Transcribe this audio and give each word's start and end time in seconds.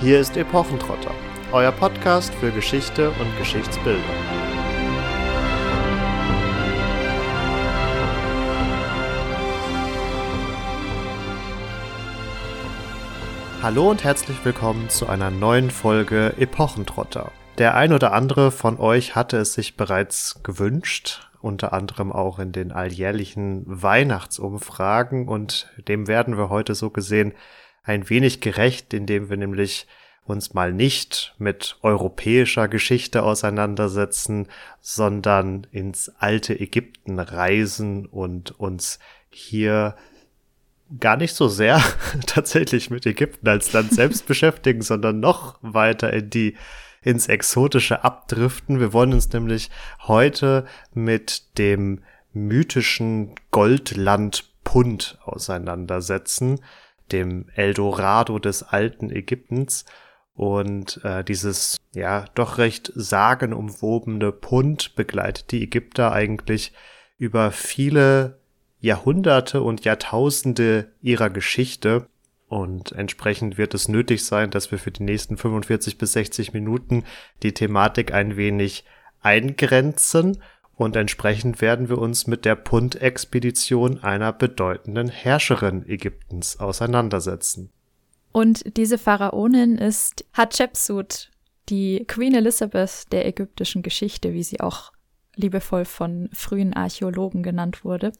Hier 0.00 0.18
ist 0.18 0.36
Epochentrotter, 0.36 1.14
euer 1.52 1.70
Podcast 1.70 2.34
für 2.34 2.50
Geschichte 2.50 3.10
und 3.10 3.38
Geschichtsbildung. 3.38 4.02
Hallo 13.62 13.88
und 13.88 14.02
herzlich 14.02 14.44
willkommen 14.44 14.90
zu 14.90 15.08
einer 15.08 15.30
neuen 15.30 15.70
Folge 15.70 16.34
Epochentrotter. 16.38 17.30
Der 17.56 17.76
ein 17.76 17.92
oder 17.92 18.12
andere 18.12 18.50
von 18.50 18.78
euch 18.80 19.14
hatte 19.14 19.38
es 19.38 19.54
sich 19.54 19.76
bereits 19.76 20.42
gewünscht, 20.42 21.30
unter 21.40 21.72
anderem 21.72 22.10
auch 22.10 22.40
in 22.40 22.50
den 22.50 22.72
alljährlichen 22.72 23.62
Weihnachtsumfragen 23.66 25.28
und 25.28 25.70
dem 25.88 26.08
werden 26.08 26.36
wir 26.36 26.50
heute 26.50 26.74
so 26.74 26.90
gesehen 26.90 27.32
ein 27.84 28.08
wenig 28.10 28.40
gerecht, 28.40 28.92
indem 28.92 29.30
wir 29.30 29.36
nämlich 29.36 29.86
uns 30.24 30.54
mal 30.54 30.72
nicht 30.72 31.34
mit 31.38 31.76
europäischer 31.82 32.66
Geschichte 32.66 33.22
auseinandersetzen, 33.22 34.48
sondern 34.80 35.66
ins 35.70 36.08
alte 36.18 36.58
Ägypten 36.58 37.18
reisen 37.18 38.06
und 38.06 38.58
uns 38.58 38.98
hier 39.30 39.96
gar 40.98 41.16
nicht 41.16 41.34
so 41.34 41.48
sehr 41.48 41.82
tatsächlich 42.26 42.90
mit 42.90 43.04
Ägypten 43.04 43.48
als 43.48 43.72
Land 43.72 43.92
selbst 43.92 44.26
beschäftigen, 44.26 44.82
sondern 44.82 45.20
noch 45.20 45.58
weiter 45.60 46.12
in 46.12 46.30
die 46.30 46.56
ins 47.02 47.28
Exotische 47.28 48.02
abdriften. 48.02 48.80
Wir 48.80 48.94
wollen 48.94 49.12
uns 49.12 49.30
nämlich 49.30 49.70
heute 50.00 50.66
mit 50.94 51.58
dem 51.58 52.02
mythischen 52.32 53.34
Goldland 53.50 54.50
Pund 54.64 55.18
auseinandersetzen, 55.22 56.60
dem 57.12 57.48
Eldorado 57.54 58.38
des 58.38 58.62
alten 58.62 59.10
Ägyptens. 59.10 59.84
Und 60.34 61.00
äh, 61.04 61.22
dieses 61.22 61.76
ja 61.94 62.24
doch 62.34 62.58
recht 62.58 62.90
sagenumwobene 62.94 64.32
Pund 64.32 64.96
begleitet 64.96 65.52
die 65.52 65.62
Ägypter 65.62 66.12
eigentlich 66.12 66.72
über 67.18 67.52
viele 67.52 68.40
Jahrhunderte 68.80 69.62
und 69.62 69.84
Jahrtausende 69.84 70.92
ihrer 71.00 71.30
Geschichte. 71.30 72.08
Und 72.48 72.92
entsprechend 72.92 73.58
wird 73.58 73.74
es 73.74 73.88
nötig 73.88 74.24
sein, 74.24 74.50
dass 74.50 74.70
wir 74.70 74.78
für 74.78 74.90
die 74.90 75.04
nächsten 75.04 75.36
45 75.36 75.98
bis 75.98 76.12
60 76.12 76.52
Minuten 76.52 77.04
die 77.42 77.54
Thematik 77.54 78.12
ein 78.12 78.36
wenig 78.36 78.84
eingrenzen. 79.20 80.42
Und 80.76 80.96
entsprechend 80.96 81.60
werden 81.60 81.88
wir 81.88 81.98
uns 81.98 82.26
mit 82.26 82.44
der 82.44 82.56
Punt-Expedition 82.56 84.02
einer 84.02 84.32
bedeutenden 84.32 85.08
Herrscherin 85.08 85.88
Ägyptens 85.88 86.58
auseinandersetzen. 86.58 87.70
Und 88.32 88.76
diese 88.76 88.98
Pharaonin 88.98 89.78
ist 89.78 90.24
Hatschepsut, 90.32 91.30
die 91.68 92.04
Queen 92.06 92.34
Elizabeth 92.34 93.12
der 93.12 93.26
ägyptischen 93.26 93.82
Geschichte, 93.82 94.32
wie 94.32 94.42
sie 94.42 94.60
auch 94.60 94.92
liebevoll 95.36 95.84
von 95.84 96.28
frühen 96.32 96.74
Archäologen 96.74 97.42
genannt 97.42 97.84
wurde 97.84 98.12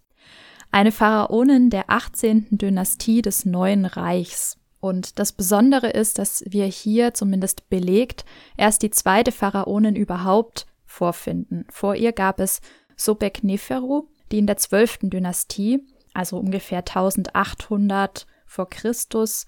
eine 0.74 0.90
Pharaonin 0.90 1.70
der 1.70 1.88
18. 1.88 2.48
Dynastie 2.50 3.22
des 3.22 3.44
Neuen 3.44 3.84
Reichs. 3.84 4.58
Und 4.80 5.20
das 5.20 5.32
Besondere 5.32 5.88
ist, 5.88 6.18
dass 6.18 6.42
wir 6.48 6.64
hier 6.66 7.14
zumindest 7.14 7.70
belegt 7.70 8.24
erst 8.56 8.82
die 8.82 8.90
zweite 8.90 9.30
Pharaonin 9.30 9.94
überhaupt 9.94 10.66
vorfinden. 10.94 11.66
Vor 11.70 11.96
ihr 11.96 12.12
gab 12.12 12.40
es 12.40 12.60
Sobek 12.96 13.42
Neferu, 13.44 14.08
die 14.30 14.38
in 14.38 14.46
der 14.46 14.56
12. 14.56 15.00
Dynastie, 15.02 15.80
also 16.14 16.38
ungefähr 16.38 16.78
1800 16.78 18.26
vor 18.46 18.70
Christus, 18.70 19.46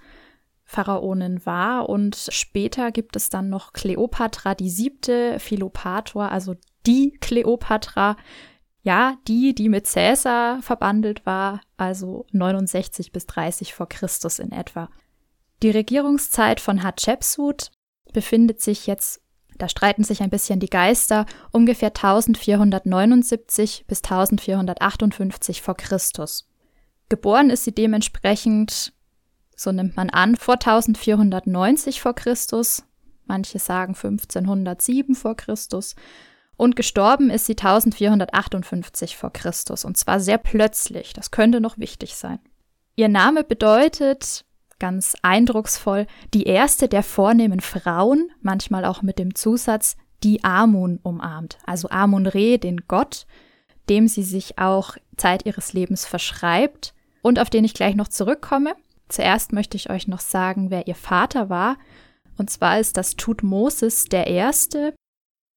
Pharaonin 0.64 1.46
war. 1.46 1.88
Und 1.88 2.16
später 2.30 2.90
gibt 2.90 3.14
es 3.16 3.30
dann 3.30 3.48
noch 3.48 3.72
Kleopatra, 3.72 4.54
die 4.54 4.68
siebte, 4.68 5.38
Philopator, 5.38 6.30
also 6.30 6.56
die 6.86 7.12
Kleopatra, 7.20 8.16
ja, 8.82 9.16
die, 9.26 9.54
die 9.54 9.68
mit 9.68 9.86
Cäsar 9.86 10.62
verbandelt 10.62 11.24
war, 11.24 11.60
also 11.76 12.26
69 12.32 13.12
bis 13.12 13.26
30 13.26 13.74
vor 13.74 13.88
Christus 13.88 14.38
in 14.38 14.52
etwa. 14.52 14.88
Die 15.62 15.70
Regierungszeit 15.70 16.60
von 16.60 16.82
Hatschepsut 16.82 17.70
befindet 18.12 18.60
sich 18.60 18.86
jetzt, 18.86 19.22
da 19.58 19.68
streiten 19.68 20.04
sich 20.04 20.22
ein 20.22 20.30
bisschen 20.30 20.60
die 20.60 20.70
Geister, 20.70 21.26
ungefähr 21.52 21.88
1479 21.88 23.84
bis 23.86 24.02
1458 24.02 25.62
vor 25.62 25.76
Christus. 25.76 26.48
Geboren 27.08 27.50
ist 27.50 27.64
sie 27.64 27.72
dementsprechend, 27.72 28.92
so 29.54 29.72
nimmt 29.72 29.96
man 29.96 30.10
an, 30.10 30.36
vor 30.36 30.54
1490 30.54 32.00
vor 32.00 32.14
Christus, 32.14 32.84
manche 33.26 33.58
sagen 33.58 33.94
1507 33.94 35.14
vor 35.14 35.36
Christus 35.36 35.94
und 36.56 36.74
gestorben 36.74 37.30
ist 37.30 37.46
sie 37.46 37.52
1458 37.52 39.16
vor 39.16 39.32
Christus 39.32 39.84
und 39.84 39.96
zwar 39.96 40.20
sehr 40.20 40.38
plötzlich. 40.38 41.12
Das 41.12 41.30
könnte 41.30 41.60
noch 41.60 41.78
wichtig 41.78 42.16
sein. 42.16 42.38
Ihr 42.96 43.08
Name 43.08 43.44
bedeutet 43.44 44.45
ganz 44.78 45.16
eindrucksvoll 45.22 46.06
die 46.34 46.44
erste 46.44 46.88
der 46.88 47.02
vornehmen 47.02 47.60
Frauen, 47.60 48.30
manchmal 48.40 48.84
auch 48.84 49.02
mit 49.02 49.18
dem 49.18 49.34
Zusatz 49.34 49.96
die 50.22 50.44
Amun 50.44 50.98
umarmt, 51.02 51.58
also 51.66 51.88
Amun-Re, 51.90 52.58
den 52.58 52.82
Gott, 52.88 53.26
dem 53.88 54.08
sie 54.08 54.22
sich 54.22 54.58
auch 54.58 54.96
Zeit 55.16 55.46
ihres 55.46 55.72
Lebens 55.72 56.06
verschreibt 56.06 56.94
und 57.22 57.38
auf 57.38 57.50
den 57.50 57.64
ich 57.64 57.74
gleich 57.74 57.94
noch 57.94 58.08
zurückkomme. 58.08 58.74
Zuerst 59.08 59.52
möchte 59.52 59.76
ich 59.76 59.90
euch 59.90 60.08
noch 60.08 60.20
sagen, 60.20 60.70
wer 60.70 60.88
ihr 60.88 60.94
Vater 60.94 61.48
war. 61.48 61.76
Und 62.38 62.50
zwar 62.50 62.80
ist 62.80 62.96
das 62.96 63.16
Tutmosis 63.16 64.06
der 64.06 64.26
Erste, 64.26 64.94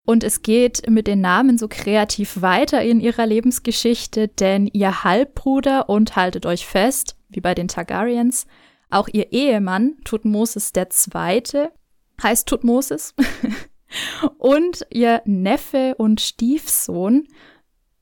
und 0.09 0.24
es 0.24 0.41
geht 0.41 0.90
mit 0.90 1.06
den 1.06 1.22
Namen 1.22 1.59
so 1.59 1.68
kreativ 1.68 2.41
weiter 2.41 2.81
in 2.81 3.00
ihrer 3.00 3.28
Lebensgeschichte, 3.28 4.28
denn 4.28 4.66
ihr 4.66 5.03
Halbbruder 5.03 5.88
und 5.88 6.16
haltet 6.16 6.47
euch 6.47 6.66
fest, 6.66 7.16
wie 7.29 7.41
bei 7.41 7.53
den 7.53 7.68
Targaryens, 7.68 8.47
auch 8.90 9.08
ihr 9.08 9.32
Ehemann 9.32 9.98
Tutmosis 10.04 10.72
II. 10.76 11.70
heißt 12.22 12.48
Tutmosis 12.48 13.14
und 14.38 14.86
ihr 14.90 15.22
Neffe 15.26 15.96
und 15.98 16.22
Stiefsohn 16.22 17.28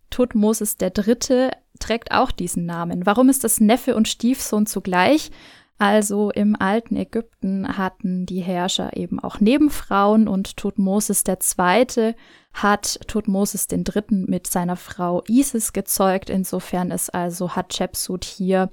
Tutmosis 0.10 0.78
III. 0.82 1.52
trägt 1.80 2.12
auch 2.12 2.32
diesen 2.32 2.66
Namen. 2.66 3.06
Warum 3.06 3.30
ist 3.30 3.44
das 3.44 3.60
Neffe 3.60 3.96
und 3.96 4.08
Stiefsohn 4.08 4.66
zugleich? 4.66 5.32
Also 5.80 6.32
im 6.32 6.56
alten 6.60 6.96
Ägypten 6.96 7.78
hatten 7.78 8.26
die 8.26 8.40
Herrscher 8.42 8.98
eben 8.98 9.20
auch 9.20 9.40
Nebenfrauen 9.40 10.28
und 10.28 10.58
Tutmosis 10.58 11.24
II. 11.28 12.16
hat 12.52 13.00
Tutmosis 13.08 13.68
III. 13.72 14.26
mit 14.26 14.48
seiner 14.48 14.76
Frau 14.76 15.24
Isis 15.28 15.74
gezeugt. 15.74 16.32
Insofern 16.32 16.90
ist 16.90 17.14
also 17.14 17.56
Hatschepsut 17.56 18.26
hier 18.26 18.72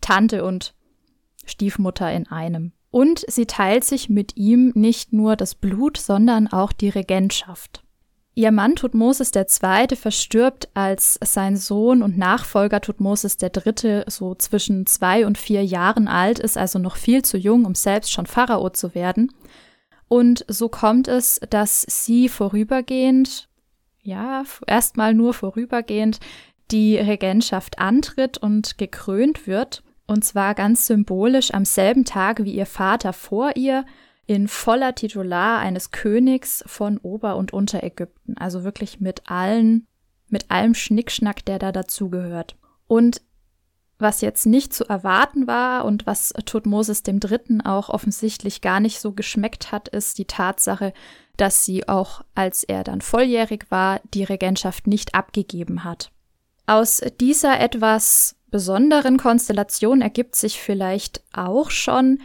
Tante 0.00 0.44
und 0.44 0.74
Stiefmutter 1.50 2.10
in 2.12 2.26
einem. 2.28 2.72
Und 2.90 3.24
sie 3.28 3.46
teilt 3.46 3.84
sich 3.84 4.08
mit 4.08 4.36
ihm 4.36 4.72
nicht 4.74 5.12
nur 5.12 5.36
das 5.36 5.54
Blut, 5.54 5.96
sondern 5.96 6.48
auch 6.48 6.72
die 6.72 6.88
Regentschaft. 6.88 7.84
Ihr 8.34 8.52
Mann 8.52 8.76
Tutmosis 8.76 9.32
II. 9.34 9.96
verstirbt, 9.96 10.68
als 10.74 11.18
sein 11.22 11.56
Sohn 11.56 12.02
und 12.02 12.16
Nachfolger 12.16 12.80
Tutmosis 12.80 13.36
III. 13.40 14.04
so 14.06 14.34
zwischen 14.34 14.86
zwei 14.86 15.26
und 15.26 15.36
vier 15.36 15.64
Jahren 15.64 16.08
alt 16.08 16.38
ist, 16.38 16.56
also 16.56 16.78
noch 16.78 16.96
viel 16.96 17.22
zu 17.22 17.36
jung, 17.36 17.64
um 17.64 17.74
selbst 17.74 18.12
schon 18.12 18.26
Pharao 18.26 18.70
zu 18.70 18.94
werden. 18.94 19.32
Und 20.08 20.44
so 20.48 20.68
kommt 20.68 21.06
es, 21.06 21.40
dass 21.50 21.82
sie 21.82 22.28
vorübergehend, 22.28 23.48
ja, 24.02 24.44
erstmal 24.66 25.12
nur 25.12 25.34
vorübergehend, 25.34 26.18
die 26.70 26.96
Regentschaft 26.96 27.78
antritt 27.78 28.38
und 28.38 28.78
gekrönt 28.78 29.46
wird. 29.46 29.82
Und 30.10 30.24
zwar 30.24 30.56
ganz 30.56 30.88
symbolisch 30.88 31.54
am 31.54 31.64
selben 31.64 32.04
Tag 32.04 32.42
wie 32.42 32.52
ihr 32.52 32.66
Vater 32.66 33.12
vor 33.12 33.52
ihr, 33.54 33.86
in 34.26 34.48
voller 34.48 34.96
Titular 34.96 35.60
eines 35.60 35.92
Königs 35.92 36.64
von 36.66 36.98
Ober- 36.98 37.36
und 37.36 37.52
Unterägypten, 37.52 38.36
also 38.36 38.64
wirklich 38.64 38.98
mit 38.98 39.30
allen, 39.30 39.86
mit 40.26 40.50
allem 40.50 40.74
Schnickschnack, 40.74 41.44
der 41.44 41.60
da 41.60 41.70
dazugehört. 41.70 42.56
Und 42.88 43.22
was 44.00 44.20
jetzt 44.20 44.46
nicht 44.46 44.74
zu 44.74 44.84
erwarten 44.84 45.46
war 45.46 45.84
und 45.84 46.08
was 46.08 46.34
Tutmosis 46.44 47.04
Dritten 47.04 47.60
auch 47.60 47.88
offensichtlich 47.88 48.62
gar 48.62 48.80
nicht 48.80 48.98
so 48.98 49.12
geschmeckt 49.12 49.70
hat, 49.70 49.86
ist 49.86 50.18
die 50.18 50.24
Tatsache, 50.24 50.92
dass 51.36 51.64
sie 51.64 51.88
auch, 51.88 52.22
als 52.34 52.64
er 52.64 52.82
dann 52.82 53.00
volljährig 53.00 53.66
war, 53.70 54.00
die 54.12 54.24
Regentschaft 54.24 54.88
nicht 54.88 55.14
abgegeben 55.14 55.84
hat. 55.84 56.10
Aus 56.66 57.00
dieser 57.20 57.60
etwas 57.60 58.34
besonderen 58.50 59.16
Konstellation 59.16 60.00
ergibt 60.00 60.36
sich 60.36 60.60
vielleicht 60.60 61.22
auch 61.32 61.70
schon, 61.70 62.18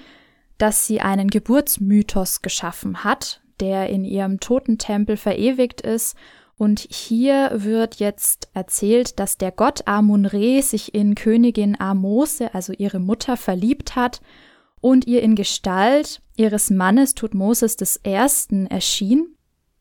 dass 0.58 0.86
sie 0.86 1.02
einen 1.02 1.30
Geburtsmythos 1.30 2.42
geschaffen 2.42 3.04
hat, 3.04 3.42
der 3.60 3.90
in 3.90 4.06
ihrem 4.06 4.40
Totentempel 4.40 5.18
verewigt 5.18 5.82
ist. 5.82 6.16
Und 6.58 6.80
hier 6.80 7.52
wird 7.54 7.96
jetzt 7.96 8.50
erzählt, 8.54 9.20
dass 9.20 9.38
der 9.38 9.52
Gott 9.52 9.88
Amun-Re 9.88 10.62
sich 10.62 10.96
in 10.96 11.16
Königin 11.16 11.80
Amose, 11.80 12.54
also 12.54 12.72
ihre 12.72 13.00
Mutter, 13.00 13.36
verliebt 13.36 13.96
hat 13.96 14.22
und 14.80 15.06
ihr 15.06 15.22
in 15.22 15.36
Gestalt 15.36 16.22
ihres 16.38 16.70
Mannes 16.70 17.14
Tutmosis 17.16 18.00
I. 18.06 18.68
erschien 18.70 19.36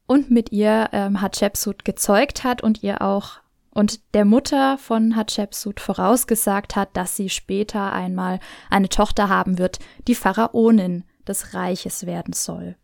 und 0.07 0.31
mit 0.31 0.51
ihr 0.51 0.89
ähm, 0.93 1.21
Hatschepsut 1.21 1.85
gezeugt 1.85 2.43
hat 2.43 2.63
und 2.63 2.83
ihr 2.83 3.03
auch 3.03 3.41
und 3.75 4.15
der 4.15 4.25
Mutter 4.25 4.79
von 4.79 5.17
Hatschepsut 5.17 5.81
vorausgesagt 5.81 6.77
hat, 6.77 6.97
dass 6.97 7.17
sie 7.17 7.29
später 7.29 7.93
einmal 7.93 8.41
eine 8.71 8.89
Tochter 8.89 9.29
haben 9.29 9.59
wird, 9.59 9.81
die 10.07 10.15
Pharaonin 10.15 11.05
des 11.27 11.55
Reiches 11.55 12.07
werden 12.07 12.33
soll. 12.33 12.77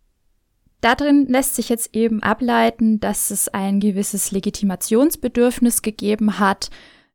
Darin 0.81 1.27
lässt 1.27 1.57
sich 1.57 1.69
jetzt 1.69 1.95
eben 1.95 2.23
ableiten, 2.23 3.01
dass 3.01 3.31
es 3.31 3.49
ein 3.49 3.81
gewisses 3.81 4.33
Legitimationsbedürfnis 4.33 5.83
gegeben 5.83 6.39
hat, 6.39 6.71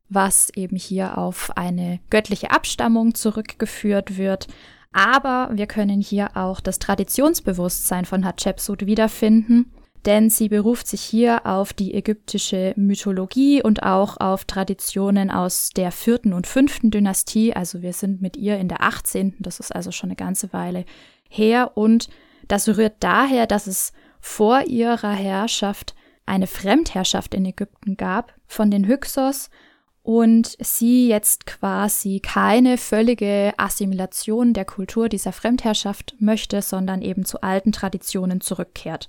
was 0.08 0.50
eben 0.54 0.76
hier 0.76 1.18
auf 1.18 1.56
eine 1.56 1.98
göttliche 2.10 2.52
Abstammung 2.52 3.14
zurückgeführt 3.14 4.16
wird. 4.16 4.46
Aber 4.92 5.50
wir 5.52 5.66
können 5.66 6.00
hier 6.00 6.36
auch 6.36 6.60
das 6.60 6.78
Traditionsbewusstsein 6.78 8.04
von 8.04 8.24
Hatschepsut 8.24 8.86
wiederfinden, 8.86 9.72
denn 10.04 10.30
sie 10.30 10.48
beruft 10.48 10.86
sich 10.86 11.00
hier 11.00 11.46
auf 11.46 11.72
die 11.72 11.94
ägyptische 11.94 12.74
Mythologie 12.76 13.62
und 13.62 13.82
auch 13.82 14.18
auf 14.20 14.44
Traditionen 14.44 15.30
aus 15.30 15.70
der 15.70 15.90
vierten 15.92 16.32
und 16.32 16.46
fünften 16.46 16.90
Dynastie. 16.90 17.54
Also 17.54 17.82
wir 17.82 17.92
sind 17.92 18.20
mit 18.20 18.36
ihr 18.36 18.58
in 18.58 18.68
der 18.68 18.82
18., 18.82 19.34
das 19.38 19.60
ist 19.60 19.74
also 19.74 19.90
schon 19.90 20.10
eine 20.10 20.16
ganze 20.16 20.52
Weile 20.52 20.84
her 21.28 21.76
und 21.76 22.08
das 22.48 22.68
rührt 22.68 22.96
daher, 23.00 23.46
dass 23.46 23.66
es 23.66 23.92
vor 24.20 24.62
ihrer 24.66 25.12
Herrschaft 25.12 25.94
eine 26.26 26.46
Fremdherrschaft 26.46 27.34
in 27.34 27.44
Ägypten 27.44 27.96
gab 27.96 28.34
von 28.46 28.70
den 28.70 28.86
Hyksos 28.86 29.50
und 30.02 30.56
sie 30.60 31.08
jetzt 31.08 31.46
quasi 31.46 32.20
keine 32.20 32.78
völlige 32.78 33.52
Assimilation 33.56 34.52
der 34.52 34.64
Kultur 34.64 35.08
dieser 35.08 35.32
Fremdherrschaft 35.32 36.14
möchte, 36.20 36.62
sondern 36.62 37.02
eben 37.02 37.24
zu 37.24 37.40
alten 37.40 37.72
Traditionen 37.72 38.40
zurückkehrt. 38.40 39.08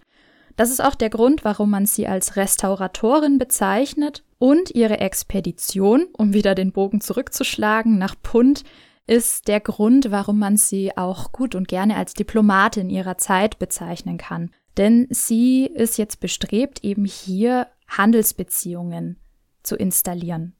Das 0.58 0.72
ist 0.72 0.84
auch 0.84 0.96
der 0.96 1.12
Grund, 1.12 1.46
warum 1.46 1.70
man 1.70 1.86
sie 1.86 2.08
als 2.08 2.36
Restauratorin 2.36 3.38
bezeichnet 3.38 4.24
und 4.40 4.72
ihre 4.72 5.00
Expedition, 5.00 6.08
um 6.18 6.34
wieder 6.34 6.56
den 6.56 6.72
Bogen 6.72 7.00
zurückzuschlagen, 7.00 7.98
nach 8.00 8.16
Punt 8.22 8.64
ist 9.06 9.48
der 9.48 9.62
Grund, 9.62 10.10
warum 10.12 10.40
man 10.40 10.58
sie 10.58 10.98
auch 10.98 11.32
gut 11.32 11.54
und 11.54 11.68
gerne 11.68 11.96
als 11.96 12.14
Diplomatin 12.16 12.90
ihrer 12.90 13.18
Zeit 13.20 13.60
bezeichnen 13.60 14.18
kann. 14.18 14.52
Denn 14.78 15.08
sie 15.12 15.66
ist 15.68 15.98
jetzt 15.98 16.20
bestrebt, 16.20 16.84
eben 16.84 17.06
hier 17.06 17.68
Handelsbeziehungen 17.88 19.18
zu 19.62 19.76
installieren. 19.76 20.56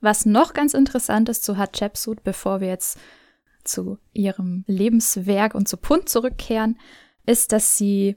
Was 0.00 0.24
noch 0.24 0.54
ganz 0.54 0.72
interessant 0.72 1.28
ist 1.28 1.44
zu 1.44 1.56
Hatshepsut, 1.56 2.22
bevor 2.22 2.60
wir 2.60 2.68
jetzt 2.68 2.98
zu 3.64 3.98
ihrem 4.12 4.64
Lebenswerk 4.68 5.54
und 5.56 5.66
zu 5.66 5.76
Punt 5.76 6.08
zurückkehren, 6.08 6.78
ist, 7.26 7.50
dass 7.50 7.76
sie 7.76 8.16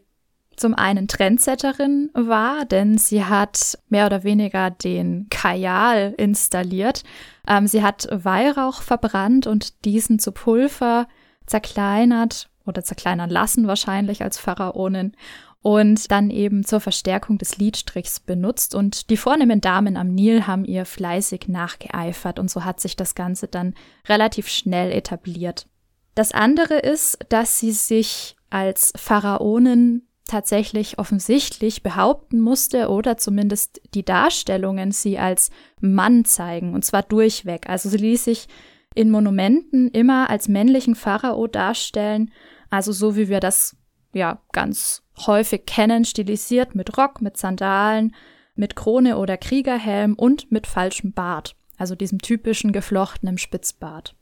zum 0.60 0.76
einen 0.76 1.08
Trendsetterin 1.08 2.10
war, 2.14 2.66
denn 2.66 2.98
sie 2.98 3.24
hat 3.26 3.78
mehr 3.90 4.06
oder 4.06 4.24
weniger 4.24 4.70
den 4.70 5.28
Kajal 5.30 6.14
installiert. 6.18 7.04
Ähm, 7.48 7.68
sie 7.68 7.84
hat 7.84 8.08
Weihrauch 8.12 8.82
verbrannt 8.82 9.48
und 9.48 9.86
diesen 9.86 10.20
zu 10.20 10.32
Pulver 10.32 11.08
zerkleinert 11.46 12.50
oder 12.66 12.84
zerkleinern 12.84 13.30
lassen 13.30 13.68
wahrscheinlich 13.68 14.22
als 14.22 14.38
Pharaonin 14.38 15.14
und 15.62 16.12
dann 16.12 16.30
eben 16.30 16.64
zur 16.64 16.80
Verstärkung 16.80 17.38
des 17.38 17.58
Lidstrichs 17.58 18.20
benutzt. 18.20 18.76
Und 18.76 19.10
die 19.10 19.18
vornehmen 19.18 19.62
Damen 19.62 19.98
am 19.98 20.14
Nil 20.14 20.48
haben 20.48 20.66
ihr 20.66 20.86
fleißig 20.86 21.48
nachgeeifert 21.48 22.40
und 22.40 22.50
so 22.50 22.64
hat 22.64 22.80
sich 22.80 22.96
das 22.96 23.16
Ganze 23.16 23.48
dann 23.48 23.74
relativ 24.08 24.48
schnell 24.48 24.92
etabliert. 24.92 25.68
Das 26.16 26.32
andere 26.32 26.76
ist, 26.76 27.20
dass 27.30 27.60
sie 27.60 27.72
sich 27.72 28.36
als 28.50 28.94
Pharaonin 28.96 30.04
tatsächlich 30.30 31.00
offensichtlich 31.00 31.84
behaupten 31.84 32.40
musste 32.40 32.90
oder 32.90 33.18
zumindest 33.18 33.82
die 33.94 34.06
Darstellungen 34.06 34.92
sie 34.92 35.20
als 35.20 35.50
Mann 35.82 36.26
zeigen, 36.26 36.74
und 36.74 36.86
zwar 36.86 37.04
durchweg. 37.04 37.68
Also 37.68 37.90
sie 37.90 37.98
ließ 37.98 38.24
sich 38.24 38.48
in 38.96 39.12
Monumenten 39.12 39.90
immer 39.90 40.30
als 40.30 40.48
männlichen 40.48 40.96
Pharao 40.96 41.48
darstellen, 41.48 42.32
also 42.70 42.92
so 42.92 43.16
wie 43.16 43.30
wir 43.30 43.40
das 43.40 43.76
ja 44.14 44.42
ganz 44.52 45.04
häufig 45.26 45.66
kennen, 45.66 46.06
stilisiert 46.06 46.76
mit 46.76 46.98
Rock, 46.98 47.22
mit 47.22 47.38
Sandalen, 47.38 48.16
mit 48.56 48.76
Krone 48.76 49.18
oder 49.18 49.38
Kriegerhelm 49.38 50.16
und 50.16 50.52
mit 50.52 50.68
falschem 50.68 51.14
Bart, 51.14 51.56
also 51.78 51.96
diesem 51.96 52.20
typischen 52.20 52.72
geflochtenen 52.72 53.38
Spitzbart 53.38 54.16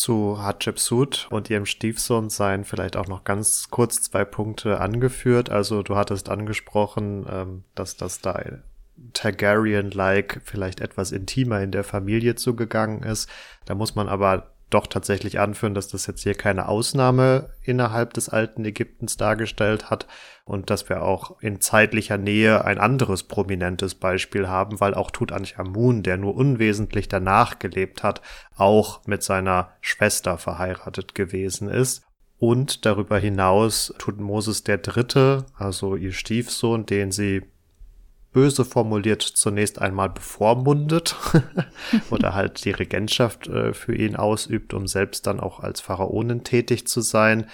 zu 0.00 0.42
Hatshepsut 0.42 1.28
und 1.30 1.50
ihrem 1.50 1.66
Stiefsohn 1.66 2.30
seien 2.30 2.64
vielleicht 2.64 2.96
auch 2.96 3.06
noch 3.06 3.22
ganz 3.22 3.68
kurz 3.68 4.00
zwei 4.00 4.24
Punkte 4.24 4.80
angeführt. 4.80 5.50
Also 5.50 5.82
du 5.82 5.94
hattest 5.94 6.30
angesprochen, 6.30 7.26
ähm, 7.30 7.64
dass 7.74 7.98
das 7.98 8.22
da 8.22 8.42
Targaryen-like 9.12 10.40
vielleicht 10.42 10.80
etwas 10.80 11.12
intimer 11.12 11.60
in 11.60 11.70
der 11.70 11.84
Familie 11.84 12.34
zugegangen 12.34 13.02
ist. 13.02 13.28
Da 13.66 13.74
muss 13.74 13.94
man 13.94 14.08
aber 14.08 14.54
doch 14.70 14.86
tatsächlich 14.86 15.38
anführen, 15.40 15.74
dass 15.74 15.88
das 15.88 16.06
jetzt 16.06 16.22
hier 16.22 16.34
keine 16.34 16.68
Ausnahme 16.68 17.50
innerhalb 17.62 18.14
des 18.14 18.28
alten 18.28 18.64
Ägyptens 18.64 19.16
dargestellt 19.16 19.90
hat 19.90 20.06
und 20.44 20.70
dass 20.70 20.88
wir 20.88 21.02
auch 21.02 21.40
in 21.40 21.60
zeitlicher 21.60 22.18
Nähe 22.18 22.64
ein 22.64 22.78
anderes 22.78 23.24
prominentes 23.24 23.94
Beispiel 23.94 24.48
haben, 24.48 24.80
weil 24.80 24.94
auch 24.94 25.10
Tutanchamun, 25.10 26.02
der 26.02 26.16
nur 26.16 26.34
unwesentlich 26.34 27.08
danach 27.08 27.58
gelebt 27.58 28.02
hat, 28.02 28.22
auch 28.56 29.06
mit 29.06 29.22
seiner 29.22 29.72
Schwester 29.80 30.38
verheiratet 30.38 31.14
gewesen 31.14 31.68
ist. 31.68 32.02
Und 32.38 32.86
darüber 32.86 33.18
hinaus 33.18 33.92
Tutmosis 33.98 34.64
der 34.64 34.78
Dritte, 34.78 35.44
also 35.56 35.94
ihr 35.94 36.12
Stiefsohn, 36.12 36.86
den 36.86 37.12
sie 37.12 37.42
böse 38.32 38.64
formuliert 38.64 39.22
zunächst 39.22 39.80
einmal 39.80 40.08
bevormundet 40.08 41.16
oder 42.10 42.34
halt 42.34 42.64
die 42.64 42.70
Regentschaft 42.70 43.48
äh, 43.48 43.72
für 43.72 43.94
ihn 43.94 44.16
ausübt, 44.16 44.72
um 44.74 44.86
selbst 44.86 45.26
dann 45.26 45.40
auch 45.40 45.60
als 45.60 45.80
Pharaonin 45.80 46.44
tätig 46.44 46.86
zu 46.86 47.00
sein. 47.00 47.46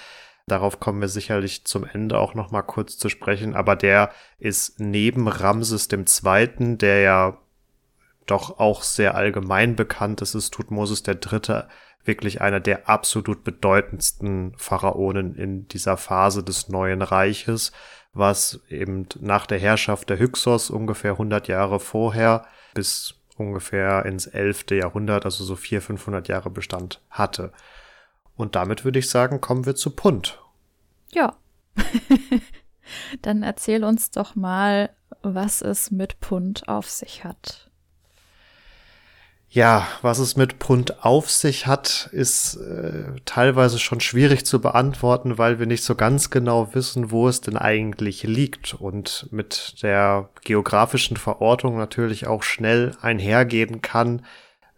Darauf 0.46 0.78
kommen 0.78 1.00
wir 1.00 1.08
sicherlich 1.08 1.64
zum 1.64 1.84
Ende 1.84 2.18
auch 2.18 2.34
noch 2.34 2.52
mal 2.52 2.62
kurz 2.62 2.98
zu 2.98 3.08
sprechen, 3.08 3.56
aber 3.56 3.74
der 3.74 4.10
ist 4.38 4.78
neben 4.78 5.26
Ramses 5.26 5.88
II., 5.90 6.76
der 6.76 7.00
ja 7.00 7.38
doch 8.26 8.58
auch 8.58 8.82
sehr 8.82 9.14
allgemein 9.14 9.76
bekannt 9.76 10.20
ist, 10.20 10.34
ist 10.34 10.52
Tutmosis 10.52 11.02
III. 11.06 11.64
wirklich 12.04 12.40
einer 12.40 12.60
der 12.60 12.88
absolut 12.88 13.44
bedeutendsten 13.44 14.52
Pharaonen 14.56 15.34
in 15.34 15.68
dieser 15.68 15.96
Phase 15.96 16.44
des 16.44 16.68
neuen 16.68 17.02
Reiches 17.02 17.72
was 18.16 18.60
eben 18.68 19.06
nach 19.20 19.46
der 19.46 19.58
Herrschaft 19.58 20.10
der 20.10 20.18
Hyksos 20.18 20.70
ungefähr 20.70 21.12
100 21.12 21.48
Jahre 21.48 21.80
vorher 21.80 22.46
bis 22.74 23.14
ungefähr 23.36 24.06
ins 24.06 24.26
11. 24.26 24.70
Jahrhundert, 24.70 25.24
also 25.24 25.44
so 25.44 25.56
400, 25.56 25.86
500 25.86 26.28
Jahre 26.28 26.50
Bestand 26.50 27.02
hatte. 27.10 27.52
Und 28.34 28.54
damit 28.54 28.84
würde 28.84 28.98
ich 28.98 29.10
sagen, 29.10 29.40
kommen 29.40 29.66
wir 29.66 29.74
zu 29.74 29.90
Punt. 29.90 30.40
Ja. 31.12 31.36
Dann 33.22 33.42
erzähl 33.42 33.84
uns 33.84 34.10
doch 34.10 34.34
mal, 34.34 34.90
was 35.22 35.60
es 35.60 35.90
mit 35.90 36.20
Punt 36.20 36.68
auf 36.68 36.88
sich 36.88 37.24
hat. 37.24 37.65
Ja, 39.56 39.88
was 40.02 40.18
es 40.18 40.36
mit 40.36 40.58
Pund 40.58 41.02
auf 41.02 41.30
sich 41.30 41.66
hat, 41.66 42.10
ist 42.12 42.56
äh, 42.56 43.04
teilweise 43.24 43.78
schon 43.78 44.00
schwierig 44.00 44.44
zu 44.44 44.60
beantworten, 44.60 45.38
weil 45.38 45.58
wir 45.58 45.64
nicht 45.64 45.82
so 45.82 45.94
ganz 45.94 46.28
genau 46.28 46.74
wissen, 46.74 47.10
wo 47.10 47.26
es 47.26 47.40
denn 47.40 47.56
eigentlich 47.56 48.22
liegt 48.22 48.74
und 48.74 49.28
mit 49.30 49.82
der 49.82 50.28
geografischen 50.44 51.16
Verortung 51.16 51.78
natürlich 51.78 52.26
auch 52.26 52.42
schnell 52.42 52.98
einhergehen 53.00 53.80
kann, 53.80 54.26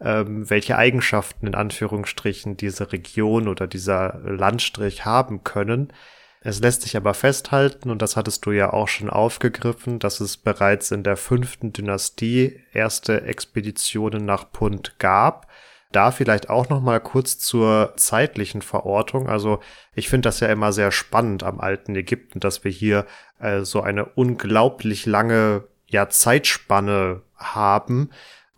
ähm, 0.00 0.48
welche 0.48 0.78
Eigenschaften 0.78 1.48
in 1.48 1.56
Anführungsstrichen 1.56 2.56
diese 2.56 2.92
Region 2.92 3.48
oder 3.48 3.66
dieser 3.66 4.20
Landstrich 4.22 5.04
haben 5.04 5.42
können. 5.42 5.92
Es 6.40 6.60
lässt 6.60 6.82
sich 6.82 6.96
aber 6.96 7.14
festhalten, 7.14 7.90
und 7.90 8.00
das 8.00 8.16
hattest 8.16 8.46
du 8.46 8.52
ja 8.52 8.72
auch 8.72 8.88
schon 8.88 9.10
aufgegriffen, 9.10 9.98
dass 9.98 10.20
es 10.20 10.36
bereits 10.36 10.90
in 10.90 11.02
der 11.02 11.16
fünften 11.16 11.72
Dynastie 11.72 12.60
erste 12.72 13.22
Expeditionen 13.22 14.24
nach 14.24 14.50
Punt 14.52 14.98
gab. 14.98 15.48
Da 15.90 16.10
vielleicht 16.10 16.50
auch 16.50 16.68
noch 16.68 16.82
mal 16.82 17.00
kurz 17.00 17.38
zur 17.38 17.94
zeitlichen 17.96 18.62
Verortung. 18.62 19.28
Also 19.28 19.60
ich 19.94 20.08
finde 20.08 20.28
das 20.28 20.40
ja 20.40 20.48
immer 20.48 20.72
sehr 20.72 20.92
spannend 20.92 21.42
am 21.42 21.60
alten 21.60 21.96
Ägypten, 21.96 22.40
dass 22.40 22.62
wir 22.62 22.70
hier 22.70 23.06
äh, 23.40 23.62
so 23.62 23.80
eine 23.80 24.04
unglaublich 24.04 25.06
lange 25.06 25.64
ja, 25.86 26.08
Zeitspanne 26.10 27.22
haben, 27.36 28.10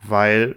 weil 0.03 0.57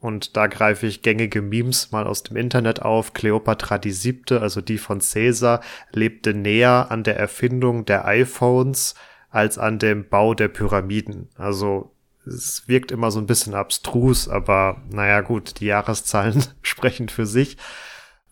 und 0.00 0.36
da 0.36 0.46
greife 0.46 0.86
ich 0.86 1.02
gängige 1.02 1.42
Memes 1.42 1.92
mal 1.92 2.06
aus 2.06 2.22
dem 2.22 2.36
Internet 2.36 2.82
auf. 2.82 3.12
Cleopatra 3.12 3.78
die 3.78 3.92
siebte, 3.92 4.40
also 4.40 4.60
die 4.60 4.78
von 4.78 5.00
Caesar, 5.00 5.60
lebte 5.92 6.34
näher 6.34 6.86
an 6.90 7.04
der 7.04 7.18
Erfindung 7.18 7.84
der 7.84 8.06
iPhones 8.06 8.94
als 9.30 9.58
an 9.58 9.78
dem 9.78 10.08
Bau 10.08 10.34
der 10.34 10.48
Pyramiden. 10.48 11.28
Also 11.36 11.90
es 12.26 12.66
wirkt 12.66 12.92
immer 12.92 13.10
so 13.10 13.18
ein 13.18 13.26
bisschen 13.26 13.54
abstrus, 13.54 14.28
aber 14.28 14.82
naja 14.90 15.20
gut, 15.20 15.60
die 15.60 15.66
Jahreszahlen 15.66 16.44
sprechen 16.62 17.08
für 17.08 17.26
sich. 17.26 17.56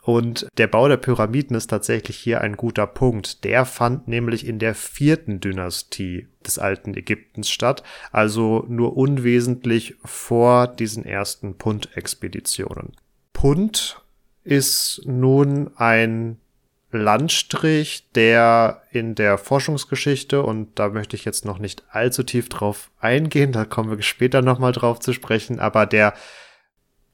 Und 0.05 0.49
der 0.59 0.67
Bau 0.67 0.89
der 0.89 0.97
Pyramiden 0.97 1.57
ist 1.57 1.69
tatsächlich 1.69 2.17
hier 2.17 2.41
ein 2.41 2.57
guter 2.57 2.89
Punkt. 2.89 3.45
Der 3.45 3.65
fand 3.65 4.09
nämlich 4.09 4.47
in 4.47 4.59
der 4.59 4.75
vierten 4.75 5.39
Dynastie 5.39 6.27
des 6.45 6.59
alten 6.59 6.95
Ägyptens 6.95 7.49
statt, 7.49 7.85
also 8.11 8.67
nur 8.69 8.97
unwesentlich 8.97 9.95
vor 10.05 10.67
diesen 10.67 11.05
ersten 11.05 11.57
Punt-Expeditionen. 11.57 12.97
Punt 13.33 14.03
ist 14.43 15.03
nun 15.05 15.71
ein 15.77 16.39
Landstrich, 16.91 18.09
der 18.15 18.83
in 18.91 19.15
der 19.15 19.39
Forschungsgeschichte, 19.39 20.43
und 20.43 20.79
da 20.81 20.89
möchte 20.89 21.17
ich 21.17 21.25
jetzt 21.25 21.45
noch 21.45 21.59
nicht 21.59 21.85
allzu 21.91 22.25
tief 22.25 22.49
drauf 22.49 22.91
eingehen, 23.01 23.53
da 23.53 23.65
kommen 23.65 23.97
wir 23.97 24.03
später 24.03 24.43
nochmal 24.43 24.73
drauf 24.73 24.99
zu 24.99 25.13
sprechen, 25.13 25.59
aber 25.59 25.87
der 25.87 26.13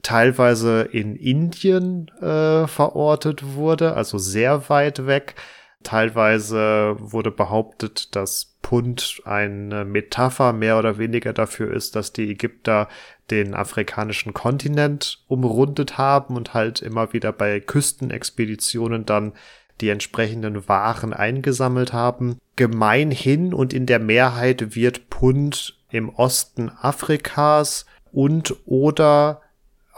teilweise 0.03 0.83
in 0.83 1.17
Indien 1.17 2.09
äh, 2.21 2.67
verortet 2.67 3.55
wurde, 3.55 3.95
also 3.95 4.19
sehr 4.19 4.69
weit 4.69 5.07
weg. 5.07 5.35
Teilweise 5.83 6.97
wurde 6.99 7.31
behauptet, 7.31 8.15
dass 8.17 8.57
Punt 8.63 9.23
eine 9.25 9.85
Metapher 9.85 10.53
mehr 10.53 10.79
oder 10.79 10.99
weniger 10.99 11.33
dafür 11.33 11.73
ist, 11.73 11.95
dass 11.95 12.13
die 12.13 12.31
Ägypter 12.31 12.89
den 13.31 13.55
afrikanischen 13.55 14.35
Kontinent 14.35 15.25
umrundet 15.29 15.97
haben 15.97 16.37
und 16.37 16.53
halt 16.53 16.83
immer 16.83 17.13
wieder 17.13 17.33
bei 17.33 17.61
Küstenexpeditionen 17.61 19.07
dann 19.07 19.33
die 19.81 19.91
entsprechenden 19.91 20.69
Waren 20.69 21.13
eingesammelt 21.13 21.93
haben. 21.93 22.39
Gemeinhin 22.57 23.55
und 23.55 23.73
in 23.73 23.87
der 23.87 24.01
Mehrheit 24.01 24.75
wird 24.75 25.09
Punt 25.09 25.79
im 25.91 26.09
Osten 26.09 26.71
Afrikas 26.71 27.87
und 28.13 28.57
oder 28.67 29.43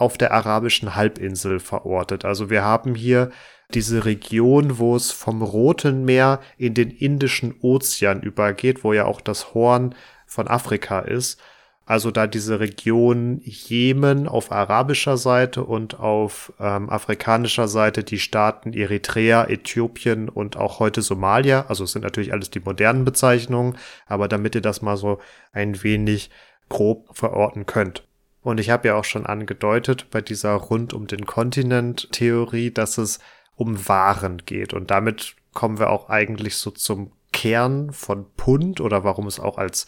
auf 0.00 0.16
der 0.16 0.32
arabischen 0.32 0.94
Halbinsel 0.94 1.60
verortet. 1.60 2.24
Also 2.24 2.50
wir 2.50 2.64
haben 2.64 2.94
hier 2.94 3.30
diese 3.74 4.04
Region, 4.04 4.78
wo 4.78 4.96
es 4.96 5.12
vom 5.12 5.42
Roten 5.42 6.04
Meer 6.04 6.40
in 6.56 6.74
den 6.74 6.90
Indischen 6.90 7.54
Ozean 7.60 8.22
übergeht, 8.22 8.82
wo 8.82 8.92
ja 8.92 9.04
auch 9.04 9.20
das 9.20 9.54
Horn 9.54 9.94
von 10.26 10.48
Afrika 10.48 11.00
ist. 11.00 11.40
Also 11.84 12.10
da 12.12 12.26
diese 12.26 12.60
Region 12.60 13.40
Jemen 13.42 14.28
auf 14.28 14.52
arabischer 14.52 15.16
Seite 15.16 15.64
und 15.64 15.98
auf 15.98 16.52
ähm, 16.60 16.88
afrikanischer 16.88 17.66
Seite 17.68 18.04
die 18.04 18.20
Staaten 18.20 18.72
Eritrea, 18.72 19.48
Äthiopien 19.48 20.28
und 20.28 20.56
auch 20.56 20.78
heute 20.78 21.02
Somalia. 21.02 21.66
Also 21.68 21.84
es 21.84 21.92
sind 21.92 22.02
natürlich 22.02 22.32
alles 22.32 22.50
die 22.50 22.60
modernen 22.60 23.04
Bezeichnungen, 23.04 23.76
aber 24.06 24.28
damit 24.28 24.54
ihr 24.54 24.60
das 24.60 24.82
mal 24.82 24.96
so 24.96 25.18
ein 25.52 25.82
wenig 25.82 26.30
grob 26.68 27.08
verorten 27.12 27.66
könnt. 27.66 28.04
Und 28.42 28.58
ich 28.58 28.70
habe 28.70 28.88
ja 28.88 28.94
auch 28.94 29.04
schon 29.04 29.26
angedeutet 29.26 30.08
bei 30.10 30.20
dieser 30.20 30.52
rund 30.54 30.94
um 30.94 31.06
den 31.06 31.26
Kontinent 31.26 32.10
Theorie, 32.12 32.70
dass 32.70 32.98
es 32.98 33.18
um 33.54 33.88
Waren 33.88 34.38
geht. 34.46 34.72
Und 34.72 34.90
damit 34.90 35.36
kommen 35.52 35.78
wir 35.78 35.90
auch 35.90 36.08
eigentlich 36.08 36.56
so 36.56 36.70
zum 36.70 37.12
Kern 37.32 37.92
von 37.92 38.26
Pund 38.36 38.80
oder 38.80 39.04
warum 39.04 39.26
es 39.26 39.38
auch 39.38 39.58
als 39.58 39.86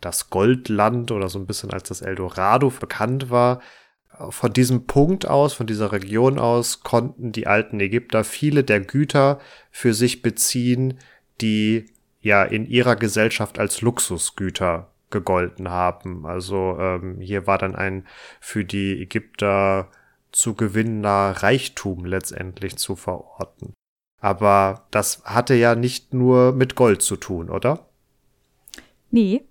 das 0.00 0.30
Goldland 0.30 1.12
oder 1.12 1.28
so 1.28 1.38
ein 1.38 1.46
bisschen 1.46 1.72
als 1.72 1.84
das 1.84 2.02
Eldorado 2.02 2.70
bekannt 2.70 3.30
war. 3.30 3.60
Von 4.30 4.52
diesem 4.52 4.86
Punkt 4.86 5.26
aus, 5.26 5.54
von 5.54 5.66
dieser 5.66 5.92
Region 5.92 6.38
aus, 6.38 6.80
konnten 6.80 7.32
die 7.32 7.46
alten 7.46 7.80
Ägypter 7.80 8.24
viele 8.24 8.64
der 8.64 8.80
Güter 8.80 9.38
für 9.70 9.94
sich 9.94 10.20
beziehen, 10.20 10.98
die 11.40 11.86
ja 12.20 12.42
in 12.42 12.66
ihrer 12.66 12.96
Gesellschaft 12.96 13.58
als 13.58 13.80
Luxusgüter 13.80 14.91
gegolten 15.12 15.70
haben. 15.70 16.26
Also 16.26 16.76
ähm, 16.80 17.20
hier 17.20 17.46
war 17.46 17.58
dann 17.58 17.76
ein 17.76 18.06
für 18.40 18.64
die 18.64 19.00
Ägypter 19.00 19.88
zu 20.32 20.54
gewinnender 20.54 21.30
Reichtum 21.42 22.04
letztendlich 22.04 22.76
zu 22.76 22.96
verorten. 22.96 23.74
Aber 24.20 24.86
das 24.90 25.22
hatte 25.24 25.54
ja 25.54 25.74
nicht 25.74 26.14
nur 26.14 26.52
mit 26.52 26.74
Gold 26.74 27.02
zu 27.02 27.16
tun, 27.16 27.50
oder? 27.50 27.86
Nee. 29.10 29.42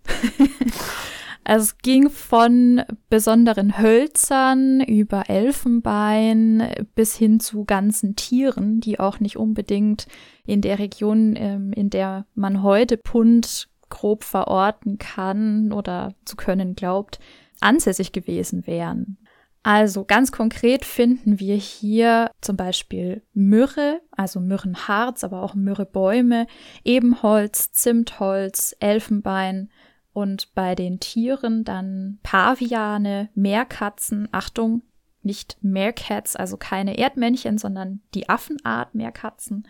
es 1.43 1.77
ging 1.79 2.09
von 2.09 2.81
besonderen 3.09 3.77
Hölzern 3.77 4.81
über 4.81 5.29
Elfenbein 5.29 6.87
bis 6.95 7.15
hin 7.15 7.39
zu 7.39 7.65
ganzen 7.65 8.15
Tieren, 8.15 8.79
die 8.79 8.99
auch 8.99 9.19
nicht 9.19 9.37
unbedingt 9.37 10.07
in 10.45 10.61
der 10.61 10.79
Region, 10.79 11.35
ähm, 11.35 11.73
in 11.73 11.89
der 11.89 12.25
man 12.33 12.63
heute 12.63 12.97
Pund 12.97 13.67
grob 13.91 14.23
verorten 14.23 14.97
kann 14.97 15.71
oder 15.71 16.15
zu 16.25 16.35
können 16.35 16.73
glaubt, 16.73 17.19
ansässig 17.59 18.11
gewesen 18.11 18.65
wären. 18.65 19.17
Also 19.63 20.05
ganz 20.05 20.31
konkret 20.31 20.85
finden 20.85 21.39
wir 21.39 21.55
hier 21.55 22.31
zum 22.41 22.57
Beispiel 22.57 23.21
Myrrhe, 23.33 24.01
also 24.09 24.39
Myrrhenharz, 24.39 25.23
aber 25.23 25.43
auch 25.43 25.53
Myrrhebäume, 25.53 26.47
Ebenholz, 26.83 27.71
Zimtholz, 27.71 28.75
Elfenbein 28.79 29.69
und 30.13 30.55
bei 30.55 30.73
den 30.73 30.99
Tieren 30.99 31.63
dann 31.63 32.19
Paviane, 32.23 33.29
Meerkatzen, 33.35 34.27
Achtung, 34.31 34.81
nicht 35.21 35.57
Meercats, 35.61 36.35
also 36.35 36.57
keine 36.57 36.97
Erdmännchen, 36.97 37.59
sondern 37.59 38.01
die 38.15 38.29
Affenart 38.29 38.95
Meerkatzen, 38.95 39.67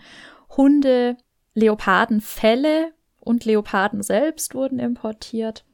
Hunde, 0.55 1.17
Leopardenfelle 1.53 2.93
und 3.21 3.45
Leoparden 3.45 4.03
selbst 4.03 4.53
wurden 4.53 4.79
importiert. 4.79 5.65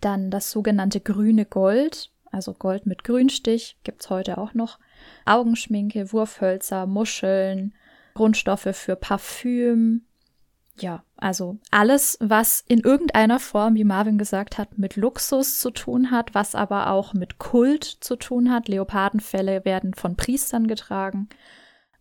Dann 0.00 0.30
das 0.30 0.50
sogenannte 0.50 1.00
grüne 1.00 1.46
Gold, 1.46 2.10
also 2.30 2.54
Gold 2.54 2.86
mit 2.86 3.04
Grünstich, 3.04 3.78
gibt's 3.84 4.10
heute 4.10 4.38
auch 4.38 4.54
noch. 4.54 4.78
Augenschminke, 5.24 6.12
Wurfhölzer, 6.12 6.86
Muscheln, 6.86 7.74
Grundstoffe 8.14 8.68
für 8.72 8.96
Parfüm. 8.96 10.06
Ja, 10.78 11.04
also 11.16 11.58
alles, 11.70 12.16
was 12.20 12.64
in 12.66 12.80
irgendeiner 12.80 13.38
Form, 13.38 13.74
wie 13.74 13.84
Marvin 13.84 14.18
gesagt 14.18 14.58
hat, 14.58 14.78
mit 14.78 14.96
Luxus 14.96 15.60
zu 15.60 15.70
tun 15.70 16.10
hat, 16.10 16.34
was 16.34 16.54
aber 16.54 16.90
auch 16.90 17.12
mit 17.14 17.38
Kult 17.38 17.84
zu 17.84 18.16
tun 18.16 18.50
hat. 18.50 18.68
Leopardenfälle 18.68 19.64
werden 19.64 19.94
von 19.94 20.16
Priestern 20.16 20.66
getragen. 20.66 21.28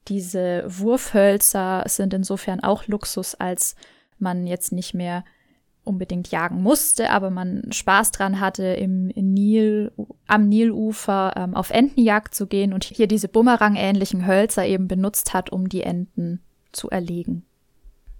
Diese 0.07 0.63
Wurfhölzer 0.65 1.83
sind 1.87 2.13
insofern 2.13 2.61
auch 2.61 2.87
Luxus, 2.87 3.35
als 3.35 3.75
man 4.21 4.47
jetzt 4.47 4.71
nicht 4.71 4.93
mehr 4.93 5.23
unbedingt 5.83 6.29
jagen 6.29 6.61
musste, 6.61 7.09
aber 7.09 7.29
man 7.29 7.71
Spaß 7.71 8.11
dran 8.11 8.39
hatte, 8.39 8.63
im 8.63 9.07
Nil, 9.07 9.91
am 10.27 10.47
Nilufer 10.47 11.33
ähm, 11.35 11.55
auf 11.55 11.71
Entenjagd 11.71 12.35
zu 12.35 12.47
gehen 12.47 12.73
und 12.73 12.83
hier 12.83 13.07
diese 13.07 13.27
Bumerang-ähnlichen 13.27 14.27
Hölzer 14.27 14.65
eben 14.65 14.87
benutzt 14.87 15.33
hat, 15.33 15.51
um 15.51 15.69
die 15.69 15.81
Enten 15.81 16.41
zu 16.71 16.89
erlegen. 16.89 17.45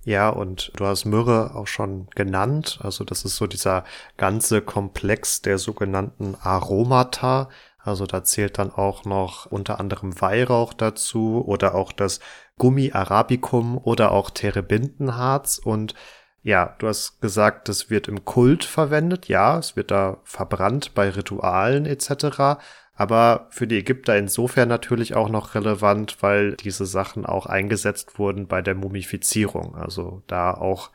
Ja, 0.04 0.30
und 0.30 0.72
du 0.76 0.86
hast 0.88 1.06
Myrrhe 1.06 1.54
auch 1.54 1.68
schon 1.68 2.08
genannt. 2.16 2.80
Also 2.82 3.04
das 3.04 3.24
ist 3.24 3.36
so 3.36 3.46
dieser 3.46 3.84
ganze 4.18 4.62
Komplex 4.62 5.44
der 5.44 5.60
sogenannten 5.60 6.36
Aromata. 6.42 7.50
Also 7.78 8.08
da 8.08 8.24
zählt 8.24 8.58
dann 8.58 8.72
auch 8.72 9.06
noch 9.06 9.46
unter 9.46 9.80
anderem 9.80 10.20
Weihrauch 10.20 10.74
dazu 10.74 11.44
oder 11.46 11.76
auch 11.76 11.92
das 11.92 12.20
Gummi 12.58 12.92
Arabicum 12.94 13.78
oder 13.78 14.12
auch 14.12 14.30
Terebintenharz. 14.30 15.58
Und 15.58 15.96
ja, 16.44 16.76
du 16.80 16.88
hast 16.88 17.22
gesagt, 17.22 17.70
das 17.70 17.90
wird 17.90 18.08
im 18.08 18.26
Kult 18.26 18.64
verwendet. 18.64 19.28
Ja, 19.28 19.58
es 19.58 19.76
wird 19.76 19.92
da 19.92 20.18
verbrannt 20.24 20.94
bei 20.94 21.10
Ritualen 21.10 21.86
etc. 21.86 22.60
Aber 22.94 23.48
für 23.50 23.68
die 23.68 23.78
Ägypter 23.78 24.18
insofern 24.18 24.70
natürlich 24.70 25.16
auch 25.16 25.30
noch 25.30 25.56
relevant, 25.56 26.18
weil 26.22 26.56
diese 26.56 26.86
Sachen 26.86 27.26
auch 27.26 27.46
eingesetzt 27.46 28.20
wurden 28.20 28.48
bei 28.48 28.62
der 28.62 28.76
Mumifizierung. 28.76 29.76
Also 29.76 30.24
da 30.28 30.54
auch 30.54 30.92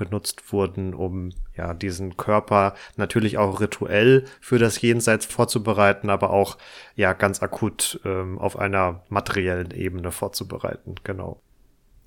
genutzt 0.00 0.52
wurden, 0.52 0.94
um 0.94 1.30
ja 1.56 1.74
diesen 1.74 2.16
Körper 2.16 2.74
natürlich 2.96 3.38
auch 3.38 3.60
rituell 3.60 4.24
für 4.40 4.58
das 4.58 4.80
Jenseits 4.80 5.26
vorzubereiten, 5.26 6.10
aber 6.10 6.30
auch 6.30 6.56
ja 6.96 7.12
ganz 7.12 7.42
akut 7.42 8.00
ähm, 8.04 8.38
auf 8.38 8.58
einer 8.58 9.02
materiellen 9.08 9.70
Ebene 9.70 10.10
vorzubereiten. 10.10 10.94
Genau. 11.04 11.40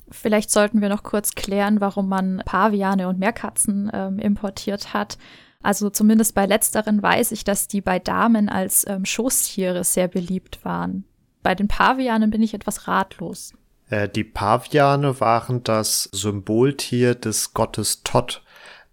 Vielleicht 0.09 0.51
sollten 0.51 0.81
wir 0.81 0.89
noch 0.89 1.03
kurz 1.03 1.35
klären, 1.35 1.79
warum 1.79 2.09
man 2.09 2.41
Paviane 2.45 3.07
und 3.07 3.19
Meerkatzen 3.19 3.89
ähm, 3.93 4.19
importiert 4.19 4.93
hat. 4.93 5.17
Also 5.61 5.89
zumindest 5.89 6.35
bei 6.35 6.45
letzteren 6.45 7.01
weiß 7.01 7.31
ich, 7.31 7.45
dass 7.45 7.67
die 7.67 7.81
bei 7.81 7.99
Damen 7.99 8.49
als 8.49 8.85
ähm, 8.87 9.05
Schoßtiere 9.05 9.83
sehr 9.83 10.07
beliebt 10.07 10.65
waren. 10.65 11.05
Bei 11.41 11.55
den 11.55 11.67
Pavianen 11.67 12.31
bin 12.31 12.41
ich 12.41 12.53
etwas 12.53 12.87
ratlos. 12.87 13.53
Äh, 13.89 14.09
die 14.09 14.23
Paviane 14.23 15.19
waren 15.19 15.63
das 15.63 16.09
Symboltier 16.11 17.15
des 17.15 17.53
Gottes 17.53 18.03
Tot, 18.03 18.43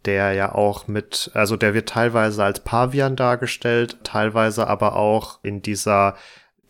der 0.04 0.32
ja 0.32 0.54
auch 0.54 0.88
mit, 0.88 1.30
also 1.34 1.56
der 1.56 1.74
wird 1.74 1.88
teilweise 1.88 2.44
als 2.44 2.60
Pavian 2.60 3.16
dargestellt, 3.16 3.98
teilweise 4.04 4.66
aber 4.66 4.96
auch 4.96 5.40
in 5.42 5.62
dieser 5.62 6.16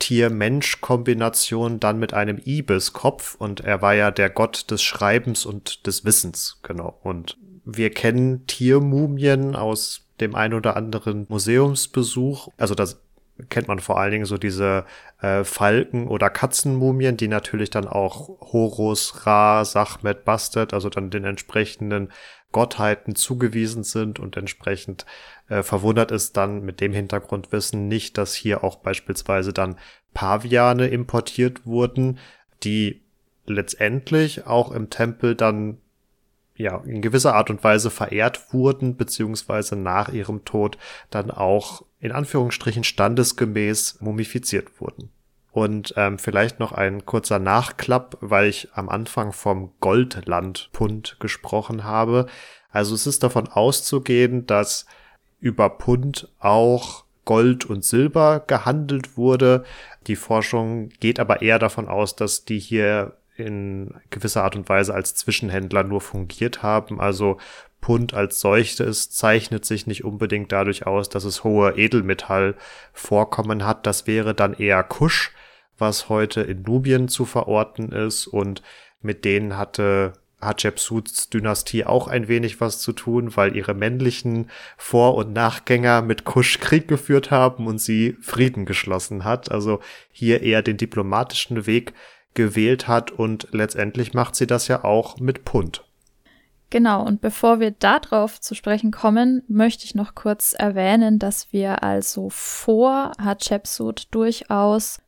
Tier-Mensch-Kombination 0.01 1.79
dann 1.79 1.99
mit 1.99 2.15
einem 2.15 2.41
Ibis-Kopf 2.43 3.37
und 3.37 3.61
er 3.61 3.83
war 3.83 3.95
ja 3.95 4.11
der 4.11 4.31
Gott 4.31 4.71
des 4.71 4.83
Schreibens 4.83 5.47
und 5.47 5.87
des 5.87 6.05
Wissens, 6.05 6.59
genau. 6.63 6.99
Und 7.03 7.37
wir 7.65 7.91
kennen 7.91 8.47
Tiermumien 8.47 9.55
aus 9.55 10.07
dem 10.21 10.35
ein 10.35 10.55
oder 10.55 10.77
anderen 10.77 11.27
Museumsbesuch. 11.29 12.49
Also 12.57 12.75
das 12.75 13.01
kennt 13.49 13.69
man 13.69 13.79
vor 13.79 13.99
allen 13.99 14.13
Dingen 14.13 14.25
so 14.25 14.39
diese 14.39 14.85
äh, 15.21 15.45
Falken- 15.45 16.09
oder 16.09 16.31
Katzenmumien, 16.31 17.17
die 17.17 17.29
natürlich 17.29 17.71
dann 17.71 17.89
auch 17.89 18.29
Horus, 18.53 19.27
Ra, 19.27 19.65
Sachmet, 19.65 20.25
Bastet, 20.25 20.75
also 20.75 20.91
dann 20.91 21.11
den 21.11 21.25
entsprechenden 21.25 22.11
Gottheiten 22.53 23.15
zugewiesen 23.15 23.85
sind 23.85 24.19
und 24.19 24.37
entsprechend 24.37 25.07
äh, 25.49 25.63
verwundert 25.63 26.11
ist 26.11 26.37
dann 26.37 26.63
mit 26.63 26.81
dem 26.81 26.93
Hintergrundwissen 26.93 27.87
nicht, 27.89 28.19
dass 28.19 28.35
hier 28.35 28.65
auch 28.65 28.77
beispielsweise 28.77 29.53
dann 29.53 29.77
Paviane 30.15 30.89
importiert 30.89 31.65
wurden, 31.65 32.19
die 32.65 33.03
letztendlich 33.47 34.47
auch 34.47 34.73
im 34.73 34.91
Tempel 34.91 35.35
dann 35.35 35.79
ja 36.57 36.83
in 36.85 37.03
gewisser 37.03 37.35
Art 37.35 37.51
und 37.51 37.63
Weise 37.63 37.91
verehrt 37.91 38.53
wurden, 38.53 38.97
beziehungsweise 38.97 39.77
nach 39.77 40.09
ihrem 40.11 40.45
Tod 40.45 40.77
dann 41.11 41.31
auch 41.31 41.85
in 42.01 42.13
Anführungsstrichen 42.13 42.85
standesgemäß 42.85 44.01
mumifiziert 44.01 44.81
wurden. 44.81 45.11
Und 45.53 45.95
ähm, 45.97 46.19
vielleicht 46.19 46.61
noch 46.61 46.73
ein 46.73 47.05
kurzer 47.05 47.39
Nachklapp, 47.39 48.17
weil 48.21 48.47
ich 48.47 48.69
am 48.73 48.89
Anfang 48.89 49.33
vom 49.33 49.73
Goldland-Pund 49.81 51.17
gesprochen 51.19 51.85
habe. 51.85 52.27
Also 52.71 52.95
es 52.95 53.07
ist 53.07 53.23
davon 53.23 53.49
auszugehen, 53.49 54.47
dass 54.47 54.87
über 55.41 55.71
Pund 55.71 56.29
auch 56.39 57.05
Gold 57.25 57.65
und 57.65 57.85
Silber 57.85 58.41
gehandelt 58.47 59.17
wurde. 59.17 59.65
Die 60.07 60.17
Forschung 60.17 60.89
geht 61.01 61.21
aber 61.21 61.43
eher 61.43 61.59
davon 61.59 61.89
aus, 61.89 62.17
dass 62.17 62.45
die 62.45 62.59
hier 62.59 63.17
in 63.41 63.95
gewisser 64.11 64.45
Art 64.45 64.57
und 64.57 64.69
Weise 64.69 64.95
als 64.95 65.15
Zwischenhändler 65.15 65.83
nur 65.83 66.01
fungiert 66.01 66.63
haben. 66.63 67.01
Also 67.01 67.39
Pund 67.81 68.15
als 68.15 68.41
solches 68.41 69.11
zeichnet 69.11 69.65
sich 69.65 69.87
nicht 69.87 70.05
unbedingt 70.05 70.53
dadurch 70.53 70.87
aus, 70.87 71.09
dass 71.09 71.25
es 71.25 71.45
hohe 71.45 71.77
Edelmetallvorkommen 71.77 73.65
hat. 73.67 73.87
Das 73.87 74.07
wäre 74.07 74.35
dann 74.35 74.55
eher 74.55 74.83
Kusch, 74.83 75.33
was 75.79 76.09
heute 76.09 76.43
in 76.43 76.63
Nubien 76.63 77.09
zu 77.09 77.25
verorten 77.25 77.93
ist 77.93 78.27
und 78.27 78.63
mit 79.01 79.25
denen 79.25 79.57
hatte 79.57 80.13
Hatschepsuts 80.41 81.29
Dynastie 81.29 81.85
auch 81.85 82.09
ein 82.09 82.29
wenig 82.29 82.61
was 82.61 82.81
zu 82.81 82.93
tun, 82.93 83.37
weil 83.37 83.57
ihre 83.57 83.75
männlichen 83.75 84.51
Vor- 84.77 85.15
und 85.15 85.33
Nachgänger 85.33 86.03
mit 86.03 86.25
Kusch 86.25 86.61
Krieg 86.61 86.89
geführt 86.89 87.31
haben 87.31 87.67
und 87.67 87.79
sie 87.79 88.17
Frieden 88.21 88.65
geschlossen 88.65 89.25
hat. 89.25 89.51
Also 89.51 89.81
hier 90.11 90.43
eher 90.43 90.63
den 90.63 90.77
diplomatischen 90.77 91.67
Weg 91.67 91.93
gewählt 92.35 92.89
hat 92.89 93.11
und 93.11 93.49
letztendlich 93.53 94.15
macht 94.15 94.37
sie 94.37 94.47
das 94.47 94.69
ja 94.69 94.85
auch 94.85 95.19
mit 95.19 95.45
Pund. 95.45 95.85
Genau, 96.71 97.05
und 97.05 97.21
bevor 97.21 97.59
wir 97.59 97.73
darauf 97.73 98.41
zu 98.41 98.55
sprechen 98.55 98.93
kommen, 98.93 99.43
möchte 99.49 99.85
ich 99.85 99.97
noch 99.97 100.15
kurz 100.15 100.53
erwähnen, 100.53 101.19
dass 101.19 101.53
wir 101.53 101.83
also 101.83 102.29
vor 102.31 103.11
Hatschepsut 103.21 104.07
durchaus 104.13 105.01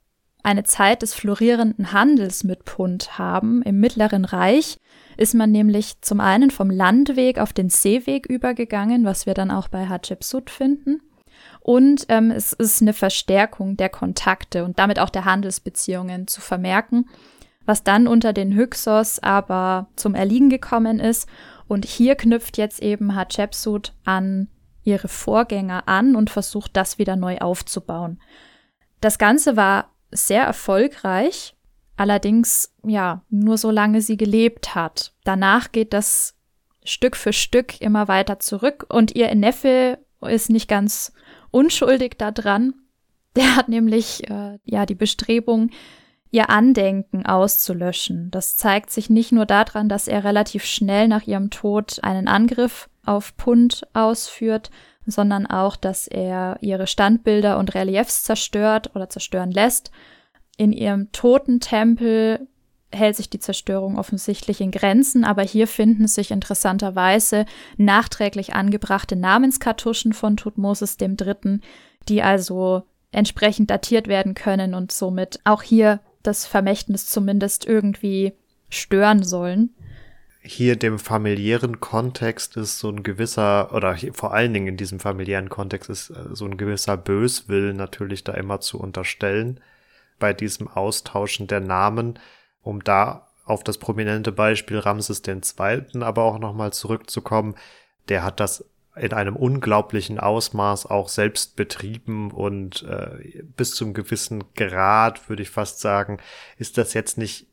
eine 0.43 0.65
Zeit 0.65 1.03
des 1.03 1.15
florierenden 1.15 1.93
Handels 1.93 2.43
mit 2.43 2.65
Pund 2.65 3.17
haben. 3.17 3.63
Im 3.63 3.79
Mittleren 3.79 4.25
Reich 4.25 4.79
ist 5.17 5.35
man 5.35 5.53
nämlich 5.53 6.01
zum 6.01 6.19
einen 6.19 6.51
vom 6.51 6.69
Landweg 6.69 7.39
auf 7.39 7.53
den 7.53 7.71
Seeweg 7.71 8.27
übergegangen, 8.27 9.05
was 9.05 9.27
wir 9.27 9.35
dann 9.35 9.53
auch 9.53 9.69
bei 9.69 9.87
Hatschepsut 9.87 10.51
finden. 10.51 11.01
Und 11.63 12.07
ähm, 12.09 12.33
es 12.33 12.53
ist 12.53 12.83
eine 12.83 12.93
Verstärkung 12.93 13.77
der 13.77 13.89
Kontakte 13.89 14.65
und 14.65 14.81
damit 14.81 14.99
auch 14.99 15.11
der 15.11 15.25
Handelsbeziehungen 15.25 16.27
zu 16.27 16.41
vermerken, 16.41 17.09
was 17.65 17.85
dann 17.85 18.09
unter 18.09 18.33
den 18.33 18.53
Hyksos 18.57 19.21
aber 19.21 19.89
zum 19.95 20.17
Erliegen 20.17 20.51
gekommen 20.51 20.99
ist. 20.99 21.29
Und 21.69 21.85
hier 21.85 22.17
knüpft 22.17 22.59
jetzt 22.59 22.83
eben 22.83 23.15
Hatschepsut 23.15 23.93
an 24.05 24.49
ihre 24.83 25.07
Vorgänger 25.07 25.85
an 25.87 26.17
und 26.17 26.31
versucht, 26.31 26.77
das 26.77 26.99
wieder 26.99 27.15
neu 27.15 27.39
aufzubauen. 27.39 28.21
Das 29.01 29.17
Ganze 29.19 29.57
war 29.57 29.93
sehr 30.11 30.43
erfolgreich, 30.43 31.55
allerdings 31.97 32.75
ja 32.85 33.23
nur 33.31 33.57
solange 33.57 34.03
sie 34.03 34.17
gelebt 34.17 34.75
hat. 34.75 35.13
Danach 35.23 35.71
geht 35.71 35.93
das 35.93 36.35
Stück 36.85 37.17
für 37.17 37.33
Stück 37.33 37.81
immer 37.81 38.09
weiter 38.09 38.41
zurück 38.41 38.87
und 38.89 39.15
ihr 39.15 39.33
Neffe 39.37 40.01
ist 40.21 40.51
nicht 40.51 40.69
ganz 40.69 41.13
unschuldig 41.53 42.19
daran. 42.19 42.75
Der 43.37 43.55
hat 43.57 43.69
nämlich 43.69 44.29
äh, 44.29 44.59
ja 44.65 44.85
die 44.85 44.97
Bestrebung, 44.97 45.71
ihr 46.33 46.51
Andenken 46.51 47.25
auszulöschen. 47.27 48.31
Das 48.31 48.57
zeigt 48.57 48.91
sich 48.91 49.11
nicht 49.11 49.33
nur 49.33 49.47
daran, 49.47 49.89
dass 49.89 50.09
er 50.09 50.25
relativ 50.25 50.65
schnell 50.65 51.07
nach 51.07 51.27
ihrem 51.27 51.51
Tod 51.51 52.03
einen 52.03 52.27
Angriff 52.27 52.89
auf 53.05 53.37
Pund 53.37 53.83
ausführt, 53.93 54.71
sondern 55.05 55.47
auch, 55.47 55.77
dass 55.77 56.07
er 56.09 56.57
ihre 56.61 56.87
Standbilder 56.87 57.59
und 57.59 57.75
Reliefs 57.75 58.25
zerstört 58.25 58.95
oder 58.95 59.09
zerstören 59.09 59.51
lässt. 59.51 59.91
In 60.57 60.73
ihrem 60.73 61.13
Totentempel 61.13 62.49
hält 62.93 63.17
sich 63.17 63.31
die 63.31 63.39
Zerstörung 63.39 63.99
offensichtlich 63.99 64.61
in 64.61 64.71
Grenzen, 64.71 65.25
aber 65.25 65.43
hier 65.43 65.67
finden 65.67 66.07
sich 66.07 66.31
interessanterweise 66.31 67.47
nachträglich 67.77 68.55
angebrachte 68.55 69.17
Namenskartuschen 69.17 70.13
von 70.13 70.37
Tutmosis 70.37 70.97
III., 71.01 71.61
die 72.09 72.23
also 72.23 72.83
entsprechend 73.13 73.71
datiert 73.71 74.09
werden 74.09 74.35
können 74.35 74.75
und 74.75 74.93
somit 74.93 75.41
auch 75.45 75.63
hier 75.63 76.01
das 76.23 76.47
Vermächtnis 76.47 77.07
zumindest 77.07 77.67
irgendwie 77.67 78.33
stören 78.71 79.23
sollen. 79.23 79.75
Hier 80.45 80.75
dem 80.75 80.99
familiären 80.99 81.79
Kontext 81.79 82.57
ist 82.57 82.81
so 82.81 82.89
ein 82.89 83.05
gewisser, 83.05 83.73
oder 83.75 83.97
vor 84.13 84.35
allen 84.35 84.53
Dingen 84.53 84.67
in 84.67 84.77
diesem 84.77 84.99
familiären 84.99 85.49
Kontext 85.49 85.89
ist 85.89 86.11
äh, 86.11 86.35
so 86.35 86.47
ein 86.47 86.57
gewisser 86.57 86.97
Böswill 86.97 87.75
natürlich 87.75 88.25
da 88.25 88.33
immer 88.33 88.61
zu 88.61 88.81
unterstellen 88.81 89.61
bei 90.19 90.33
diesem 90.33 90.67
Austauschen 90.67 91.47
der 91.47 91.61
Namen 91.61 92.19
um 92.63 92.83
da 92.83 93.29
auf 93.45 93.65
das 93.65 93.79
prominente 93.79 94.33
Beispiel 94.33 94.79
Ramses 94.79 95.23
II. 95.27 96.03
aber 96.03 96.23
auch 96.23 96.39
nochmal 96.39 96.73
zurückzukommen, 96.73 97.55
der 98.09 98.23
hat 98.23 98.41
das 98.41 98.65
in 98.95 99.13
einem 99.13 99.37
unglaublichen 99.37 100.21
Ausmaß 100.21 100.87
auch 100.87 101.09
selbst 101.09 101.57
betrieben 101.57 102.31
und 102.31 102.83
äh, 102.83 103.43
bis 103.57 103.75
zum 103.75 103.95
gewissen 103.95 104.45
Grad, 104.55 105.29
würde 105.29 105.43
ich 105.43 105.51
fast 105.51 105.81
sagen, 105.81 106.19
ist 106.59 106.77
das 106.77 106.93
jetzt 106.93 107.17
nicht 107.17 107.47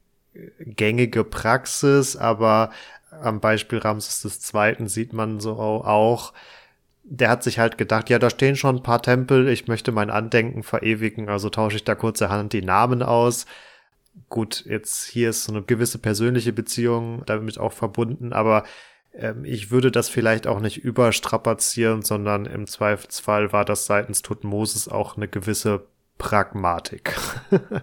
gängige 0.59 1.23
Praxis, 1.23 2.15
aber 2.15 2.71
am 3.21 3.39
Beispiel 3.39 3.79
Ramses 3.79 4.53
II. 4.53 4.87
sieht 4.87 5.13
man 5.13 5.39
so 5.39 5.53
auch, 5.53 6.33
der 7.03 7.29
hat 7.29 7.43
sich 7.43 7.57
halt 7.57 7.77
gedacht, 7.77 8.09
ja, 8.09 8.19
da 8.19 8.29
stehen 8.29 8.55
schon 8.55 8.77
ein 8.77 8.83
paar 8.83 9.01
Tempel, 9.01 9.47
ich 9.47 9.67
möchte 9.67 9.91
mein 9.91 10.11
Andenken 10.11 10.61
verewigen, 10.61 11.29
also 11.29 11.49
tausche 11.49 11.77
ich 11.77 11.83
da 11.83 11.95
kurzerhand 11.95 12.53
die 12.53 12.61
Namen 12.61 13.01
aus 13.01 13.45
gut, 14.29 14.65
jetzt 14.65 15.05
hier 15.05 15.29
ist 15.29 15.45
so 15.45 15.51
eine 15.51 15.63
gewisse 15.63 15.97
persönliche 15.97 16.53
Beziehung 16.53 17.23
damit 17.25 17.57
auch 17.57 17.73
verbunden, 17.73 18.33
aber 18.33 18.63
ähm, 19.13 19.45
ich 19.45 19.71
würde 19.71 19.91
das 19.91 20.09
vielleicht 20.09 20.47
auch 20.47 20.59
nicht 20.59 20.77
überstrapazieren, 20.77 22.01
sondern 22.01 22.45
im 22.45 22.67
Zweifelsfall 22.67 23.51
war 23.51 23.65
das 23.65 23.85
seitens 23.85 24.21
Tutmosis 24.21 24.87
auch 24.87 25.17
eine 25.17 25.27
gewisse 25.27 25.87
Pragmatik. 26.17 27.15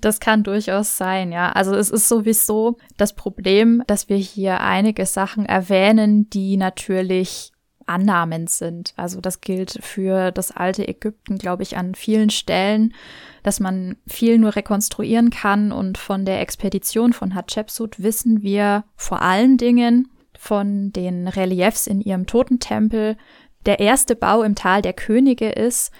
das 0.00 0.20
kann 0.20 0.42
durchaus 0.42 0.96
sein, 0.96 1.32
ja. 1.32 1.52
Also 1.52 1.74
es 1.74 1.90
ist 1.90 2.08
sowieso 2.08 2.78
das 2.96 3.14
Problem, 3.14 3.82
dass 3.86 4.08
wir 4.08 4.16
hier 4.16 4.60
einige 4.60 5.06
Sachen 5.06 5.46
erwähnen, 5.46 6.28
die 6.30 6.56
natürlich 6.56 7.52
Annahmen 7.86 8.46
sind. 8.46 8.92
Also 8.96 9.20
das 9.20 9.40
gilt 9.40 9.78
für 9.82 10.32
das 10.32 10.50
alte 10.50 10.86
Ägypten, 10.86 11.38
glaube 11.38 11.62
ich, 11.62 11.76
an 11.76 11.94
vielen 11.94 12.30
Stellen, 12.30 12.94
dass 13.42 13.60
man 13.60 13.96
viel 14.06 14.38
nur 14.38 14.56
rekonstruieren 14.56 15.30
kann. 15.30 15.72
Und 15.72 15.98
von 15.98 16.24
der 16.24 16.40
Expedition 16.40 17.12
von 17.12 17.34
Hatschepsut 17.34 18.02
wissen 18.02 18.42
wir 18.42 18.84
vor 18.96 19.22
allen 19.22 19.56
Dingen 19.56 20.08
von 20.38 20.92
den 20.92 21.28
Reliefs 21.28 21.86
in 21.86 22.00
ihrem 22.00 22.26
Totentempel, 22.26 23.16
der 23.64 23.80
erste 23.80 24.14
Bau 24.14 24.42
im 24.42 24.54
Tal 24.54 24.82
der 24.82 24.92
Könige 24.92 25.48
ist 25.48 25.90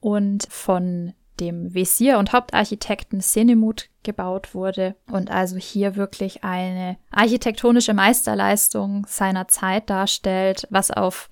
und 0.00 0.46
von 0.50 1.14
dem 1.40 1.74
Wesir 1.74 2.18
und 2.18 2.32
Hauptarchitekten 2.32 3.20
Senemut 3.20 3.88
gebaut 4.02 4.54
wurde 4.54 4.94
und 5.10 5.30
also 5.30 5.56
hier 5.56 5.96
wirklich 5.96 6.44
eine 6.44 6.96
architektonische 7.10 7.94
Meisterleistung 7.94 9.06
seiner 9.08 9.48
Zeit 9.48 9.90
darstellt, 9.90 10.66
was 10.70 10.90
auf 10.90 11.28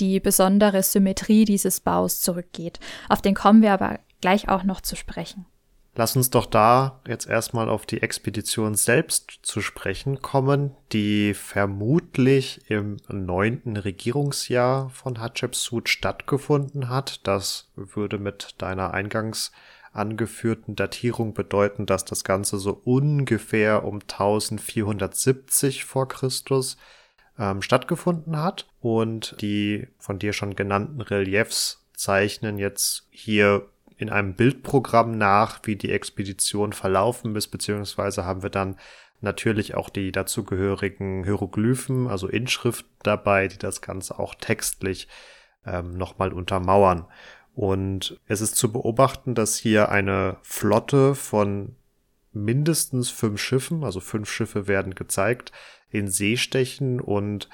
die 0.00 0.20
besondere 0.20 0.82
Symmetrie 0.82 1.44
dieses 1.44 1.80
Baus 1.80 2.20
zurückgeht. 2.20 2.80
Auf 3.08 3.22
den 3.22 3.34
kommen 3.34 3.62
wir 3.62 3.72
aber 3.72 4.00
gleich 4.20 4.48
auch 4.48 4.64
noch 4.64 4.80
zu 4.80 4.96
sprechen. 4.96 5.46
Lass 5.98 6.14
uns 6.14 6.28
doch 6.28 6.44
da 6.44 7.00
jetzt 7.08 7.26
erstmal 7.26 7.70
auf 7.70 7.86
die 7.86 8.02
Expedition 8.02 8.74
selbst 8.74 9.38
zu 9.40 9.62
sprechen 9.62 10.20
kommen, 10.20 10.76
die 10.92 11.32
vermutlich 11.32 12.70
im 12.70 12.98
neunten 13.08 13.78
Regierungsjahr 13.78 14.90
von 14.90 15.18
Hatschepsut 15.20 15.88
stattgefunden 15.88 16.90
hat. 16.90 17.26
Das 17.26 17.72
würde 17.76 18.18
mit 18.18 18.56
deiner 18.58 18.92
eingangs 18.92 19.52
angeführten 19.94 20.76
Datierung 20.76 21.32
bedeuten, 21.32 21.86
dass 21.86 22.04
das 22.04 22.24
Ganze 22.24 22.58
so 22.58 22.78
ungefähr 22.84 23.82
um 23.84 24.00
1470 24.00 25.86
vor 25.86 26.08
Christus 26.08 26.76
ähm, 27.38 27.62
stattgefunden 27.62 28.36
hat 28.36 28.66
und 28.80 29.40
die 29.40 29.88
von 29.98 30.18
dir 30.18 30.34
schon 30.34 30.56
genannten 30.56 31.00
Reliefs 31.00 31.86
zeichnen 31.94 32.58
jetzt 32.58 33.06
hier 33.08 33.66
in 33.96 34.10
einem 34.10 34.34
Bildprogramm 34.34 35.16
nach, 35.16 35.60
wie 35.64 35.76
die 35.76 35.92
Expedition 35.92 36.72
verlaufen 36.72 37.34
ist, 37.34 37.48
beziehungsweise 37.48 38.24
haben 38.24 38.42
wir 38.42 38.50
dann 38.50 38.76
natürlich 39.20 39.74
auch 39.74 39.88
die 39.88 40.12
dazugehörigen 40.12 41.24
Hieroglyphen, 41.24 42.06
also 42.06 42.28
Inschrift 42.28 42.84
dabei, 43.02 43.48
die 43.48 43.58
das 43.58 43.80
Ganze 43.80 44.18
auch 44.18 44.34
textlich 44.34 45.08
ähm, 45.64 45.96
nochmal 45.96 46.32
untermauern. 46.32 47.06
Und 47.54 48.20
es 48.26 48.42
ist 48.42 48.56
zu 48.56 48.70
beobachten, 48.70 49.34
dass 49.34 49.56
hier 49.56 49.88
eine 49.88 50.36
Flotte 50.42 51.14
von 51.14 51.74
mindestens 52.32 53.08
fünf 53.08 53.40
Schiffen, 53.40 53.82
also 53.82 54.00
fünf 54.00 54.30
Schiffe 54.30 54.68
werden 54.68 54.94
gezeigt, 54.94 55.52
in 55.90 56.08
See 56.08 56.36
stechen 56.36 57.00
und 57.00 57.48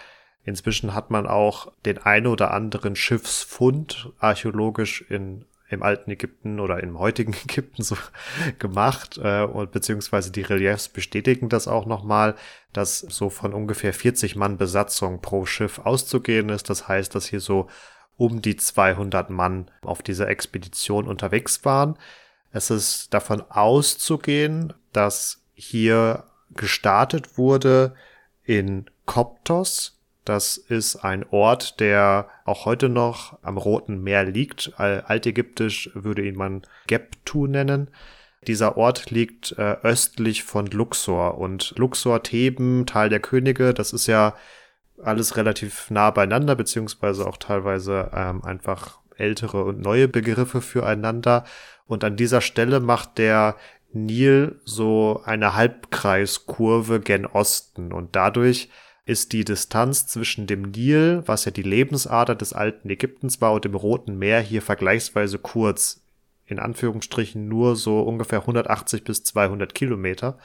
inzwischen 0.45 0.93
hat 0.93 1.11
man 1.11 1.29
auch 1.29 1.73
den 1.85 1.99
ein 1.99 2.27
oder 2.27 2.53
anderen 2.53 2.97
Schiffsfund 2.97 4.13
archäologisch 4.19 5.03
in 5.03 5.45
im 5.73 5.83
alten 5.83 6.11
Ägypten 6.11 6.61
oder 6.61 6.83
im 6.83 6.99
heutigen 6.99 7.33
Ägypten 7.45 7.83
so 7.83 7.97
gemacht 8.59 9.19
äh, 9.23 9.43
und 9.43 9.73
beziehungsweise 9.73 10.31
die 10.31 10.43
Reliefs 10.43 10.89
bestätigen 10.89 11.49
das 11.49 11.69
auch 11.69 11.87
nochmal, 11.87 12.37
dass 12.73 13.01
so 13.01 13.31
von 13.31 13.55
ungefähr 13.55 13.93
40 13.93 14.37
Mann 14.37 14.59
Besatzung 14.59 15.21
pro 15.21 15.47
Schiff 15.47 15.79
auszugehen 15.79 16.49
ist. 16.49 16.71
Das 16.71 16.89
heißt, 16.89 17.15
dass 17.15 17.27
hier 17.27 17.41
so 17.41 17.69
um 18.17 18.43
die 18.43 18.57
200 18.57 19.31
Mann 19.31 19.71
auf 19.83 20.03
dieser 20.03 20.29
Expedition 20.29 21.09
unterwegs 21.09 21.65
waren. 21.65 21.99
Es 22.53 22.71
ist 22.71 23.15
davon 23.15 23.43
auszugehen, 23.49 24.75
dass 24.93 25.43
hier 25.55 26.25
gestartet 26.51 27.39
wurde 27.39 27.95
in 28.45 28.87
Koptos. 29.07 30.02
Das 30.25 30.57
ist 30.57 30.97
ein 30.97 31.25
Ort, 31.31 31.81
der 31.81 32.29
auch 32.45 32.65
heute 32.65 32.89
noch 32.89 33.39
am 33.43 33.57
Roten 33.57 34.03
Meer 34.03 34.25
liegt. 34.25 34.73
Altägyptisch 34.79 35.91
würde 35.95 36.25
ihn 36.27 36.37
man 36.37 36.63
Geptu 36.87 37.47
nennen. 37.47 37.91
Dieser 38.47 38.77
Ort 38.77 39.11
liegt 39.11 39.53
äh, 39.59 39.77
östlich 39.83 40.43
von 40.43 40.67
Luxor 40.67 41.39
und 41.39 41.75
Luxor, 41.77 42.23
Theben, 42.23 42.87
Tal 42.87 43.09
der 43.09 43.21
Könige, 43.21 43.73
das 43.73 43.93
ist 43.93 44.09
ja 44.09 44.35
alles 45.01 45.37
relativ 45.37 45.91
nah 45.91 46.11
beieinander, 46.11 46.57
beziehungsweise 46.57 47.27
auch 47.27 47.37
teilweise 47.37 48.11
ähm, 48.13 48.45
einfach 48.45 48.99
ältere 49.17 49.65
und 49.65 49.81
neue 49.81 50.09
Begriffe 50.09 50.61
füreinander. 50.61 51.45
Und 51.87 52.05
an 52.05 52.17
dieser 52.17 52.41
Stelle 52.41 52.81
macht 52.81 53.19
der 53.19 53.57
Nil 53.93 54.61
so 54.65 55.21
eine 55.25 55.55
Halbkreiskurve 55.55 57.01
gen 57.01 57.27
Osten 57.27 57.93
und 57.93 58.17
dadurch 58.17 58.71
ist 59.05 59.33
die 59.33 59.45
Distanz 59.45 60.07
zwischen 60.07 60.47
dem 60.47 60.63
Nil, 60.63 61.23
was 61.27 61.45
ja 61.45 61.51
die 61.51 61.63
Lebensader 61.63 62.35
des 62.35 62.53
alten 62.53 62.89
Ägyptens 62.89 63.41
war, 63.41 63.53
und 63.53 63.65
dem 63.65 63.75
Roten 63.75 64.19
Meer 64.19 64.41
hier 64.41 64.63
vergleichsweise 64.63 65.39
kurz. 65.39 66.05
In 66.47 66.59
Anführungsstrichen 66.59 67.49
nur 67.49 67.77
so 67.77 68.01
ungefähr 68.01 68.41
180 68.41 69.05
bis 69.05 69.25
200 69.25 69.75
Kilometer. 69.75 70.39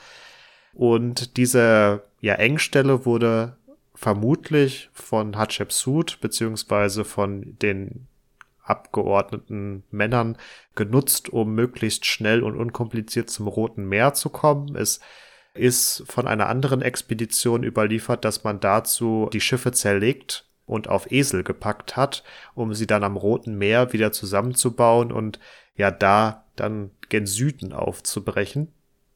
Und 0.74 1.38
diese 1.38 2.04
ja, 2.22 2.36
Engstelle 2.36 3.06
wurde 3.06 3.58
vermutlich 3.94 4.90
von 4.94 5.38
Hatschepsut 5.38 6.20
beziehungsweise 6.22 7.04
von 7.04 7.58
den 7.62 8.08
abgeordneten 8.62 9.84
Männern 9.92 10.38
genutzt, 10.76 11.30
um 11.30 11.56
möglichst 11.56 12.06
schnell 12.06 12.44
und 12.44 12.56
unkompliziert 12.56 13.30
zum 13.30 13.48
Roten 13.48 13.86
Meer 13.88 14.14
zu 14.14 14.30
kommen. 14.30 14.76
Es 14.76 15.00
ist 15.58 16.04
von 16.08 16.28
einer 16.28 16.48
anderen 16.48 16.82
Expedition 16.82 17.64
überliefert, 17.64 18.26
dass 18.26 18.44
man 18.44 18.60
dazu 18.60 19.30
die 19.34 19.42
Schiffe 19.42 19.72
zerlegt 19.72 20.46
und 20.66 20.90
auf 20.90 21.12
Esel 21.12 21.44
gepackt 21.44 21.96
hat, 21.96 22.24
um 22.54 22.74
sie 22.74 22.88
dann 22.88 23.04
am 23.04 23.18
Roten 23.18 23.58
Meer 23.58 23.94
wieder 23.94 24.12
zusammenzubauen 24.12 25.12
und 25.12 25.40
ja 25.76 25.92
da 25.92 26.46
dann 26.56 26.92
gen 27.10 27.26
Süden 27.26 27.74
aufzubrechen. 27.74 28.74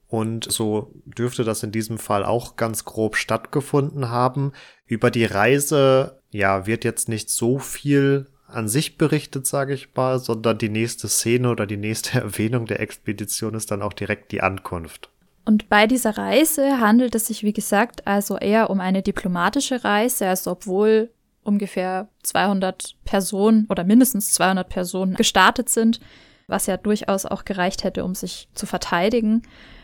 Und 0.08 0.51
so 0.51 0.93
dürfte 1.06 1.43
das 1.45 1.63
in 1.63 1.71
diesem 1.71 1.97
Fall 1.97 2.25
auch 2.25 2.58
ganz 2.58 2.84
grob 2.84 3.15
stattgefunden 3.15 4.10
haben. 4.10 4.51
Über 4.86 5.10
die 5.10 5.23
Reise, 5.23 6.19
ja, 6.32 6.67
wird 6.67 6.84
jetzt 6.84 7.08
nicht 7.08 7.30
so 7.30 7.60
viel 7.60 8.27
an 8.47 8.67
sich 8.67 8.97
berichtet, 8.97 9.47
sage 9.47 9.73
ich 9.73 9.95
mal, 9.95 10.19
sondern 10.19 10.58
die 10.58 10.69
nächste 10.69 11.08
Szene 11.08 11.49
oder 11.49 11.65
die 11.65 11.77
nächste 11.77 12.19
Erwähnung 12.21 12.65
der 12.65 12.82
Expedition 12.82 13.54
ist 13.54 13.71
dann 13.71 13.82
auch 13.82 13.93
direkt 13.93 14.32
die 14.32 14.41
Ankunft. 14.41 15.11
Und 15.45 15.69
bei 15.69 15.88
dieser 15.88 16.17
Reise 16.17 16.80
handelt 16.80 17.15
es 17.15 17.27
sich, 17.27 17.43
wie 17.43 17.54
gesagt, 17.54 18.08
also 18.08 18.38
eher 18.38 18.69
um 18.69 18.80
eine 18.80 19.01
diplomatische 19.01 19.84
Reise, 19.84 20.27
also 20.27 20.51
obwohl 20.51 21.12
ungefähr 21.43 22.10
200 22.23 22.95
Personen 23.04 23.65
oder 23.69 23.84
mindestens 23.84 24.34
200 24.34 24.69
Personen 24.69 25.15
gestartet 25.15 25.69
sind, 25.69 25.99
was 26.47 26.67
ja 26.67 26.77
durchaus 26.77 27.25
auch 27.25 27.45
gereicht 27.45 27.84
hätte, 27.84 28.04
um 28.04 28.13
sich 28.13 28.49
zu 28.54 28.65
verteidigen, 28.65 29.41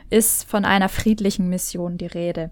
ist 0.09 0.43
von 0.43 0.65
einer 0.65 0.89
friedlichen 0.89 1.49
Mission 1.49 1.97
die 1.97 2.05
Rede. 2.05 2.51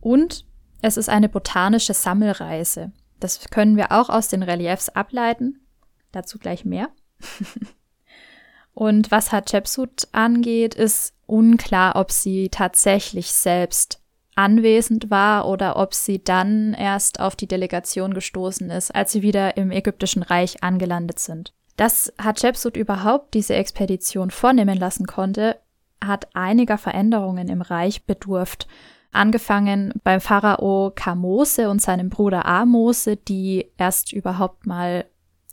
Und 0.00 0.46
es 0.82 0.96
ist 0.96 1.08
eine 1.08 1.28
botanische 1.28 1.94
Sammelreise. 1.94 2.92
Das 3.18 3.48
können 3.50 3.76
wir 3.76 3.92
auch 3.92 4.08
aus 4.08 4.28
den 4.28 4.42
Reliefs 4.42 4.88
ableiten. 4.90 5.66
Dazu 6.12 6.38
gleich 6.38 6.64
mehr. 6.64 6.90
Und 8.74 9.10
was 9.10 9.32
Hatschepsut 9.32 10.08
angeht, 10.12 10.74
ist 10.74 11.15
unklar, 11.26 11.96
ob 11.96 12.10
sie 12.10 12.48
tatsächlich 12.48 13.32
selbst 13.32 14.00
anwesend 14.36 15.10
war 15.10 15.48
oder 15.48 15.76
ob 15.76 15.94
sie 15.94 16.22
dann 16.22 16.74
erst 16.74 17.20
auf 17.20 17.36
die 17.36 17.48
Delegation 17.48 18.14
gestoßen 18.14 18.70
ist, 18.70 18.94
als 18.94 19.12
sie 19.12 19.22
wieder 19.22 19.56
im 19.56 19.70
ägyptischen 19.70 20.22
Reich 20.22 20.62
angelandet 20.62 21.18
sind. 21.18 21.52
Dass 21.76 22.12
Hatschepsut 22.18 22.76
überhaupt 22.76 23.34
diese 23.34 23.54
Expedition 23.54 24.30
vornehmen 24.30 24.78
lassen 24.78 25.06
konnte, 25.06 25.56
hat 26.04 26.28
einiger 26.34 26.78
Veränderungen 26.78 27.48
im 27.48 27.62
Reich 27.62 28.04
bedurft. 28.04 28.66
Angefangen 29.12 29.94
beim 30.04 30.20
Pharao 30.20 30.92
Kamose 30.94 31.70
und 31.70 31.80
seinem 31.80 32.10
Bruder 32.10 32.44
Amose, 32.44 33.16
die 33.16 33.70
erst 33.78 34.12
überhaupt 34.12 34.66
mal 34.66 35.06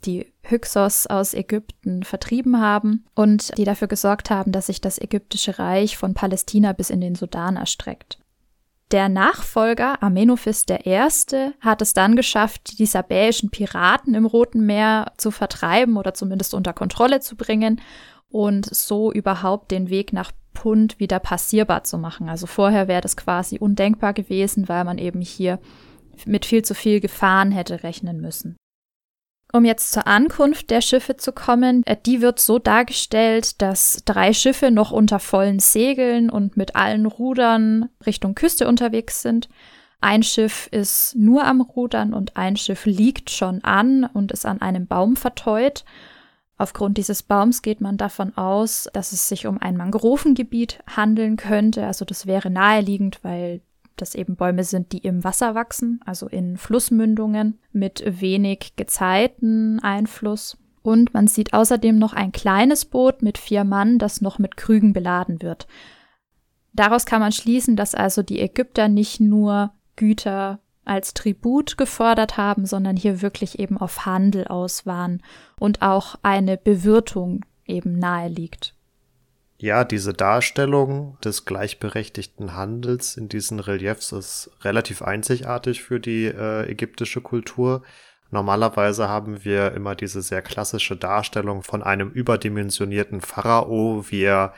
die 0.06 0.32
Hyksos 0.42 1.06
aus 1.06 1.34
Ägypten 1.34 2.02
vertrieben 2.02 2.60
haben 2.60 3.04
und 3.14 3.56
die 3.56 3.64
dafür 3.64 3.88
gesorgt 3.88 4.30
haben, 4.30 4.52
dass 4.52 4.66
sich 4.66 4.80
das 4.80 5.00
ägyptische 5.00 5.58
Reich 5.58 5.96
von 5.96 6.14
Palästina 6.14 6.72
bis 6.72 6.90
in 6.90 7.00
den 7.00 7.14
Sudan 7.14 7.56
erstreckt. 7.56 8.18
Der 8.90 9.08
Nachfolger 9.08 10.02
Amenophis 10.02 10.66
I. 10.68 11.00
hat 11.60 11.82
es 11.82 11.94
dann 11.94 12.16
geschafft, 12.16 12.78
die 12.78 12.86
sabäischen 12.86 13.50
Piraten 13.50 14.14
im 14.14 14.26
Roten 14.26 14.66
Meer 14.66 15.12
zu 15.16 15.30
vertreiben 15.30 15.96
oder 15.96 16.14
zumindest 16.14 16.54
unter 16.54 16.72
Kontrolle 16.72 17.20
zu 17.20 17.34
bringen 17.34 17.80
und 18.28 18.66
so 18.72 19.12
überhaupt 19.12 19.70
den 19.70 19.88
Weg 19.88 20.12
nach 20.12 20.32
Punt 20.52 21.00
wieder 21.00 21.18
passierbar 21.18 21.84
zu 21.84 21.98
machen. 21.98 22.28
Also 22.28 22.46
vorher 22.46 22.86
wäre 22.86 23.00
das 23.00 23.16
quasi 23.16 23.58
undenkbar 23.58 24.12
gewesen, 24.12 24.68
weil 24.68 24.84
man 24.84 24.98
eben 24.98 25.20
hier 25.20 25.58
mit 26.26 26.46
viel 26.46 26.62
zu 26.62 26.74
viel 26.74 27.00
Gefahren 27.00 27.50
hätte 27.50 27.82
rechnen 27.82 28.20
müssen. 28.20 28.56
Um 29.54 29.64
jetzt 29.64 29.92
zur 29.92 30.08
Ankunft 30.08 30.70
der 30.70 30.80
Schiffe 30.80 31.16
zu 31.16 31.30
kommen, 31.30 31.86
äh, 31.86 31.96
die 32.04 32.20
wird 32.20 32.40
so 32.40 32.58
dargestellt, 32.58 33.62
dass 33.62 34.02
drei 34.04 34.32
Schiffe 34.32 34.72
noch 34.72 34.90
unter 34.90 35.20
vollen 35.20 35.60
Segeln 35.60 36.28
und 36.28 36.56
mit 36.56 36.74
allen 36.74 37.06
Rudern 37.06 37.88
Richtung 38.04 38.34
Küste 38.34 38.66
unterwegs 38.66 39.22
sind. 39.22 39.48
Ein 40.00 40.24
Schiff 40.24 40.66
ist 40.72 41.14
nur 41.14 41.44
am 41.44 41.60
Rudern 41.60 42.14
und 42.14 42.36
ein 42.36 42.56
Schiff 42.56 42.84
liegt 42.84 43.30
schon 43.30 43.62
an 43.62 44.02
und 44.12 44.32
ist 44.32 44.44
an 44.44 44.60
einem 44.60 44.88
Baum 44.88 45.14
verteut. 45.14 45.84
Aufgrund 46.58 46.98
dieses 46.98 47.22
Baums 47.22 47.62
geht 47.62 47.80
man 47.80 47.96
davon 47.96 48.36
aus, 48.36 48.88
dass 48.92 49.12
es 49.12 49.28
sich 49.28 49.46
um 49.46 49.58
ein 49.62 49.76
Mangrovengebiet 49.76 50.80
handeln 50.96 51.36
könnte. 51.36 51.86
Also 51.86 52.04
das 52.04 52.26
wäre 52.26 52.50
naheliegend, 52.50 53.20
weil 53.22 53.60
das 53.96 54.14
eben 54.14 54.36
Bäume 54.36 54.64
sind, 54.64 54.92
die 54.92 54.98
im 54.98 55.24
Wasser 55.24 55.54
wachsen, 55.54 56.00
also 56.04 56.26
in 56.28 56.56
Flussmündungen 56.56 57.58
mit 57.72 58.02
wenig 58.20 58.74
Gezeiteneinfluss. 58.76 60.58
Und 60.82 61.14
man 61.14 61.28
sieht 61.28 61.54
außerdem 61.54 61.98
noch 61.98 62.12
ein 62.12 62.32
kleines 62.32 62.84
Boot 62.84 63.22
mit 63.22 63.38
vier 63.38 63.64
Mann, 63.64 63.98
das 63.98 64.20
noch 64.20 64.38
mit 64.38 64.56
Krügen 64.56 64.92
beladen 64.92 65.40
wird. 65.40 65.66
Daraus 66.74 67.06
kann 67.06 67.20
man 67.20 67.32
schließen, 67.32 67.76
dass 67.76 67.94
also 67.94 68.22
die 68.22 68.40
Ägypter 68.40 68.88
nicht 68.88 69.20
nur 69.20 69.72
Güter 69.96 70.60
als 70.84 71.14
Tribut 71.14 71.78
gefordert 71.78 72.36
haben, 72.36 72.66
sondern 72.66 72.96
hier 72.96 73.22
wirklich 73.22 73.58
eben 73.58 73.78
auf 73.78 74.04
Handel 74.04 74.46
aus 74.48 74.84
waren 74.84 75.22
und 75.58 75.82
auch 75.82 76.16
eine 76.22 76.56
Bewirtung 76.56 77.44
eben 77.64 77.98
nahe 77.98 78.28
liegt. 78.28 78.74
Ja, 79.64 79.82
diese 79.84 80.12
Darstellung 80.12 81.16
des 81.24 81.46
gleichberechtigten 81.46 82.52
Handels 82.52 83.16
in 83.16 83.30
diesen 83.30 83.60
Reliefs 83.60 84.12
ist 84.12 84.50
relativ 84.60 85.00
einzigartig 85.00 85.82
für 85.82 86.00
die 86.00 86.26
äh, 86.26 86.70
ägyptische 86.70 87.22
Kultur. 87.22 87.82
Normalerweise 88.30 89.08
haben 89.08 89.42
wir 89.42 89.72
immer 89.72 89.94
diese 89.94 90.20
sehr 90.20 90.42
klassische 90.42 90.98
Darstellung 90.98 91.62
von 91.62 91.82
einem 91.82 92.10
überdimensionierten 92.10 93.22
Pharao, 93.22 94.04
wie 94.10 94.24
er 94.24 94.52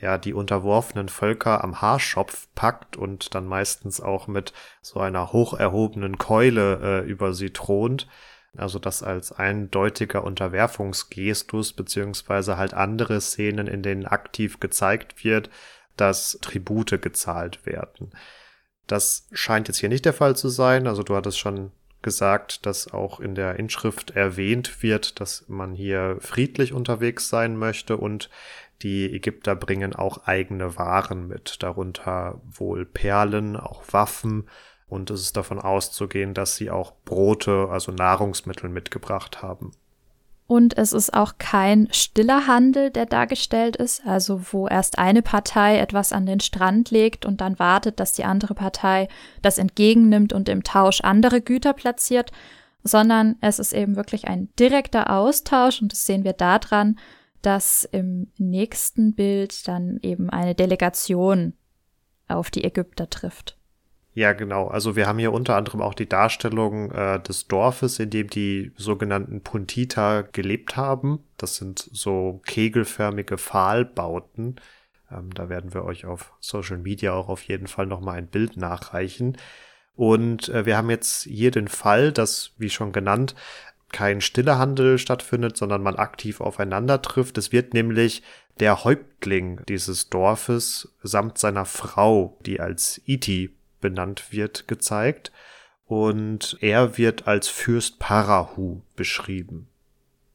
ja 0.00 0.16
die 0.16 0.32
unterworfenen 0.32 1.10
Völker 1.10 1.62
am 1.62 1.82
Haarschopf 1.82 2.48
packt 2.54 2.96
und 2.96 3.34
dann 3.34 3.46
meistens 3.46 4.00
auch 4.00 4.26
mit 4.26 4.54
so 4.80 5.00
einer 5.00 5.34
hoch 5.34 5.52
erhobenen 5.52 6.16
Keule 6.16 6.80
äh, 6.82 7.06
über 7.06 7.34
sie 7.34 7.50
thront. 7.50 8.08
Also 8.58 8.78
das 8.78 9.02
als 9.02 9.32
eindeutiger 9.32 10.24
Unterwerfungsgestus 10.24 11.72
beziehungsweise 11.72 12.56
halt 12.56 12.74
andere 12.74 13.20
Szenen, 13.20 13.66
in 13.66 13.82
denen 13.82 14.06
aktiv 14.06 14.60
gezeigt 14.60 15.24
wird, 15.24 15.50
dass 15.96 16.38
Tribute 16.42 17.00
gezahlt 17.00 17.66
werden. 17.66 18.10
Das 18.86 19.28
scheint 19.32 19.68
jetzt 19.68 19.78
hier 19.78 19.88
nicht 19.88 20.04
der 20.04 20.12
Fall 20.12 20.36
zu 20.36 20.48
sein. 20.48 20.86
Also 20.86 21.02
du 21.02 21.16
hattest 21.16 21.38
schon 21.38 21.72
gesagt, 22.02 22.66
dass 22.66 22.92
auch 22.92 23.18
in 23.18 23.34
der 23.34 23.58
Inschrift 23.58 24.12
erwähnt 24.12 24.82
wird, 24.82 25.20
dass 25.20 25.48
man 25.48 25.74
hier 25.74 26.18
friedlich 26.20 26.72
unterwegs 26.72 27.28
sein 27.28 27.56
möchte 27.56 27.96
und 27.96 28.30
die 28.82 29.12
Ägypter 29.12 29.56
bringen 29.56 29.94
auch 29.94 30.26
eigene 30.26 30.76
Waren 30.76 31.26
mit, 31.26 31.62
darunter 31.62 32.40
wohl 32.44 32.84
Perlen, 32.84 33.56
auch 33.56 33.82
Waffen 33.90 34.48
und 34.88 35.10
es 35.10 35.20
ist 35.20 35.36
davon 35.36 35.58
auszugehen, 35.58 36.34
dass 36.34 36.56
sie 36.56 36.70
auch 36.70 36.92
Brote, 37.04 37.68
also 37.70 37.92
Nahrungsmittel 37.92 38.70
mitgebracht 38.70 39.42
haben. 39.42 39.72
Und 40.48 40.78
es 40.78 40.92
ist 40.92 41.12
auch 41.12 41.38
kein 41.38 41.88
stiller 41.90 42.46
Handel, 42.46 42.90
der 42.90 43.06
dargestellt 43.06 43.74
ist, 43.74 44.06
also 44.06 44.40
wo 44.52 44.68
erst 44.68 44.96
eine 44.96 45.22
Partei 45.22 45.78
etwas 45.80 46.12
an 46.12 46.24
den 46.24 46.38
Strand 46.38 46.92
legt 46.92 47.26
und 47.26 47.40
dann 47.40 47.58
wartet, 47.58 47.98
dass 47.98 48.12
die 48.12 48.22
andere 48.22 48.54
Partei 48.54 49.08
das 49.42 49.58
entgegennimmt 49.58 50.32
und 50.32 50.48
im 50.48 50.62
Tausch 50.62 51.00
andere 51.00 51.40
Güter 51.40 51.72
platziert, 51.72 52.30
sondern 52.84 53.34
es 53.40 53.58
ist 53.58 53.72
eben 53.72 53.96
wirklich 53.96 54.28
ein 54.28 54.48
direkter 54.56 55.10
Austausch 55.10 55.82
und 55.82 55.90
das 55.90 56.06
sehen 56.06 56.22
wir 56.22 56.32
daran, 56.32 56.96
dass 57.42 57.84
im 57.90 58.30
nächsten 58.38 59.14
Bild 59.14 59.66
dann 59.66 59.98
eben 60.02 60.30
eine 60.30 60.54
Delegation 60.54 61.54
auf 62.28 62.52
die 62.52 62.62
Ägypter 62.62 63.10
trifft. 63.10 63.58
Ja, 64.16 64.32
genau. 64.32 64.68
Also 64.68 64.96
wir 64.96 65.06
haben 65.06 65.18
hier 65.18 65.30
unter 65.34 65.56
anderem 65.56 65.82
auch 65.82 65.92
die 65.92 66.08
Darstellung 66.08 66.90
äh, 66.90 67.20
des 67.20 67.48
Dorfes, 67.48 67.98
in 67.98 68.08
dem 68.08 68.30
die 68.30 68.72
sogenannten 68.74 69.42
Puntita 69.42 70.22
gelebt 70.22 70.74
haben. 70.74 71.22
Das 71.36 71.56
sind 71.56 71.86
so 71.92 72.40
kegelförmige 72.46 73.36
Pfahlbauten. 73.36 74.56
Ähm, 75.10 75.34
da 75.34 75.50
werden 75.50 75.74
wir 75.74 75.84
euch 75.84 76.06
auf 76.06 76.32
Social 76.40 76.78
Media 76.78 77.12
auch 77.12 77.28
auf 77.28 77.42
jeden 77.42 77.66
Fall 77.66 77.84
nochmal 77.84 78.16
ein 78.16 78.28
Bild 78.28 78.56
nachreichen. 78.56 79.36
Und 79.96 80.48
äh, 80.48 80.64
wir 80.64 80.78
haben 80.78 80.88
jetzt 80.88 81.24
hier 81.24 81.50
den 81.50 81.68
Fall, 81.68 82.10
dass, 82.10 82.52
wie 82.56 82.70
schon 82.70 82.92
genannt, 82.92 83.34
kein 83.92 84.22
stiller 84.22 84.58
Handel 84.58 84.96
stattfindet, 84.96 85.58
sondern 85.58 85.82
man 85.82 85.96
aktiv 85.96 86.40
aufeinander 86.40 87.02
trifft. 87.02 87.36
Es 87.36 87.52
wird 87.52 87.74
nämlich 87.74 88.22
der 88.60 88.82
Häuptling 88.82 89.60
dieses 89.68 90.08
Dorfes 90.08 90.96
samt 91.02 91.36
seiner 91.36 91.66
Frau, 91.66 92.38
die 92.46 92.60
als 92.60 93.02
Iti 93.04 93.55
benannt 93.80 94.32
wird, 94.32 94.68
gezeigt. 94.68 95.32
Und 95.86 96.58
er 96.60 96.98
wird 96.98 97.28
als 97.28 97.48
Fürst 97.48 97.98
Parahu 97.98 98.82
beschrieben. 98.96 99.68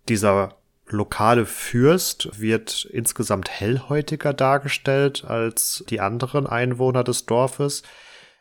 Dieser 0.08 0.56
lokale 0.88 1.46
Fürst 1.46 2.40
wird 2.40 2.86
insgesamt 2.86 3.50
hellhäutiger 3.50 4.34
dargestellt 4.34 5.26
als 5.26 5.84
die 5.90 6.00
anderen 6.00 6.48
Einwohner 6.48 7.04
des 7.04 7.26
Dorfes, 7.26 7.84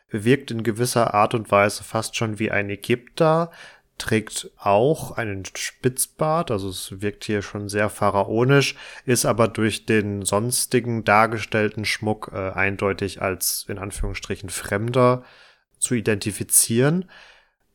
wirkt 0.09 0.51
in 0.51 0.63
gewisser 0.63 1.13
Art 1.13 1.33
und 1.33 1.51
Weise 1.51 1.83
fast 1.83 2.15
schon 2.15 2.39
wie 2.39 2.51
ein 2.51 2.69
Ägypter, 2.69 3.51
trägt 3.97 4.49
auch 4.57 5.11
einen 5.11 5.45
Spitzbart, 5.45 6.49
also 6.49 6.69
es 6.69 7.01
wirkt 7.01 7.23
hier 7.23 7.41
schon 7.41 7.69
sehr 7.69 7.89
pharaonisch, 7.89 8.75
ist 9.05 9.25
aber 9.25 9.47
durch 9.47 9.85
den 9.85 10.23
sonstigen 10.23 11.03
dargestellten 11.03 11.85
Schmuck 11.85 12.31
äh, 12.33 12.51
eindeutig 12.51 13.21
als 13.21 13.65
in 13.67 13.77
Anführungsstrichen 13.77 14.49
Fremder 14.49 15.23
zu 15.77 15.93
identifizieren. 15.93 17.05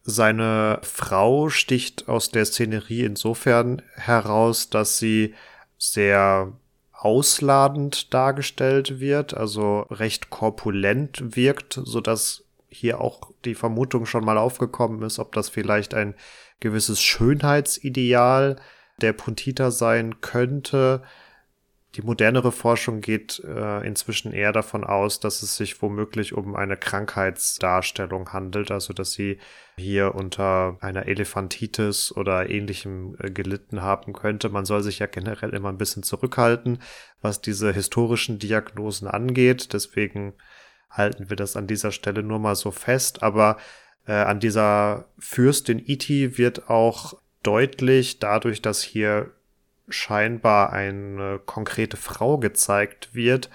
Seine 0.02 0.80
Frau 0.82 1.48
sticht 1.48 2.08
aus 2.08 2.30
der 2.30 2.44
Szenerie 2.44 3.04
insofern 3.04 3.82
heraus, 3.94 4.70
dass 4.70 4.98
sie 4.98 5.34
sehr 5.78 6.52
ausladend 6.92 8.14
dargestellt 8.14 9.00
wird, 9.00 9.34
also 9.34 9.80
recht 9.90 10.30
korpulent 10.30 11.36
wirkt, 11.36 11.80
so 11.84 12.00
dass 12.00 12.45
hier 12.68 13.00
auch 13.00 13.32
die 13.44 13.54
Vermutung 13.54 14.06
schon 14.06 14.24
mal 14.24 14.38
aufgekommen 14.38 15.02
ist, 15.02 15.18
ob 15.18 15.32
das 15.32 15.48
vielleicht 15.48 15.94
ein 15.94 16.14
gewisses 16.60 17.02
Schönheitsideal 17.02 18.56
der 19.00 19.12
Puntita 19.12 19.70
sein 19.70 20.20
könnte. 20.20 21.02
Die 21.96 22.02
modernere 22.02 22.52
Forschung 22.52 23.00
geht 23.00 23.42
äh, 23.42 23.86
inzwischen 23.86 24.32
eher 24.32 24.52
davon 24.52 24.84
aus, 24.84 25.18
dass 25.18 25.42
es 25.42 25.56
sich 25.56 25.80
womöglich 25.80 26.34
um 26.34 26.54
eine 26.54 26.76
Krankheitsdarstellung 26.76 28.34
handelt, 28.34 28.70
also 28.70 28.92
dass 28.92 29.12
sie 29.12 29.38
hier 29.78 30.14
unter 30.14 30.76
einer 30.82 31.06
Elefantitis 31.06 32.14
oder 32.14 32.50
ähnlichem 32.50 33.16
äh, 33.18 33.30
gelitten 33.30 33.80
haben 33.80 34.12
könnte. 34.12 34.50
Man 34.50 34.66
soll 34.66 34.82
sich 34.82 34.98
ja 34.98 35.06
generell 35.06 35.54
immer 35.54 35.70
ein 35.70 35.78
bisschen 35.78 36.02
zurückhalten, 36.02 36.82
was 37.22 37.40
diese 37.40 37.72
historischen 37.72 38.38
Diagnosen 38.38 39.08
angeht. 39.08 39.72
Deswegen 39.72 40.34
halten 40.90 41.28
wir 41.30 41.36
das 41.36 41.56
an 41.56 41.66
dieser 41.66 41.92
Stelle 41.92 42.22
nur 42.22 42.38
mal 42.38 42.56
so 42.56 42.70
fest. 42.70 43.22
Aber 43.22 43.58
äh, 44.06 44.12
an 44.12 44.40
dieser 44.40 45.08
Fürstin 45.18 45.82
Iti 45.84 46.38
wird 46.38 46.70
auch 46.70 47.14
deutlich, 47.42 48.18
dadurch, 48.18 48.62
dass 48.62 48.82
hier 48.82 49.32
scheinbar 49.88 50.72
eine 50.72 51.40
konkrete 51.44 51.96
Frau 51.96 52.38
gezeigt 52.38 53.14
wird, 53.14 53.50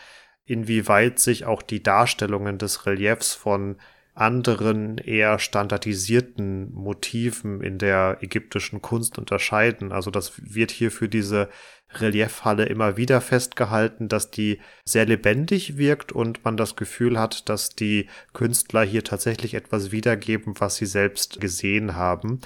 inwieweit 0.45 1.19
sich 1.19 1.45
auch 1.45 1.61
die 1.61 1.83
Darstellungen 1.83 2.57
des 2.57 2.85
Reliefs 2.85 3.33
von 3.33 3.77
anderen 4.13 4.97
eher 4.97 5.39
standardisierten 5.39 6.73
Motiven 6.73 7.61
in 7.61 7.77
der 7.77 8.17
ägyptischen 8.21 8.81
Kunst 8.81 9.17
unterscheiden. 9.17 9.91
Also 9.91 10.11
das 10.11 10.33
wird 10.37 10.71
hier 10.71 10.91
für 10.91 11.07
diese 11.07 11.49
Reliefhalle 11.93 12.65
immer 12.65 12.97
wieder 12.97 13.21
festgehalten, 13.21 14.07
dass 14.07 14.31
die 14.31 14.59
sehr 14.85 15.05
lebendig 15.05 15.77
wirkt 15.77 16.11
und 16.11 16.43
man 16.43 16.57
das 16.57 16.75
Gefühl 16.75 17.19
hat, 17.19 17.49
dass 17.49 17.69
die 17.69 18.07
Künstler 18.33 18.83
hier 18.83 19.03
tatsächlich 19.03 19.53
etwas 19.53 19.91
wiedergeben, 19.91 20.55
was 20.59 20.75
sie 20.75 20.85
selbst 20.85 21.41
gesehen 21.41 21.95
haben. 21.95 22.41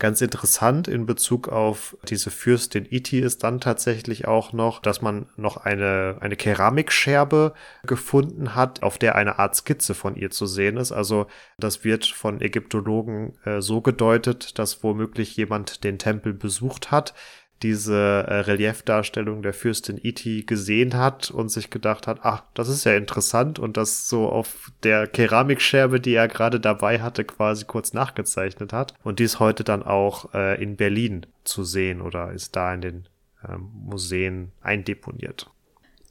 Ganz 0.00 0.22
interessant 0.22 0.88
in 0.88 1.04
Bezug 1.04 1.48
auf 1.48 1.94
diese 2.08 2.30
Fürstin 2.30 2.86
Iti 2.88 3.18
ist 3.18 3.44
dann 3.44 3.60
tatsächlich 3.60 4.26
auch 4.26 4.54
noch, 4.54 4.80
dass 4.80 5.02
man 5.02 5.26
noch 5.36 5.58
eine, 5.58 6.16
eine 6.20 6.36
Keramikscherbe 6.36 7.52
gefunden 7.86 8.54
hat, 8.54 8.82
auf 8.82 8.96
der 8.96 9.14
eine 9.14 9.38
Art 9.38 9.56
Skizze 9.56 9.92
von 9.92 10.16
ihr 10.16 10.30
zu 10.30 10.46
sehen 10.46 10.78
ist. 10.78 10.90
Also 10.90 11.26
das 11.58 11.84
wird 11.84 12.06
von 12.06 12.40
Ägyptologen 12.40 13.36
äh, 13.44 13.60
so 13.60 13.82
gedeutet, 13.82 14.58
dass 14.58 14.82
womöglich 14.82 15.36
jemand 15.36 15.84
den 15.84 15.98
Tempel 15.98 16.32
besucht 16.32 16.90
hat, 16.90 17.12
diese 17.62 17.94
äh, 18.26 18.40
Reliefdarstellung 18.40 19.42
der 19.42 19.52
Fürstin 19.52 19.98
Iti 20.02 20.44
gesehen 20.44 20.94
hat 20.94 21.30
und 21.30 21.50
sich 21.50 21.70
gedacht 21.70 22.06
hat, 22.06 22.20
ach, 22.22 22.42
das 22.54 22.68
ist 22.68 22.84
ja 22.84 22.96
interessant 22.96 23.58
und 23.58 23.76
das 23.76 24.08
so 24.08 24.28
auf 24.28 24.72
der 24.82 25.06
Keramikscherbe, 25.06 26.00
die 26.00 26.14
er 26.14 26.28
gerade 26.28 26.58
dabei 26.58 27.00
hatte, 27.00 27.24
quasi 27.24 27.66
kurz 27.66 27.92
nachgezeichnet 27.92 28.72
hat. 28.72 28.94
Und 29.02 29.18
die 29.18 29.24
ist 29.24 29.40
heute 29.40 29.64
dann 29.64 29.82
auch 29.82 30.32
äh, 30.32 30.62
in 30.62 30.76
Berlin 30.76 31.26
zu 31.44 31.64
sehen 31.64 32.00
oder 32.00 32.32
ist 32.32 32.56
da 32.56 32.72
in 32.72 32.80
den 32.80 33.08
äh, 33.46 33.56
Museen 33.58 34.52
eindeponiert. 34.62 35.50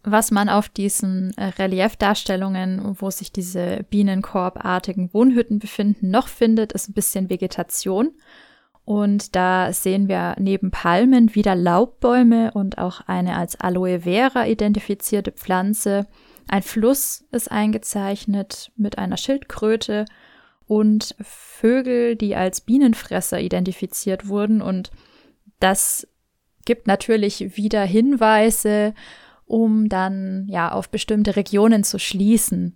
Was 0.04 0.32
man 0.32 0.48
auf 0.48 0.70
diesen 0.70 1.36
äh, 1.38 1.46
Reliefdarstellungen, 1.46 2.96
wo 3.00 3.10
sich 3.12 3.32
diese 3.32 3.86
bienenkorbartigen 3.90 5.14
Wohnhütten 5.14 5.60
befinden, 5.60 6.10
noch 6.10 6.30
findet, 6.30 6.72
ist 6.72 6.90
ein 6.90 6.94
bisschen 6.94 7.30
Vegetation. 7.30 8.12
Und 8.90 9.36
da 9.36 9.72
sehen 9.72 10.08
wir 10.08 10.36
neben 10.40 10.72
Palmen 10.72 11.36
wieder 11.36 11.54
Laubbäume 11.54 12.50
und 12.54 12.80
auch 12.80 13.02
eine 13.02 13.36
als 13.38 13.56
Aloe 13.62 14.00
Vera 14.00 14.48
identifizierte 14.48 15.32
Pflanze. 15.32 16.08
Ein 16.48 16.64
Fluss 16.64 17.24
ist 17.32 17.52
eingezeichnet 17.52 18.72
mit 18.78 18.98
einer 18.98 19.18
Schildkröte 19.18 20.06
und 20.66 21.16
Vögel, 21.22 22.16
die 22.16 22.36
als 22.36 22.62
Bienenfresser 22.62 23.40
identifiziert 23.40 24.28
wurden. 24.28 24.60
Und 24.60 24.90
das 25.60 26.08
gibt 26.66 26.88
natürlich 26.88 27.58
wieder 27.58 27.84
Hinweise, 27.84 28.96
um 29.46 29.88
dann 29.88 30.48
ja 30.50 30.72
auf 30.72 30.90
bestimmte 30.90 31.36
Regionen 31.36 31.84
zu 31.84 32.00
schließen. 32.00 32.76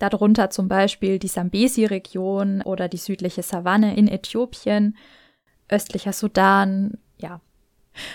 Darunter 0.00 0.50
zum 0.50 0.66
Beispiel 0.66 1.20
die 1.20 1.28
Sambesi-Region 1.28 2.62
oder 2.62 2.88
die 2.88 2.96
südliche 2.96 3.44
Savanne 3.44 3.96
in 3.96 4.08
Äthiopien 4.08 4.96
östlicher 5.74 6.12
Sudan, 6.12 6.98
ja. 7.16 7.40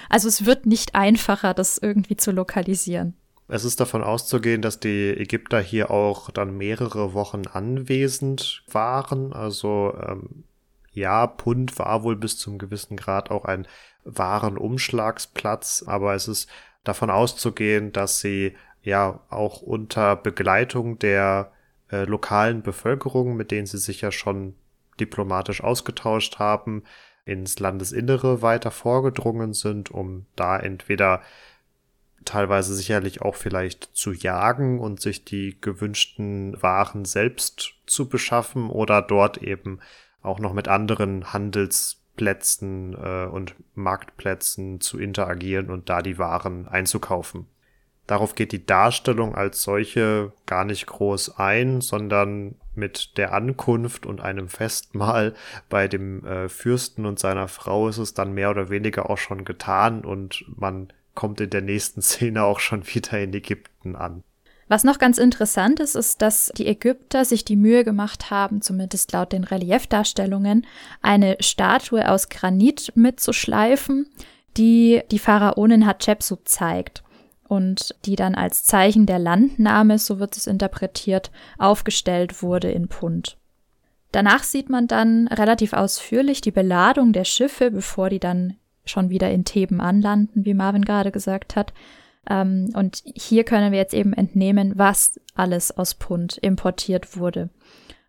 Also 0.10 0.28
es 0.28 0.45
wird 0.45 0.65
nicht 0.65 0.95
einfacher, 0.95 1.54
das 1.54 1.78
irgendwie 1.78 2.17
zu 2.17 2.32
lokalisieren. 2.32 3.15
Es 3.48 3.63
ist 3.63 3.80
davon 3.80 4.04
auszugehen, 4.04 4.62
dass 4.62 4.80
die 4.80 5.10
Ägypter 5.10 5.60
hier 5.60 5.89
auch 5.89 6.30
dann 6.30 6.56
mehrere 6.56 7.13
Wochen 7.13 7.48
anwesend 7.48 8.63
waren. 8.67 9.34
Also 9.34 9.95
ähm, 10.08 10.43
ja, 10.91 11.26
Pund 11.26 11.80
war 11.80 12.04
wohl 12.04 12.15
bis 12.15 12.38
zum 12.38 12.60
gewissen 12.60 12.95
Grad 12.95 13.32
auch 13.32 13.45
ein 13.45 13.67
Warenumschlagsplatz, 14.04 15.84
aber 15.88 16.13
es 16.13 16.28
ist 16.28 16.50
davon 16.84 17.10
auszugehen, 17.10 17.91
dass 17.91 18.19
sie 18.19 18.56
ja 18.84 19.19
auch 19.30 19.62
unter 19.62 20.15
Begleitung 20.15 21.00
der 21.00 21.52
äh, 21.91 22.04
lokalen 22.04 22.62
Bevölkerung, 22.62 23.36
mit 23.36 23.52
denen 23.52 23.65
sie 23.65 23.78
sich 23.80 24.02
ja 24.02 24.12
schon 24.12 24.56
diplomatisch 25.00 25.63
ausgetauscht 25.63 26.38
haben, 26.38 26.84
ins 27.25 27.60
Landesinnere 27.60 28.41
weiter 28.41 28.71
vorgedrungen 28.71 29.53
sind, 29.53 29.91
um 29.91 30.25
da 30.36 30.58
entweder 30.58 31.21
teilweise 32.25 32.73
sicherlich 32.73 33.21
auch 33.21 33.36
vielleicht 33.36 33.89
zu 33.93 34.12
jagen 34.12 34.79
und 34.79 35.01
sich 35.01 35.25
die 35.25 35.58
gewünschten 35.60 36.62
Waren 36.62 37.05
selbst 37.05 37.75
zu 37.86 38.10
beschaffen 38.10 38.69
oder 38.69 39.01
dort 39.01 39.38
eben 39.38 39.79
auch 40.21 40.39
noch 40.39 40.53
mit 40.53 40.67
anderen 40.67 41.32
Handelsplätzen 41.32 42.93
äh, 42.93 43.25
und 43.25 43.55
Marktplätzen 43.73 44.82
zu 44.82 44.99
interagieren 44.99 45.69
und 45.69 45.89
da 45.89 46.01
die 46.01 46.17
Waren 46.17 46.67
einzukaufen. 46.67 47.47
Darauf 48.10 48.34
geht 48.34 48.54
die 48.54 48.65
Darstellung 48.65 49.36
als 49.36 49.62
solche 49.62 50.32
gar 50.48 50.65
nicht 50.65 50.88
groß 50.88 51.38
ein, 51.38 51.80
sondern 51.80 52.56
mit 52.74 53.19
der 53.19 53.34
Ankunft 53.34 54.08
und 54.08 54.19
einem 54.19 54.48
Festmahl 54.48 55.36
bei 55.69 55.88
dem 55.88 56.26
äh, 56.26 56.50
Fürsten 56.50 57.06
und 57.06 57.19
seiner 57.19 57.48
Frau 57.48 57.88
ist 57.88 58.00
es 58.00 58.15
dann 58.15 58.34
mehr 58.34 58.50
oder 58.50 58.72
weniger 58.72 59.12
auch 59.12 59.19
schon 59.19 59.45
getan 59.45 60.04
und 60.04 60.43
man 60.48 60.91
kommt 61.13 61.39
in 61.39 61.52
der 61.52 61.62
nächsten 61.62 62.02
Szene 62.02 62.45
auch 62.45 62.60
schon 62.60 62.88
wieder 62.88 63.19
in 63.19 63.32
Ägypten 63.32 63.95
an. 63.95 64.24
Was 64.67 64.84
noch 64.84 64.98
ganz 64.98 65.19
interessant 65.19 65.80
ist, 65.80 65.93
ist, 65.93 66.24
dass 66.24 66.52
die 66.58 66.65
Ägypter 66.65 67.26
sich 67.26 67.45
die 67.45 67.56
Mühe 67.56 67.84
gemacht 67.84 68.32
haben, 68.32 68.63
zumindest 68.63 69.12
laut 69.12 69.34
den 69.34 69.43
Reliefdarstellungen, 69.43 70.65
eine 71.04 71.38
Statue 71.41 72.10
aus 72.10 72.30
Granit 72.30 72.91
mitzuschleifen, 72.95 74.10
die 74.58 75.04
die 75.12 75.19
Pharaonin 75.19 75.86
Hatschepsut 75.86 76.50
zeigt 76.50 77.04
und 77.49 77.95
die 78.05 78.15
dann 78.15 78.35
als 78.35 78.63
Zeichen 78.63 79.07
der 79.07 79.17
Landnahme, 79.19 79.97
so 79.97 80.19
wird 80.19 80.38
es 80.38 80.45
interpretiert, 80.45 81.31
aufgestellt 81.57 82.43
wurde 82.43 82.71
in 82.71 82.88
Punt. 82.88 83.38
Danach 84.12 84.43
sieht 84.43 84.69
man 84.69 84.85
dann 84.88 85.27
relativ 85.27 85.73
ausführlich 85.73 86.41
die 86.41 86.51
Beladung 86.51 87.12
der 87.12 87.25
Schiffe, 87.25 87.71
bevor 87.71 88.09
die 88.09 88.19
dann 88.19 88.55
schon 88.85 89.09
wieder 89.09 89.31
in 89.31 89.45
Theben 89.45 89.81
anlanden, 89.81 90.45
wie 90.45 90.53
Marvin 90.53 90.85
gerade 90.85 91.12
gesagt 91.12 91.55
hat. 91.55 91.73
Ähm, 92.29 92.69
und 92.75 93.01
hier 93.03 93.43
können 93.43 93.71
wir 93.71 93.79
jetzt 93.79 93.95
eben 93.95 94.13
entnehmen, 94.13 94.73
was 94.75 95.19
alles 95.33 95.75
aus 95.75 95.95
Punt 95.95 96.38
importiert 96.38 97.17
wurde. 97.17 97.49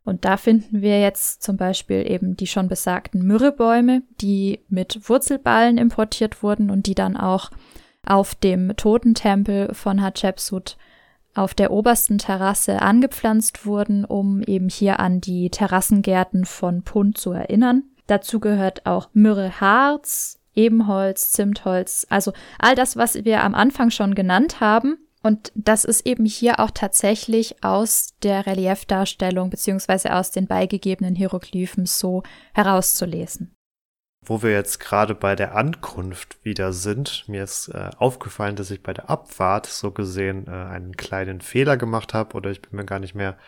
Und 0.05 0.27
da 0.27 0.37
finden 0.37 0.83
wir 0.83 1.01
jetzt 1.01 1.43
zum 1.43 1.57
Beispiel 1.57 2.11
eben 2.11 2.37
die 2.37 2.47
schon 2.47 2.69
besagten 2.69 3.27
Myrrhebäume, 3.27 4.03
die 4.21 4.61
mit 4.69 5.09
Wurzelballen 5.09 5.79
importiert 5.79 6.43
wurden 6.43 6.71
und 6.71 6.87
die 6.87 6.95
dann 6.95 7.17
auch 7.17 7.51
auf 8.07 8.35
dem 8.35 8.77
Totentempel 8.77 9.75
von 9.75 10.03
Hatschepsut 10.03 10.77
auf 11.35 11.55
der 11.55 11.71
obersten 11.71 12.19
Terrasse 12.19 12.83
angepflanzt 12.83 13.65
wurden, 13.65 14.05
um 14.05 14.43
eben 14.43 14.69
hier 14.69 14.99
an 15.01 15.21
die 15.21 15.51
Terrassengärten 15.51 16.45
von 16.45 16.83
Punt 16.83 17.19
zu 17.19 17.33
erinnern. 17.33 17.85
Dazu 18.07 18.41
gehört 18.41 18.87
auch 18.87 19.09
Myrrheharz, 19.13 20.41
Ebenholz, 20.55 21.31
Zimtholz, 21.31 22.07
also 22.11 22.33
all 22.59 22.75
das, 22.75 22.97
was 22.97 23.25
wir 23.25 23.45
am 23.45 23.55
Anfang 23.55 23.91
schon 23.91 24.15
genannt 24.15 24.61
haben. 24.61 24.99
Und 25.23 25.53
das 25.55 25.85
ist 25.85 26.07
eben 26.07 26.25
hier 26.25 26.61
auch 26.61 26.71
tatsächlich 26.71 27.63
aus 27.63 28.15
der 28.23 28.47
Reliefdarstellung 28.47 29.51
beziehungsweise 29.51 30.15
aus 30.15 30.31
den 30.31 30.47
beigegebenen 30.47 31.15
Hieroglyphen 31.15 31.87
so 31.87 32.23
herauszulesen. 32.55 33.55
Wo 34.23 34.43
wir 34.43 34.53
jetzt 34.53 34.81
gerade 34.81 35.15
bei 35.15 35.35
der 35.35 35.55
Ankunft 35.55 36.45
wieder 36.45 36.73
sind, 36.73 37.25
mir 37.27 37.43
ist 37.43 37.69
äh, 37.69 37.91
aufgefallen, 37.97 38.55
dass 38.55 38.71
ich 38.71 38.83
bei 38.83 38.93
der 38.93 39.09
Abfahrt 39.09 39.67
so 39.67 39.91
gesehen 39.91 40.47
äh, 40.47 40.51
einen 40.51 40.97
kleinen 40.97 41.41
Fehler 41.41 41.77
gemacht 41.79 42.13
habe 42.13 42.37
oder 42.37 42.51
ich 42.51 42.61
bin 42.61 42.77
mir 42.77 42.85
gar 42.85 42.99
nicht 42.99 43.15
mehr 43.15 43.39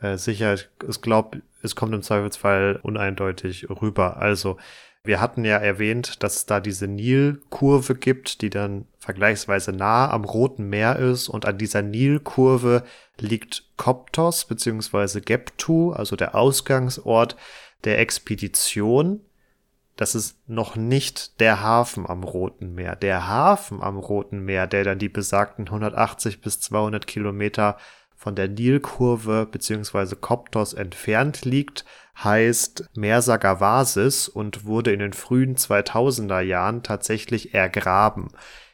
äh, 0.00 0.16
sicher. 0.16 0.54
Ich 0.54 1.00
glaube, 1.02 1.42
es 1.62 1.76
kommt 1.76 1.94
im 1.94 2.02
Zweifelsfall 2.02 2.80
uneindeutig 2.82 3.68
rüber. 3.68 4.16
Also 4.16 4.56
wir 5.04 5.20
hatten 5.20 5.44
ja 5.44 5.58
erwähnt, 5.58 6.22
dass 6.22 6.36
es 6.36 6.46
da 6.46 6.60
diese 6.60 6.86
Nilkurve 6.86 7.94
gibt, 7.96 8.40
die 8.40 8.50
dann 8.50 8.86
vergleichsweise 8.98 9.72
nah 9.72 10.10
am 10.10 10.24
Roten 10.24 10.68
Meer 10.68 10.96
ist 10.96 11.28
und 11.28 11.44
an 11.44 11.58
dieser 11.58 11.82
Nilkurve 11.82 12.84
liegt 13.18 13.64
Koptos 13.76 14.46
bzw. 14.46 15.20
Geptu, 15.20 15.92
also 15.92 16.16
der 16.16 16.36
Ausgangsort 16.36 17.36
der 17.84 17.98
Expedition 17.98 19.20
das 19.96 20.14
ist 20.14 20.48
noch 20.48 20.76
nicht 20.76 21.40
der 21.40 21.60
Hafen 21.60 22.08
am 22.08 22.24
Roten 22.24 22.74
Meer. 22.74 22.96
Der 22.96 23.28
Hafen 23.28 23.82
am 23.82 23.98
Roten 23.98 24.40
Meer, 24.40 24.66
der 24.66 24.84
dann 24.84 24.98
die 24.98 25.08
besagten 25.08 25.66
180 25.66 26.40
bis 26.40 26.60
200 26.60 27.06
Kilometer 27.06 27.76
von 28.16 28.34
der 28.34 28.48
Nilkurve 28.48 29.46
bzw. 29.50 30.14
Koptos 30.20 30.72
entfernt 30.74 31.44
liegt, 31.44 31.84
heißt 32.22 32.90
Mersagavasis 32.94 34.28
und 34.28 34.64
wurde 34.64 34.92
in 34.92 35.00
den 35.00 35.12
frühen 35.12 35.56
2000er 35.56 36.40
Jahren 36.40 36.82
tatsächlich 36.82 37.52
ergraben. 37.52 38.28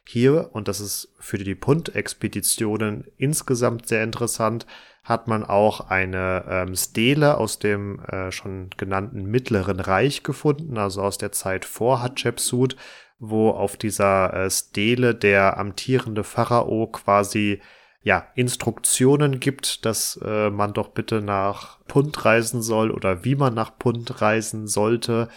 Hier, 0.07 0.51
und 0.53 0.69
das 0.69 0.81
ist 0.81 1.15
für 1.19 1.39
die 1.39 1.55
Punt-Expeditionen 1.55 3.07
insgesamt 3.17 3.89
sehr 3.89 4.05
interessant, 4.05 4.67
hat 5.09 5.27
man 5.27 5.43
auch 5.43 5.89
eine 5.89 6.45
ähm, 6.49 6.77
Stele 6.77 7.39
aus 7.39 7.59
dem 7.59 8.01
äh, 8.01 8.31
schon 8.31 8.69
genannten 8.77 9.25
Mittleren 9.25 9.81
Reich 9.81 10.23
gefunden, 10.23 10.77
also 10.77 11.01
aus 11.01 11.17
der 11.17 11.33
Zeit 11.33 11.65
vor 11.65 12.03
Hatschepsut, 12.03 12.77
wo 13.19 13.51
auf 13.51 13.79
dieser 13.79 14.35
äh, 14.35 14.51
Stele 14.51 15.15
der 15.15 15.57
amtierende 15.57 16.25
Pharao 16.25 16.89
quasi 16.89 17.63
ja, 18.03 18.27
Instruktionen 18.35 19.41
gibt, 19.41 19.87
dass 19.87 20.21
äh, 20.23 20.51
man 20.51 20.75
doch 20.75 20.89
bitte 20.89 21.23
nach 21.23 21.79
Punt 21.87 22.27
reisen 22.27 22.61
soll 22.61 22.91
oder 22.91 23.25
wie 23.25 23.35
man 23.35 23.55
nach 23.55 23.79
Punt 23.79 24.21
reisen 24.21 24.67
sollte. 24.67 25.29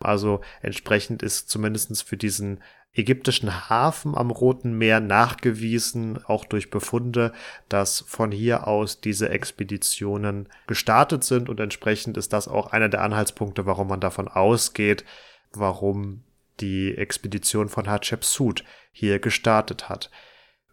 Also 0.00 0.40
entsprechend 0.62 1.22
ist 1.22 1.48
zumindestens 1.48 2.02
für 2.02 2.16
diesen 2.16 2.60
ägyptischen 2.94 3.68
Hafen 3.70 4.16
am 4.16 4.30
Roten 4.30 4.76
Meer 4.76 5.00
nachgewiesen, 5.00 6.24
auch 6.24 6.44
durch 6.44 6.70
Befunde, 6.70 7.32
dass 7.68 8.00
von 8.00 8.32
hier 8.32 8.66
aus 8.66 9.00
diese 9.00 9.28
Expeditionen 9.28 10.48
gestartet 10.66 11.22
sind 11.24 11.48
und 11.48 11.60
entsprechend 11.60 12.16
ist 12.16 12.32
das 12.32 12.48
auch 12.48 12.72
einer 12.72 12.88
der 12.88 13.02
Anhaltspunkte, 13.02 13.66
warum 13.66 13.88
man 13.88 14.00
davon 14.00 14.26
ausgeht, 14.28 15.04
warum 15.52 16.24
die 16.60 16.96
Expedition 16.96 17.68
von 17.68 17.88
Hatschepsut 17.88 18.64
hier 18.90 19.20
gestartet 19.20 19.88
hat. 19.88 20.10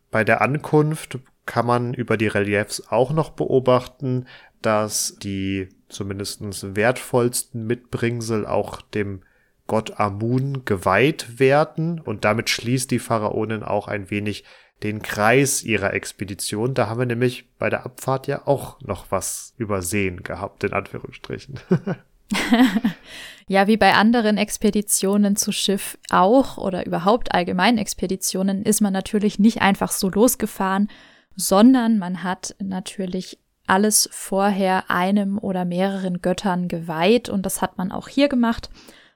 Bei 0.09 0.23
der 0.23 0.41
Ankunft 0.41 1.19
kann 1.45 1.67
man 1.67 1.93
über 1.93 2.17
die 2.17 2.27
Reliefs 2.27 2.87
auch 2.89 3.11
noch 3.11 3.31
beobachten, 3.31 4.25
dass 4.61 5.17
die 5.19 5.69
zumindest 5.89 6.41
wertvollsten 6.75 7.65
Mitbringsel 7.65 8.45
auch 8.45 8.81
dem 8.81 9.21
Gott 9.67 9.99
Amun 9.99 10.63
geweiht 10.65 11.39
werden 11.39 11.99
und 11.99 12.23
damit 12.23 12.49
schließt 12.49 12.91
die 12.91 12.99
Pharaonin 12.99 13.63
auch 13.63 13.87
ein 13.87 14.09
wenig 14.11 14.43
den 14.83 15.01
Kreis 15.01 15.63
ihrer 15.63 15.93
Expedition. 15.93 16.73
Da 16.73 16.87
haben 16.87 16.99
wir 16.99 17.05
nämlich 17.05 17.49
bei 17.57 17.69
der 17.69 17.85
Abfahrt 17.85 18.27
ja 18.27 18.45
auch 18.45 18.79
noch 18.81 19.09
was 19.09 19.53
übersehen 19.57 20.23
gehabt, 20.23 20.63
in 20.63 20.73
Anführungsstrichen. 20.73 21.59
ja, 23.47 23.67
wie 23.67 23.77
bei 23.77 23.93
anderen 23.93 24.37
Expeditionen 24.37 25.35
zu 25.35 25.51
Schiff 25.51 25.97
auch 26.09 26.57
oder 26.57 26.85
überhaupt 26.85 27.33
allgemein 27.33 27.77
Expeditionen 27.77 28.63
ist 28.63 28.81
man 28.81 28.93
natürlich 28.93 29.39
nicht 29.39 29.61
einfach 29.61 29.91
so 29.91 30.09
losgefahren, 30.09 30.89
sondern 31.35 31.97
man 31.97 32.23
hat 32.23 32.55
natürlich 32.59 33.39
alles 33.67 34.09
vorher 34.11 34.89
einem 34.89 35.37
oder 35.37 35.65
mehreren 35.65 36.21
Göttern 36.21 36.67
geweiht 36.67 37.29
und 37.29 37.45
das 37.45 37.61
hat 37.61 37.77
man 37.77 37.91
auch 37.91 38.07
hier 38.07 38.29
gemacht 38.29 38.69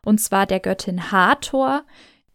und 0.03 0.19
zwar 0.19 0.45
der 0.45 0.59
Göttin 0.59 1.11
Hathor, 1.11 1.83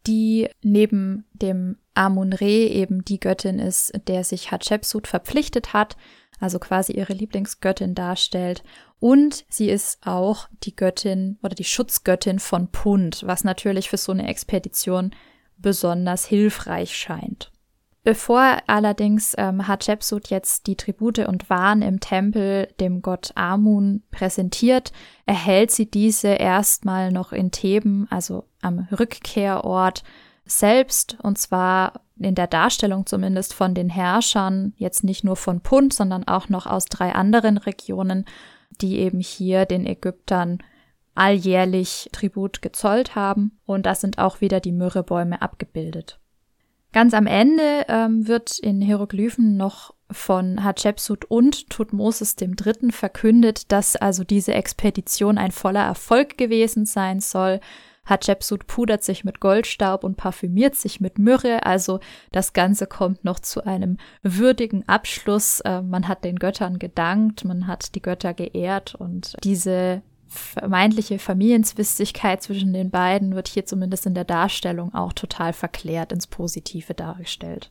die 0.07 0.49
neben 0.63 1.25
dem 1.33 1.79
Amun-Re 1.95 2.69
eben 2.69 3.05
die 3.05 3.21
Göttin 3.21 3.59
ist, 3.59 3.93
der 4.07 4.25
sich 4.25 4.51
Hatschepsut 4.51 5.07
verpflichtet 5.07 5.73
hat, 5.73 5.97
also 6.41 6.59
quasi 6.59 6.93
ihre 6.93 7.13
Lieblingsgöttin 7.13 7.95
darstellt. 7.95 8.63
Und 9.01 9.45
sie 9.49 9.71
ist 9.71 10.07
auch 10.07 10.49
die 10.63 10.77
Göttin 10.77 11.39
oder 11.43 11.55
die 11.55 11.65
Schutzgöttin 11.65 12.39
von 12.39 12.69
Punt, 12.69 13.23
was 13.25 13.45
natürlich 13.45 13.89
für 13.89 13.97
so 13.97 14.13
eine 14.13 14.29
Expedition 14.29 15.15
besonders 15.57 16.27
hilfreich 16.27 16.97
scheint. 16.97 17.51
Bevor 18.05 18.59
allerdings 18.67 19.35
ähm, 19.39 19.67
Hatschepsut 19.67 20.29
jetzt 20.29 20.67
die 20.67 20.77
Tribute 20.77 21.21
und 21.21 21.49
Waren 21.49 21.81
im 21.81 22.01
Tempel 22.01 22.69
dem 22.79 23.01
Gott 23.01 23.33
Amun 23.35 24.03
präsentiert, 24.11 24.93
erhält 25.25 25.71
sie 25.71 25.91
diese 25.91 26.29
erstmal 26.29 27.11
noch 27.11 27.33
in 27.33 27.51
Theben, 27.51 28.07
also 28.11 28.45
am 28.61 28.87
Rückkehrort 28.93 30.05
selbst, 30.45 31.17
und 31.23 31.39
zwar 31.39 32.03
in 32.19 32.35
der 32.35 32.47
Darstellung 32.47 33.07
zumindest 33.07 33.55
von 33.55 33.75
den 33.75 33.89
Herrschern, 33.89 34.75
jetzt 34.77 35.03
nicht 35.03 35.25
nur 35.25 35.37
von 35.37 35.63
Punt, 35.63 35.95
sondern 35.95 36.29
auch 36.29 36.51
noch 36.51 36.67
aus 36.67 36.85
drei 36.85 37.15
anderen 37.15 37.57
Regionen, 37.57 38.27
die 38.83 38.99
eben 38.99 39.21
hier 39.21 39.65
den 39.65 39.87
Ägyptern 39.87 40.59
alljährlich 41.15 42.11
Tribut 42.13 42.61
gezollt 42.61 43.15
haben. 43.15 43.59
Und 43.65 43.87
da 43.87 43.95
sind 43.95 44.19
auch 44.19 44.43
wieder 44.43 44.61
die 44.61 44.73
Myrrhebäume 44.73 45.41
abgebildet. 45.41 46.21
Ganz 46.95 47.13
am 47.13 47.27
Ende 47.27 47.87
ähm, 47.89 48.29
wird 48.29 48.57
in 48.61 48.81
Hieroglyphen 48.81 49.57
noch 49.57 49.93
von 50.13 50.63
Hatschepsut 50.63 51.25
und 51.25 51.69
Tutmosis 51.69 52.37
III. 52.41 52.93
verkündet, 52.93 53.73
dass 53.73 53.97
also 53.97 54.23
diese 54.23 54.55
Expedition 54.55 55.37
ein 55.37 55.51
voller 55.51 55.83
Erfolg 55.83 56.39
gewesen 56.39 56.87
sein 56.87 57.19
soll. 57.19 57.59
Hatschepsut 58.05 58.69
pudert 58.69 59.03
sich 59.03 59.25
mit 59.25 59.41
Goldstaub 59.41 60.05
und 60.05 60.17
parfümiert 60.17 60.77
sich 60.77 61.01
mit 61.01 61.19
Myrrhe. 61.19 61.67
Also 61.67 61.99
das 62.31 62.53
Ganze 62.53 62.87
kommt 62.87 63.25
noch 63.25 63.41
zu 63.41 63.65
einem 63.67 63.97
würdigen 64.23 64.89
Abschluss. 64.89 65.59
Äh, 65.63 65.83
man 65.83 66.07
hat 66.07 66.23
den 66.23 66.37
Göttern 66.37 66.79
gedankt, 66.79 67.45
man 67.45 67.67
hat 67.67 67.97
die 67.97 68.03
Götter 68.03 68.35
geehrt 68.35 68.95
und 68.95 69.35
diese 69.43 70.03
vermeintliche 70.35 71.19
Familienzwistigkeit 71.19 72.43
zwischen 72.43 72.73
den 72.73 72.91
beiden 72.91 73.35
wird 73.35 73.49
hier 73.49 73.65
zumindest 73.67 74.07
in 74.07 74.15
der 74.15 74.25
Darstellung 74.25 74.95
auch 74.95 75.13
total 75.13 75.53
verklärt 75.53 76.13
ins 76.13 76.27
Positive 76.27 76.95
dargestellt 76.95 77.71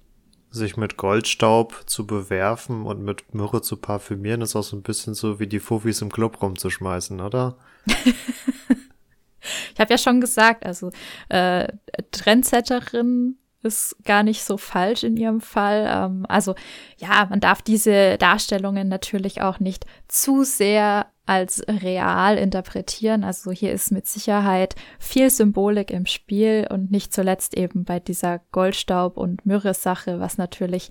sich 0.53 0.78
mit 0.78 0.97
Goldstaub 0.97 1.82
zu 1.88 2.05
bewerfen 2.05 2.86
und 2.86 3.03
mit 3.03 3.34
Myrrhe 3.34 3.61
zu 3.61 3.76
parfümieren, 3.76 4.41
ist 4.41 4.55
auch 4.55 4.64
so 4.64 4.78
ein 4.78 4.84
bisschen 4.84 5.16
so 5.16 5.39
wie 5.39 5.47
die 5.47 5.59
Fuffis 5.59 6.01
im 6.01 6.11
Club 6.11 6.41
rumzuschmeißen, 6.41 7.20
oder? 7.22 7.57
ich 7.88 9.80
habe 9.80 9.91
ja 9.91 9.97
schon 9.97 10.22
gesagt, 10.22 10.64
also 10.64 10.91
äh, 11.30 11.68
Trendsetterin 12.11 13.38
ist 13.64 13.95
gar 14.03 14.22
nicht 14.22 14.43
so 14.43 14.57
falsch 14.57 15.03
in 15.03 15.18
ihrem 15.18 15.41
Fall. 15.41 15.88
Ähm, 15.89 16.26
also 16.30 16.53
ja, 16.97 17.26
man 17.30 17.39
darf 17.39 17.61
diese 17.64 18.18
Darstellungen 18.20 18.88
natürlich 18.88 19.41
auch 19.41 19.59
nicht 19.59 19.86
zu 20.07 20.43
sehr 20.43 21.07
als 21.26 21.64
real 21.68 22.38
interpretieren. 22.38 23.24
Also 23.24 23.52
hier 23.52 23.72
ist 23.72 23.92
mit 23.92 24.08
Sicherheit 24.08 24.76
viel 25.00 25.30
Symbolik 25.30 25.92
im 25.92 26.06
Spiel 26.06 26.68
und 26.70 26.92
nicht 26.92 27.14
zuletzt 27.14 27.56
eben 27.56 27.86
bei 27.86 28.00
dieser 28.00 28.40
Goldstaub- 28.52 29.18
und 29.18 29.46
Myrrhe-Sache, 29.46 30.20
was 30.20 30.38
natürlich 30.38 30.90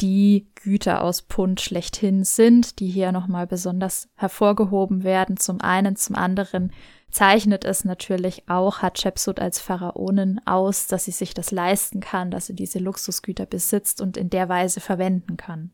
die 0.00 0.48
Güter 0.56 1.02
aus 1.02 1.22
Pund 1.22 1.60
schlechthin 1.60 2.24
sind, 2.24 2.80
die 2.80 2.88
hier 2.88 3.12
nochmal 3.12 3.46
besonders 3.46 4.08
hervorgehoben 4.16 5.04
werden. 5.04 5.36
Zum 5.36 5.60
einen, 5.60 5.96
zum 5.96 6.16
anderen 6.16 6.72
zeichnet 7.10 7.64
es 7.64 7.84
natürlich 7.84 8.48
auch 8.48 8.82
Hatschepsut 8.82 9.38
als 9.38 9.60
Pharaonin 9.60 10.40
aus, 10.46 10.88
dass 10.88 11.04
sie 11.04 11.12
sich 11.12 11.32
das 11.32 11.52
leisten 11.52 12.00
kann, 12.00 12.32
dass 12.32 12.46
sie 12.46 12.54
diese 12.54 12.80
Luxusgüter 12.80 13.46
besitzt 13.46 14.00
und 14.00 14.16
in 14.16 14.30
der 14.30 14.48
Weise 14.48 14.80
verwenden 14.80 15.36
kann. 15.36 15.72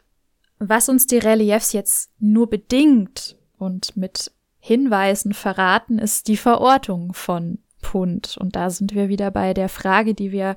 Was 0.59 0.91
uns 0.91 1.07
die 1.07 1.19
Reliefs 1.19 1.73
jetzt 1.73 2.11
nur 2.19 2.51
bedingt 2.51 3.37
und 3.61 3.97
mit 3.97 4.33
Hinweisen 4.59 5.33
verraten, 5.33 5.99
ist 5.99 6.29
die 6.29 6.37
Verortung 6.37 7.13
von 7.15 7.59
Pund. 7.81 8.37
Und 8.39 8.57
da 8.57 8.71
sind 8.71 8.95
wir 8.95 9.09
wieder 9.09 9.31
bei 9.31 9.55
der 9.55 9.69
Frage, 9.69 10.15
die 10.15 10.33
wir 10.33 10.57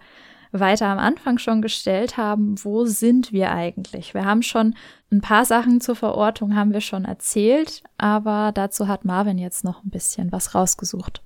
weiter 0.52 0.88
am 0.88 1.00
Anfang 1.00 1.40
schon 1.40 1.62
gestellt 1.62 2.16
haben, 2.16 2.56
wo 2.64 2.86
sind 2.86 3.32
wir 3.32 3.52
eigentlich? 3.52 4.14
Wir 4.14 4.26
haben 4.26 4.44
schon 4.44 4.76
ein 5.12 5.22
paar 5.22 5.46
Sachen 5.46 5.82
zur 5.82 5.96
Verortung 5.96 6.56
haben 6.56 6.74
wir 6.74 6.82
schon 6.82 7.06
erzählt, 7.06 7.82
aber 7.98 8.52
dazu 8.54 8.88
hat 8.88 9.04
Marvin 9.04 9.40
jetzt 9.40 9.64
noch 9.64 9.84
ein 9.84 9.90
bisschen 9.90 10.32
was 10.32 10.54
rausgesucht. 10.54 11.24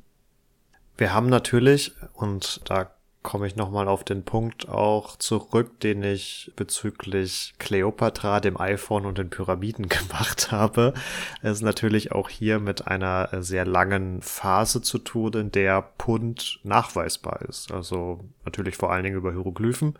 Wir 0.98 1.14
haben 1.14 1.30
natürlich, 1.30 1.94
und 2.14 2.62
da 2.66 2.92
komme 3.28 3.46
ich 3.46 3.58
nochmal 3.58 3.90
auf 3.90 4.06
den 4.06 4.24
Punkt 4.24 4.70
auch 4.70 5.18
zurück, 5.18 5.82
den 5.82 6.02
ich 6.02 6.54
bezüglich 6.56 7.56
Cleopatra, 7.60 8.40
dem 8.40 8.58
iPhone 8.58 9.06
und 9.06 9.18
den 9.18 9.30
Pyramiden 9.30 9.90
gemacht 9.90 10.54
habe. 10.54 10.94
Es 11.42 11.58
ist 11.58 11.62
natürlich 11.62 12.14
auch 12.14 12.30
hier 12.30 12.60
mit 12.60 12.88
einer 12.88 13.28
sehr 13.44 13.66
langen 13.66 14.22
Phase 14.22 14.82
zu 14.82 14.98
tun, 14.98 15.34
in 15.34 15.52
der 15.52 15.82
Pund 15.82 16.62
nachweisbar 16.64 17.42
ist. 17.42 17.70
Also 17.74 18.24
natürlich 18.46 18.78
vor 18.78 18.94
allen 18.94 19.04
Dingen 19.04 19.18
über 19.18 19.34
Hieroglyphen. 19.34 20.00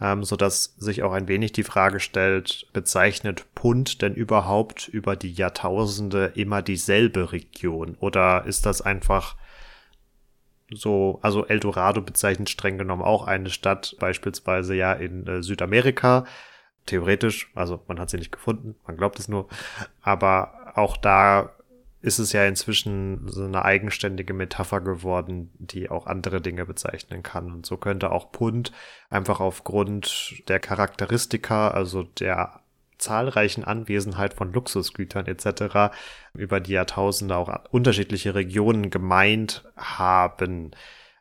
Ähm, 0.00 0.24
so 0.24 0.36
dass 0.36 0.76
sich 0.78 1.02
auch 1.02 1.12
ein 1.12 1.28
wenig 1.28 1.52
die 1.52 1.62
Frage 1.62 2.00
stellt, 2.00 2.68
bezeichnet 2.72 3.44
Pund 3.54 4.00
denn 4.00 4.14
überhaupt 4.14 4.88
über 4.88 5.14
die 5.14 5.32
Jahrtausende 5.32 6.32
immer 6.34 6.62
dieselbe 6.62 7.32
Region? 7.32 7.98
Oder 8.00 8.46
ist 8.46 8.64
das 8.64 8.80
einfach 8.80 9.36
so, 10.72 11.18
also 11.22 11.46
Eldorado 11.46 12.00
bezeichnet 12.02 12.50
streng 12.50 12.78
genommen 12.78 13.02
auch 13.02 13.26
eine 13.26 13.50
Stadt, 13.50 13.96
beispielsweise 14.00 14.74
ja 14.74 14.92
in 14.92 15.26
äh, 15.26 15.42
Südamerika. 15.42 16.24
Theoretisch, 16.86 17.50
also 17.54 17.82
man 17.88 17.98
hat 17.98 18.10
sie 18.10 18.16
nicht 18.16 18.32
gefunden, 18.32 18.76
man 18.86 18.96
glaubt 18.96 19.18
es 19.18 19.28
nur. 19.28 19.48
Aber 20.02 20.72
auch 20.76 20.96
da 20.96 21.52
ist 22.02 22.18
es 22.18 22.32
ja 22.32 22.44
inzwischen 22.44 23.26
so 23.26 23.44
eine 23.44 23.64
eigenständige 23.64 24.32
Metapher 24.32 24.80
geworden, 24.80 25.50
die 25.58 25.90
auch 25.90 26.06
andere 26.06 26.40
Dinge 26.40 26.64
bezeichnen 26.64 27.22
kann. 27.22 27.50
Und 27.50 27.66
so 27.66 27.76
könnte 27.76 28.12
auch 28.12 28.30
Pund 28.30 28.70
einfach 29.10 29.40
aufgrund 29.40 30.42
der 30.48 30.60
Charakteristika, 30.60 31.68
also 31.68 32.04
der 32.04 32.60
zahlreichen 32.98 33.64
Anwesenheit 33.64 34.34
von 34.34 34.52
Luxusgütern 34.52 35.26
etc. 35.26 35.94
über 36.34 36.60
die 36.60 36.72
Jahrtausende 36.72 37.36
auch 37.36 37.52
unterschiedliche 37.70 38.34
Regionen 38.34 38.90
gemeint 38.90 39.64
haben. 39.76 40.72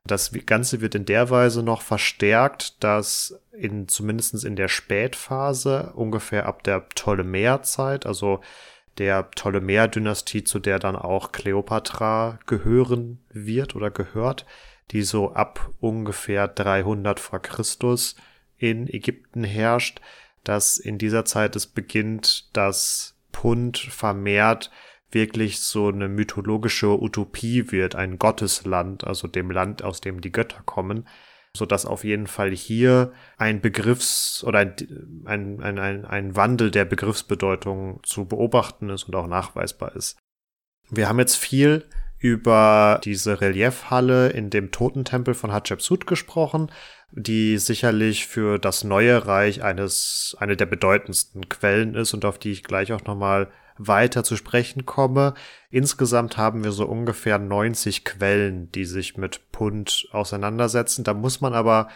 Das 0.05 0.31
Ganze 0.45 0.81
wird 0.81 0.93
in 0.93 1.05
der 1.05 1.31
Weise 1.31 1.63
noch 1.63 1.81
verstärkt, 1.81 2.83
dass 2.83 3.41
in 3.51 3.87
zumindestens 3.87 4.43
in 4.43 4.55
der 4.55 4.67
Spätphase, 4.67 5.93
ungefähr 5.95 6.45
ab 6.45 6.63
der 6.63 6.79
Ptolemäerzeit, 6.79 8.05
also 8.05 8.41
der 8.99 9.23
Ptolemäer-Dynastie, 9.23 10.43
zu 10.43 10.59
der 10.59 10.77
dann 10.79 10.95
auch 10.95 11.31
Kleopatra 11.31 12.39
gehören 12.45 13.19
wird 13.31 13.75
oder 13.75 13.89
gehört, 13.89 14.45
die 14.91 15.01
so 15.01 15.33
ab 15.33 15.71
ungefähr 15.79 16.47
300 16.47 17.19
vor 17.19 17.41
Christus 17.41 18.15
in 18.57 18.87
Ägypten 18.87 19.43
herrscht, 19.43 20.01
dass 20.45 20.77
in 20.77 20.97
dieser 20.97 21.25
Zeit 21.25 21.55
es 21.55 21.67
beginnt, 21.67 22.55
dass 22.55 23.17
Pund 23.31 23.77
vermehrt 23.77 24.71
wirklich 25.11 25.59
so 25.59 25.89
eine 25.89 26.07
mythologische 26.07 27.01
Utopie 27.01 27.71
wird, 27.71 27.95
ein 27.95 28.17
Gottesland, 28.17 29.05
also 29.05 29.27
dem 29.27 29.51
Land, 29.51 29.83
aus 29.83 30.01
dem 30.01 30.21
die 30.21 30.31
Götter 30.31 30.61
kommen, 30.65 31.07
so 31.55 31.65
dass 31.65 31.85
auf 31.85 32.03
jeden 32.03 32.27
Fall 32.27 32.51
hier 32.51 33.13
ein 33.37 33.61
Begriffs- 33.61 34.43
oder 34.43 34.59
ein, 34.59 34.75
ein, 35.25 35.79
ein, 35.79 36.05
ein 36.05 36.35
Wandel 36.35 36.71
der 36.71 36.85
Begriffsbedeutung 36.85 37.99
zu 38.03 38.25
beobachten 38.25 38.89
ist 38.89 39.05
und 39.05 39.15
auch 39.15 39.27
nachweisbar 39.27 39.95
ist. 39.95 40.17
Wir 40.89 41.09
haben 41.09 41.19
jetzt 41.19 41.35
viel 41.35 41.85
über 42.25 42.99
diese 43.03 43.41
Reliefhalle 43.41 44.29
in 44.29 44.49
dem 44.49 44.71
Totentempel 44.71 45.33
von 45.33 45.51
Hatschepsut 45.51 46.07
gesprochen 46.07 46.69
die 47.15 47.57
sicherlich 47.57 48.27
für 48.27 48.59
das 48.59 48.83
neue 48.83 49.25
Reich 49.25 49.63
eines, 49.63 50.35
eine 50.39 50.57
der 50.57 50.65
bedeutendsten 50.65 51.47
Quellen 51.47 51.95
ist 51.95 52.13
und 52.13 52.25
auf 52.25 52.37
die 52.37 52.51
ich 52.51 52.63
gleich 52.63 52.91
auch 52.91 53.05
nochmal 53.05 53.49
weiter 53.77 54.23
zu 54.23 54.35
sprechen 54.35 54.85
komme. 54.85 55.33
Insgesamt 55.69 56.37
haben 56.37 56.63
wir 56.63 56.71
so 56.71 56.85
ungefähr 56.85 57.39
90 57.39 58.03
Quellen, 58.03 58.71
die 58.71 58.85
sich 58.85 59.17
mit 59.17 59.51
Pund 59.51 60.07
auseinandersetzen. 60.11 61.03
Da 61.03 61.13
muss 61.13 61.39
man 61.39 61.53
aber 61.53 61.89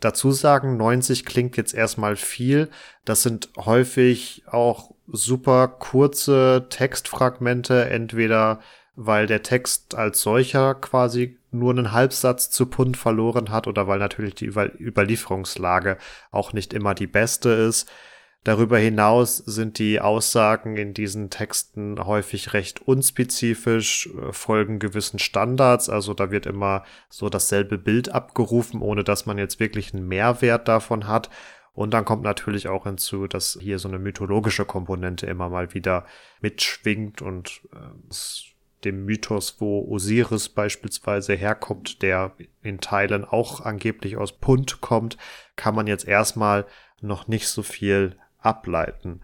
dazu 0.00 0.32
sagen, 0.32 0.76
90 0.76 1.24
klingt 1.24 1.56
jetzt 1.56 1.74
erstmal 1.74 2.16
viel. 2.16 2.68
Das 3.04 3.22
sind 3.22 3.50
häufig 3.56 4.42
auch 4.46 4.92
super 5.06 5.68
kurze 5.68 6.66
Textfragmente, 6.68 7.88
entweder 7.90 8.60
weil 9.00 9.28
der 9.28 9.44
Text 9.44 9.94
als 9.94 10.22
solcher 10.22 10.74
quasi 10.74 11.38
nur 11.52 11.70
einen 11.70 11.92
Halbsatz 11.92 12.50
zu 12.50 12.66
Pund 12.66 12.96
verloren 12.96 13.50
hat 13.50 13.68
oder 13.68 13.86
weil 13.86 14.00
natürlich 14.00 14.34
die 14.34 14.46
Überlieferungslage 14.46 15.98
auch 16.32 16.52
nicht 16.52 16.74
immer 16.74 16.96
die 16.96 17.06
beste 17.06 17.50
ist. 17.50 17.88
Darüber 18.42 18.76
hinaus 18.76 19.36
sind 19.36 19.78
die 19.78 20.00
Aussagen 20.00 20.76
in 20.76 20.94
diesen 20.94 21.30
Texten 21.30 22.04
häufig 22.04 22.54
recht 22.54 22.82
unspezifisch, 22.88 24.08
äh, 24.08 24.32
folgen 24.32 24.80
gewissen 24.80 25.20
Standards, 25.20 25.88
also 25.88 26.12
da 26.12 26.32
wird 26.32 26.46
immer 26.46 26.82
so 27.08 27.28
dasselbe 27.28 27.78
Bild 27.78 28.08
abgerufen, 28.08 28.82
ohne 28.82 29.04
dass 29.04 29.26
man 29.26 29.38
jetzt 29.38 29.60
wirklich 29.60 29.94
einen 29.94 30.08
Mehrwert 30.08 30.66
davon 30.66 31.06
hat. 31.06 31.30
Und 31.72 31.94
dann 31.94 32.04
kommt 32.04 32.24
natürlich 32.24 32.66
auch 32.66 32.82
hinzu, 32.82 33.28
dass 33.28 33.56
hier 33.60 33.78
so 33.78 33.86
eine 33.86 34.00
mythologische 34.00 34.64
Komponente 34.64 35.26
immer 35.26 35.48
mal 35.48 35.72
wieder 35.74 36.04
mitschwingt 36.40 37.22
und 37.22 37.60
äh, 37.72 37.76
dem 38.84 39.04
Mythos, 39.04 39.56
wo 39.58 39.86
Osiris 39.88 40.48
beispielsweise 40.48 41.34
herkommt, 41.34 42.02
der 42.02 42.32
in 42.62 42.80
Teilen 42.80 43.24
auch 43.24 43.60
angeblich 43.60 44.16
aus 44.16 44.32
Punt 44.32 44.80
kommt, 44.80 45.16
kann 45.56 45.74
man 45.74 45.86
jetzt 45.86 46.06
erstmal 46.06 46.66
noch 47.00 47.28
nicht 47.28 47.48
so 47.48 47.62
viel 47.62 48.16
ableiten. 48.38 49.20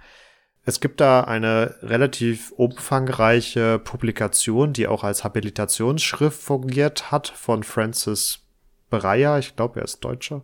Es 0.66 0.80
gibt 0.80 1.00
da 1.00 1.22
eine 1.22 1.76
relativ 1.82 2.50
umfangreiche 2.52 3.78
Publikation, 3.78 4.72
die 4.72 4.86
auch 4.86 5.04
als 5.04 5.22
Habilitationsschrift 5.22 6.40
fungiert 6.40 7.10
hat 7.10 7.28
von 7.28 7.62
Francis 7.62 8.40
Breyer, 8.88 9.38
ich 9.38 9.56
glaube, 9.56 9.80
er 9.80 9.84
ist 9.84 10.00
Deutscher. 10.00 10.42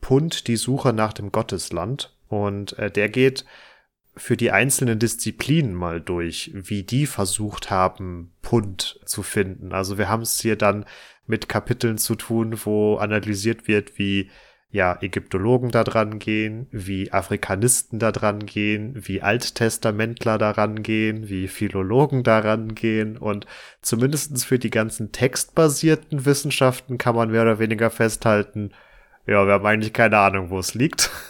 Punt, 0.00 0.46
die 0.46 0.56
Suche 0.56 0.92
nach 0.92 1.12
dem 1.12 1.32
Gottesland. 1.32 2.14
Und 2.28 2.78
äh, 2.78 2.90
der 2.90 3.08
geht 3.08 3.44
für 4.20 4.36
die 4.36 4.50
einzelnen 4.50 4.98
Disziplinen 4.98 5.74
mal 5.74 6.00
durch, 6.00 6.50
wie 6.54 6.82
die 6.82 7.06
versucht 7.06 7.70
haben, 7.70 8.32
Pund 8.42 9.00
zu 9.04 9.22
finden. 9.22 9.72
Also 9.72 9.98
wir 9.98 10.08
haben 10.08 10.22
es 10.22 10.40
hier 10.40 10.56
dann 10.56 10.84
mit 11.26 11.48
Kapiteln 11.48 11.98
zu 11.98 12.14
tun, 12.16 12.58
wo 12.64 12.96
analysiert 12.96 13.66
wird, 13.66 13.98
wie 13.98 14.30
ja 14.72 14.96
Ägyptologen 15.00 15.70
da 15.70 15.82
dran 15.84 16.18
gehen, 16.18 16.68
wie 16.70 17.12
Afrikanisten 17.12 17.98
da 17.98 18.12
dran 18.12 18.46
gehen, 18.46 18.94
wie 18.94 19.20
Alttestamentler 19.22 20.38
daran 20.38 20.82
gehen, 20.82 21.28
wie 21.28 21.48
Philologen 21.48 22.22
daran 22.22 22.74
gehen 22.74 23.16
und 23.16 23.46
zumindestens 23.82 24.44
für 24.44 24.60
die 24.60 24.70
ganzen 24.70 25.10
textbasierten 25.10 26.24
Wissenschaften 26.24 26.98
kann 26.98 27.16
man 27.16 27.30
mehr 27.30 27.42
oder 27.42 27.58
weniger 27.58 27.90
festhalten, 27.90 28.70
ja, 29.26 29.46
wir 29.46 29.52
haben 29.54 29.66
eigentlich 29.66 29.92
keine 29.92 30.18
Ahnung, 30.18 30.50
wo 30.50 30.58
es 30.58 30.74
liegt. 30.74 31.10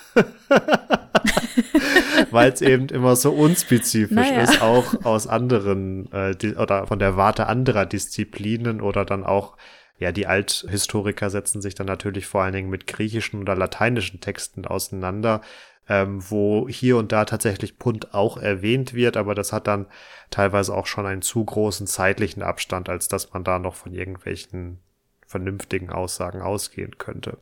Weil 2.30 2.52
es 2.52 2.62
eben 2.62 2.88
immer 2.88 3.16
so 3.16 3.32
unspezifisch 3.32 4.14
naja. 4.14 4.42
ist, 4.42 4.62
auch 4.62 5.04
aus 5.04 5.26
anderen 5.26 6.10
äh, 6.12 6.36
die, 6.36 6.54
oder 6.54 6.86
von 6.86 6.98
der 6.98 7.16
Warte 7.16 7.46
anderer 7.46 7.86
Disziplinen 7.86 8.80
oder 8.80 9.04
dann 9.04 9.24
auch 9.24 9.56
ja, 9.98 10.12
die 10.12 10.26
Althistoriker 10.26 11.28
setzen 11.28 11.60
sich 11.60 11.74
dann 11.74 11.86
natürlich 11.86 12.26
vor 12.26 12.42
allen 12.42 12.54
Dingen 12.54 12.70
mit 12.70 12.86
griechischen 12.86 13.38
oder 13.40 13.54
lateinischen 13.54 14.20
Texten 14.20 14.64
auseinander, 14.64 15.42
ähm, 15.90 16.22
wo 16.30 16.66
hier 16.70 16.96
und 16.96 17.12
da 17.12 17.26
tatsächlich 17.26 17.78
Pund 17.78 18.14
auch 18.14 18.38
erwähnt 18.38 18.94
wird, 18.94 19.18
aber 19.18 19.34
das 19.34 19.52
hat 19.52 19.66
dann 19.66 19.86
teilweise 20.30 20.74
auch 20.74 20.86
schon 20.86 21.04
einen 21.04 21.20
zu 21.20 21.44
großen 21.44 21.86
zeitlichen 21.86 22.42
Abstand, 22.42 22.88
als 22.88 23.08
dass 23.08 23.34
man 23.34 23.44
da 23.44 23.58
noch 23.58 23.74
von 23.74 23.92
irgendwelchen 23.92 24.78
vernünftigen 25.26 25.90
Aussagen 25.90 26.40
ausgehen 26.40 26.96
könnte 26.96 27.36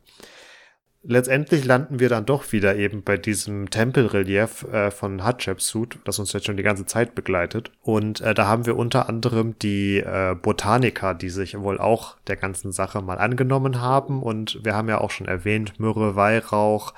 letztendlich 1.03 1.65
landen 1.65 1.99
wir 1.99 2.09
dann 2.09 2.25
doch 2.25 2.51
wieder 2.51 2.75
eben 2.75 3.03
bei 3.03 3.17
diesem 3.17 3.69
Tempelrelief 3.69 4.63
äh, 4.63 4.91
von 4.91 5.23
Hatshepsut, 5.23 5.99
das 6.05 6.19
uns 6.19 6.33
jetzt 6.33 6.45
schon 6.45 6.57
die 6.57 6.63
ganze 6.63 6.85
Zeit 6.85 7.15
begleitet. 7.15 7.71
Und 7.81 8.21
äh, 8.21 8.33
da 8.33 8.47
haben 8.47 8.65
wir 8.65 8.77
unter 8.77 9.09
anderem 9.09 9.57
die 9.59 9.97
äh, 9.97 10.35
Botaniker, 10.35 11.13
die 11.13 11.29
sich 11.29 11.57
wohl 11.59 11.79
auch 11.79 12.17
der 12.27 12.35
ganzen 12.35 12.71
Sache 12.71 13.01
mal 13.01 13.17
angenommen 13.17 13.81
haben. 13.81 14.21
Und 14.21 14.59
wir 14.63 14.75
haben 14.75 14.89
ja 14.89 14.99
auch 14.99 15.11
schon 15.11 15.27
erwähnt, 15.27 15.79
Myrrhe, 15.79 16.15
Weihrauch, 16.15 16.93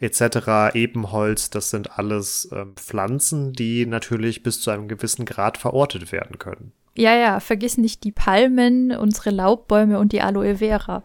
etc., 0.00 0.74
Ebenholz, 0.74 1.50
das 1.50 1.70
sind 1.70 1.98
alles 1.98 2.46
äh, 2.46 2.66
Pflanzen, 2.74 3.52
die 3.52 3.86
natürlich 3.86 4.42
bis 4.42 4.60
zu 4.60 4.70
einem 4.70 4.88
gewissen 4.88 5.24
Grad 5.24 5.58
verortet 5.58 6.10
werden 6.10 6.38
können. 6.38 6.72
Ja, 6.94 7.14
ja, 7.14 7.40
vergiss 7.40 7.78
nicht 7.78 8.04
die 8.04 8.12
Palmen, 8.12 8.94
unsere 8.94 9.30
Laubbäume 9.30 9.98
und 9.98 10.12
die 10.12 10.20
Aloe 10.20 10.56
Vera. 10.56 11.02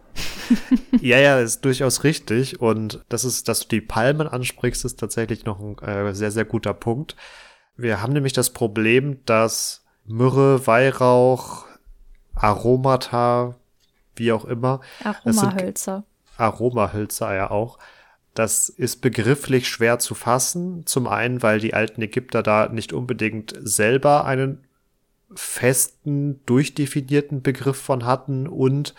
ja, 1.01 1.17
ja, 1.17 1.39
ist 1.39 1.63
durchaus 1.63 2.03
richtig. 2.03 2.59
Und 2.61 3.03
das 3.09 3.23
ist, 3.23 3.47
dass 3.47 3.61
du 3.61 3.67
die 3.69 3.81
Palmen 3.81 4.27
ansprichst, 4.27 4.83
ist 4.83 4.99
tatsächlich 4.99 5.45
noch 5.45 5.59
ein 5.59 5.77
äh, 5.79 6.13
sehr, 6.13 6.31
sehr 6.31 6.45
guter 6.45 6.73
Punkt. 6.73 7.15
Wir 7.77 8.01
haben 8.01 8.13
nämlich 8.13 8.33
das 8.33 8.49
Problem, 8.49 9.19
dass 9.25 9.85
Myrrhe, 10.05 10.65
Weihrauch, 10.67 11.65
Aromata, 12.35 13.55
wie 14.15 14.31
auch 14.31 14.45
immer. 14.45 14.81
Aromahölzer. 15.03 16.03
Aromahölzer 16.37 17.33
ja 17.33 17.51
auch. 17.51 17.77
Das 18.33 18.69
ist 18.69 19.01
begrifflich 19.01 19.67
schwer 19.67 19.99
zu 19.99 20.15
fassen. 20.15 20.85
Zum 20.85 21.07
einen, 21.07 21.41
weil 21.41 21.59
die 21.59 21.73
alten 21.73 22.01
Ägypter 22.01 22.43
da 22.43 22.67
nicht 22.67 22.93
unbedingt 22.93 23.55
selber 23.59 24.25
einen 24.25 24.66
festen, 25.35 26.43
durchdefinierten 26.45 27.41
Begriff 27.41 27.77
von 27.77 28.05
hatten 28.05 28.47
und 28.47 28.93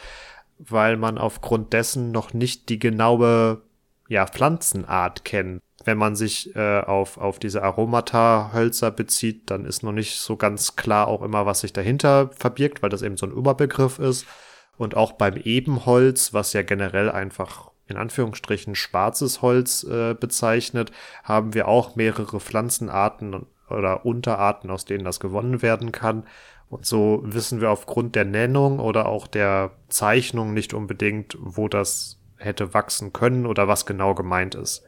weil 0.59 0.97
man 0.97 1.19
aufgrund 1.19 1.73
dessen 1.73 2.11
noch 2.11 2.35
nicht 2.35 2.69
die 2.69 2.79
genaue 2.79 3.63
ja, 4.09 4.27
Pflanzenart 4.27 5.25
kennt. 5.25 5.63
Wenn 5.85 5.99
man 5.99 6.17
sich 6.17 6.55
äh, 6.57 6.81
auf, 6.81 7.19
auf 7.19 7.39
diese 7.39 7.63
Aromata-Hölzer 7.63 8.91
bezieht, 8.91 9.51
dann 9.51 9.65
ist 9.65 9.83
noch 9.83 9.93
nicht 9.93 10.19
so 10.19 10.37
ganz 10.37 10.77
klar 10.77 11.07
auch 11.07 11.23
immer, 11.23 11.47
was 11.47 11.61
sich 11.61 11.73
dahinter 11.73 12.31
verbirgt, 12.37 12.83
weil 12.83 12.91
das 12.91 13.03
eben 13.03 13.17
so 13.17 13.27
ein 13.27 13.33
Überbegriff 13.33 13.99
ist. 13.99 14.27
Und 14.77 14.97
auch 14.97 15.13
beim 15.13 15.37
Ebenholz, 15.37 16.35
was 16.35 16.53
ja 16.53 16.63
generell 16.63 17.11
einfach 17.11 17.71
in 17.87 17.97
Anführungsstrichen 17.97 18.75
schwarzes 18.75 19.41
Holz 19.41 19.85
äh, 19.85 20.15
bezeichnet, 20.15 20.93
haben 21.23 21.55
wir 21.55 21.69
auch 21.69 21.97
mehrere 21.97 22.39
Pflanzenarten 22.39 23.47
oder 23.71 24.05
Unterarten, 24.05 24.71
aus 24.71 24.85
denen 24.85 25.05
das 25.05 25.21
gewonnen 25.21 25.63
werden 25.63 25.93
kann. 25.93 26.25
Und 26.71 26.85
so 26.85 27.23
wissen 27.25 27.61
wir 27.61 27.71
aufgrund 27.71 28.15
der 28.15 28.25
Nennung 28.25 28.79
oder 28.79 29.07
auch 29.07 29.27
der 29.27 29.73
Zeichnung 29.89 30.53
nicht 30.53 30.75
unbedingt, 30.75 31.37
wo 31.41 31.69
das 31.69 32.19
hätte 32.37 32.75
wachsen 32.75 33.13
können 33.13 33.47
oder 33.47 33.69
was 33.69 33.87
genau 33.87 34.15
gemeint 34.15 34.55
ist. 34.55 34.85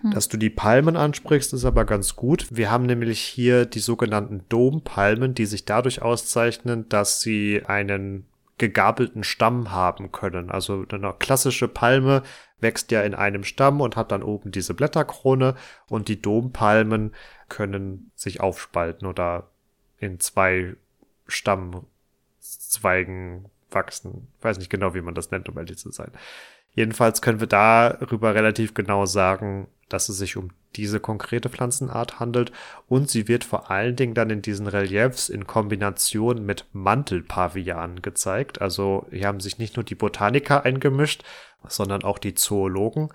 Hm. 0.00 0.12
Dass 0.12 0.28
du 0.28 0.36
die 0.36 0.50
Palmen 0.50 0.96
ansprichst, 0.96 1.52
ist 1.52 1.64
aber 1.64 1.84
ganz 1.84 2.16
gut. 2.16 2.46
Wir 2.50 2.70
haben 2.70 2.86
nämlich 2.86 3.20
hier 3.20 3.66
die 3.66 3.78
sogenannten 3.78 4.44
Dompalmen, 4.48 5.34
die 5.34 5.46
sich 5.46 5.64
dadurch 5.64 6.02
auszeichnen, 6.02 6.88
dass 6.88 7.20
sie 7.20 7.62
einen 7.66 8.26
gegabelten 8.58 9.22
Stamm 9.22 9.70
haben 9.70 10.12
können. 10.12 10.50
Also 10.50 10.84
eine 10.90 11.14
klassische 11.18 11.68
Palme 11.68 12.22
wächst 12.60 12.90
ja 12.90 13.02
in 13.02 13.14
einem 13.14 13.44
Stamm 13.44 13.80
und 13.80 13.96
hat 13.96 14.10
dann 14.10 14.22
oben 14.22 14.50
diese 14.50 14.74
Blätterkrone 14.74 15.54
und 15.88 16.08
die 16.08 16.20
Dompalmen 16.20 17.12
können 17.48 18.10
sich 18.14 18.40
aufspalten 18.40 19.06
oder 19.06 19.48
in 19.98 20.20
zwei 20.20 20.76
Stammzweigen 21.26 23.46
wachsen. 23.70 24.28
Ich 24.38 24.44
weiß 24.44 24.58
nicht 24.58 24.70
genau, 24.70 24.94
wie 24.94 25.00
man 25.00 25.14
das 25.14 25.30
nennt, 25.30 25.48
um 25.48 25.58
ehrlich 25.58 25.78
zu 25.78 25.90
sein. 25.90 26.12
Jedenfalls 26.74 27.22
können 27.22 27.40
wir 27.40 27.48
darüber 27.48 28.34
relativ 28.34 28.74
genau 28.74 29.06
sagen, 29.06 29.68
dass 29.88 30.08
es 30.08 30.18
sich 30.18 30.36
um 30.36 30.50
diese 30.76 31.00
konkrete 31.00 31.48
Pflanzenart 31.48 32.20
handelt 32.20 32.52
und 32.88 33.10
sie 33.10 33.26
wird 33.26 33.42
vor 33.42 33.70
allen 33.70 33.96
Dingen 33.96 34.14
dann 34.14 34.30
in 34.30 34.42
diesen 34.42 34.66
Reliefs 34.66 35.28
in 35.28 35.46
Kombination 35.46 36.44
mit 36.44 36.66
Mantelpavianen 36.72 38.02
gezeigt. 38.02 38.60
Also 38.60 39.06
hier 39.10 39.26
haben 39.26 39.40
sich 39.40 39.58
nicht 39.58 39.76
nur 39.76 39.84
die 39.84 39.94
Botaniker 39.94 40.64
eingemischt, 40.64 41.24
sondern 41.66 42.04
auch 42.04 42.18
die 42.18 42.34
Zoologen. 42.34 43.08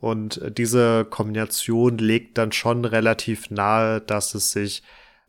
Und 0.00 0.40
diese 0.56 1.04
Kombination 1.04 1.98
legt 1.98 2.38
dann 2.38 2.52
schon 2.52 2.84
relativ 2.84 3.50
nahe, 3.50 4.00
dass 4.00 4.34
es 4.34 4.52
sich 4.52 4.82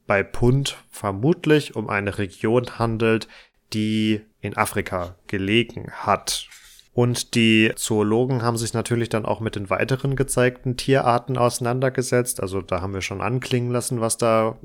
bei 0.06 0.24
Pund 0.24 0.78
vermutlich 0.90 1.76
um 1.76 1.90
eine 1.90 2.18
Region 2.18 2.80
handelt, 2.80 3.28
die 3.74 4.22
in 4.42 4.58
Afrika 4.58 5.16
gelegen 5.28 5.92
hat. 5.92 6.48
Und 6.94 7.36
die 7.36 7.72
Zoologen 7.76 8.42
haben 8.42 8.58
sich 8.58 8.74
natürlich 8.74 9.10
dann 9.10 9.26
auch 9.26 9.40
mit 9.40 9.56
den 9.56 9.70
weiteren 9.70 10.16
gezeigten 10.16 10.78
Tierarten 10.78 11.38
auseinandergesetzt. 11.38 12.42
Also 12.42 12.62
da 12.62 12.82
haben 12.82 12.94
wir 12.94 13.02
schon 13.02 13.22
anklingen 13.22 13.72
lassen, 13.72 14.02
was 14.02 14.18
da 14.18 14.58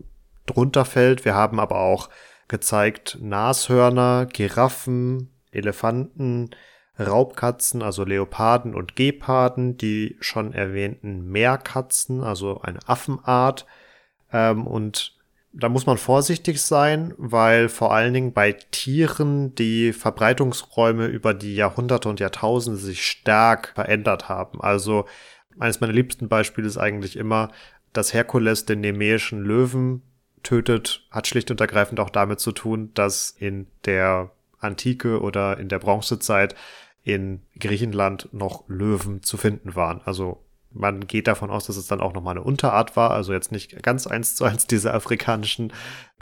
drunter 0.46 0.84
fällt. 0.84 1.24
Wir 1.24 1.34
haben 1.34 1.60
aber 1.60 1.80
auch 1.80 2.08
gezeigt 2.48 3.18
Nashörner, 3.20 4.26
Giraffen, 4.26 5.30
Elefanten, 5.50 6.50
Raubkatzen, 6.98 7.82
also 7.82 8.04
Leoparden 8.04 8.74
und 8.74 8.96
Geparden, 8.96 9.76
die 9.76 10.16
schon 10.20 10.52
erwähnten 10.52 11.28
Meerkatzen, 11.28 12.22
also 12.22 12.60
eine 12.60 12.78
Affenart. 12.88 13.66
Ähm, 14.32 14.66
und 14.66 15.16
da 15.52 15.68
muss 15.68 15.86
man 15.86 15.98
vorsichtig 15.98 16.60
sein, 16.60 17.14
weil 17.16 17.68
vor 17.68 17.92
allen 17.94 18.12
Dingen 18.12 18.32
bei 18.32 18.52
Tieren 18.52 19.54
die 19.54 19.92
Verbreitungsräume 19.92 21.06
über 21.06 21.34
die 21.34 21.54
Jahrhunderte 21.54 22.08
und 22.08 22.20
Jahrtausende 22.20 22.78
sich 22.78 23.06
stark 23.06 23.72
verändert 23.74 24.28
haben. 24.28 24.60
Also 24.60 25.06
eines 25.58 25.80
meiner 25.80 25.92
liebsten 25.92 26.28
Beispiele 26.28 26.66
ist 26.66 26.76
eigentlich 26.78 27.16
immer, 27.16 27.50
dass 27.92 28.12
Herkules 28.12 28.66
den 28.66 28.80
nemäischen 28.80 29.42
Löwen 29.42 30.02
tötet, 30.42 31.06
hat 31.10 31.26
schlicht 31.26 31.50
und 31.50 31.60
ergreifend 31.60 32.00
auch 32.00 32.10
damit 32.10 32.40
zu 32.40 32.52
tun, 32.52 32.90
dass 32.94 33.30
in 33.30 33.66
der 33.84 34.30
Antike 34.58 35.20
oder 35.20 35.58
in 35.58 35.68
der 35.68 35.78
Bronzezeit 35.78 36.54
in 37.04 37.42
Griechenland 37.60 38.28
noch 38.32 38.64
Löwen 38.66 39.22
zu 39.22 39.36
finden 39.36 39.76
waren. 39.76 40.00
Also 40.04 40.44
man 40.74 41.06
geht 41.06 41.28
davon 41.28 41.50
aus, 41.50 41.66
dass 41.66 41.76
es 41.76 41.86
dann 41.86 42.00
auch 42.00 42.14
nochmal 42.14 42.32
eine 42.32 42.44
Unterart 42.44 42.96
war, 42.96 43.12
also 43.12 43.32
jetzt 43.32 43.52
nicht 43.52 43.80
ganz 43.82 44.06
eins 44.06 44.34
zu 44.34 44.44
eins 44.44 44.66
diese 44.66 44.92
afrikanischen 44.92 45.72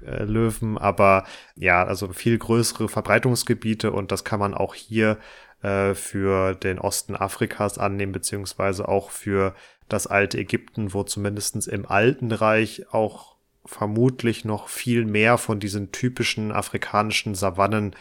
äh, 0.04 0.24
Löwen, 0.24 0.76
aber 0.76 1.24
ja, 1.56 1.84
also 1.84 2.12
viel 2.12 2.36
größere 2.36 2.88
Verbreitungsgebiete 2.88 3.92
und 3.92 4.12
das 4.12 4.24
kann 4.24 4.40
man 4.40 4.52
auch 4.52 4.74
hier 4.74 5.18
äh, 5.62 5.94
für 5.94 6.54
den 6.54 6.78
Osten 6.78 7.16
Afrikas 7.16 7.78
annehmen, 7.78 8.12
beziehungsweise 8.12 8.88
auch 8.88 9.10
für 9.10 9.54
das 9.88 10.06
alte 10.06 10.38
Ägypten, 10.38 10.92
wo 10.92 11.02
zumindestens 11.02 11.66
im 11.66 11.86
Alten 11.86 12.32
Reich 12.32 12.92
auch 12.92 13.36
vermutlich 13.64 14.44
noch 14.44 14.68
viel 14.68 15.04
mehr 15.04 15.38
von 15.38 15.60
diesen 15.60 15.92
typischen 15.92 16.52
afrikanischen 16.52 17.34
Savannen 17.34 17.94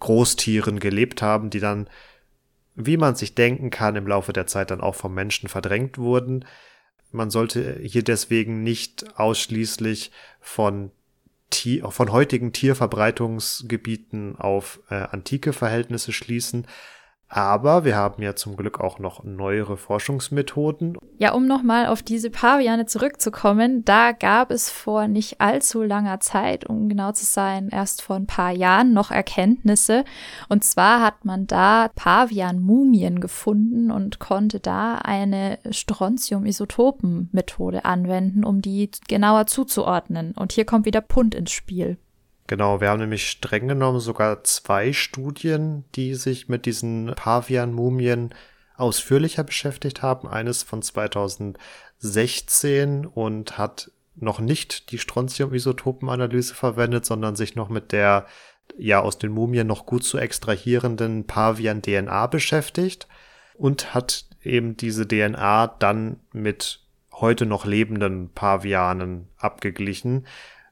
Großtieren 0.00 0.80
gelebt 0.80 1.22
haben, 1.22 1.50
die 1.50 1.60
dann 1.60 1.88
wie 2.74 2.96
man 2.96 3.14
sich 3.14 3.34
denken 3.34 3.70
kann, 3.70 3.96
im 3.96 4.06
Laufe 4.06 4.32
der 4.32 4.46
Zeit 4.46 4.70
dann 4.70 4.80
auch 4.80 4.94
vom 4.94 5.14
Menschen 5.14 5.48
verdrängt 5.48 5.98
wurden. 5.98 6.44
Man 7.10 7.30
sollte 7.30 7.78
hier 7.82 8.02
deswegen 8.02 8.62
nicht 8.62 9.18
ausschließlich 9.18 10.10
von, 10.40 10.90
von 11.90 12.12
heutigen 12.12 12.52
Tierverbreitungsgebieten 12.52 14.36
auf 14.36 14.80
äh, 14.88 14.94
antike 14.94 15.52
Verhältnisse 15.52 16.12
schließen. 16.12 16.66
Aber 17.34 17.86
wir 17.86 17.96
haben 17.96 18.22
ja 18.22 18.36
zum 18.36 18.56
Glück 18.56 18.78
auch 18.78 18.98
noch 18.98 19.24
neuere 19.24 19.78
Forschungsmethoden. 19.78 20.98
Ja, 21.16 21.32
um 21.32 21.46
nochmal 21.46 21.86
auf 21.86 22.02
diese 22.02 22.28
Paviane 22.28 22.84
zurückzukommen, 22.84 23.86
da 23.86 24.12
gab 24.12 24.50
es 24.50 24.68
vor 24.68 25.08
nicht 25.08 25.40
allzu 25.40 25.82
langer 25.82 26.20
Zeit, 26.20 26.68
um 26.68 26.90
genau 26.90 27.12
zu 27.12 27.24
sein, 27.24 27.70
erst 27.70 28.02
vor 28.02 28.16
ein 28.16 28.26
paar 28.26 28.50
Jahren 28.50 28.92
noch 28.92 29.10
Erkenntnisse. 29.10 30.04
Und 30.50 30.62
zwar 30.62 31.00
hat 31.00 31.24
man 31.24 31.46
da 31.46 31.88
Pavian-Mumien 31.94 33.18
gefunden 33.18 33.90
und 33.90 34.18
konnte 34.18 34.60
da 34.60 34.96
eine 34.96 35.58
Strontium-Isotopen-Methode 35.70 37.86
anwenden, 37.86 38.44
um 38.44 38.60
die 38.60 38.90
genauer 39.08 39.46
zuzuordnen. 39.46 40.32
Und 40.32 40.52
hier 40.52 40.66
kommt 40.66 40.84
wieder 40.84 41.00
Punt 41.00 41.34
ins 41.34 41.52
Spiel. 41.52 41.96
Genau, 42.52 42.82
wir 42.82 42.90
haben 42.90 43.00
nämlich 43.00 43.30
streng 43.30 43.66
genommen 43.66 43.98
sogar 43.98 44.44
zwei 44.44 44.92
Studien, 44.92 45.86
die 45.94 46.14
sich 46.14 46.50
mit 46.50 46.66
diesen 46.66 47.14
Pavian-Mumien 47.16 48.34
ausführlicher 48.76 49.42
beschäftigt 49.42 50.02
haben. 50.02 50.28
Eines 50.28 50.62
von 50.62 50.82
2016 50.82 53.06
und 53.06 53.56
hat 53.56 53.90
noch 54.16 54.38
nicht 54.38 54.92
die 54.92 54.98
Strontium-Isotopen-Analyse 54.98 56.54
verwendet, 56.54 57.06
sondern 57.06 57.36
sich 57.36 57.56
noch 57.56 57.70
mit 57.70 57.90
der 57.90 58.26
ja 58.76 59.00
aus 59.00 59.16
den 59.16 59.32
Mumien 59.32 59.66
noch 59.66 59.86
gut 59.86 60.04
zu 60.04 60.18
extrahierenden 60.18 61.26
Pavian-DNA 61.26 62.26
beschäftigt 62.26 63.08
und 63.54 63.94
hat 63.94 64.26
eben 64.42 64.76
diese 64.76 65.08
DNA 65.08 65.68
dann 65.78 66.20
mit 66.34 66.80
heute 67.12 67.46
noch 67.46 67.64
lebenden 67.64 68.28
Pavianen 68.34 69.28
abgeglichen. 69.38 70.26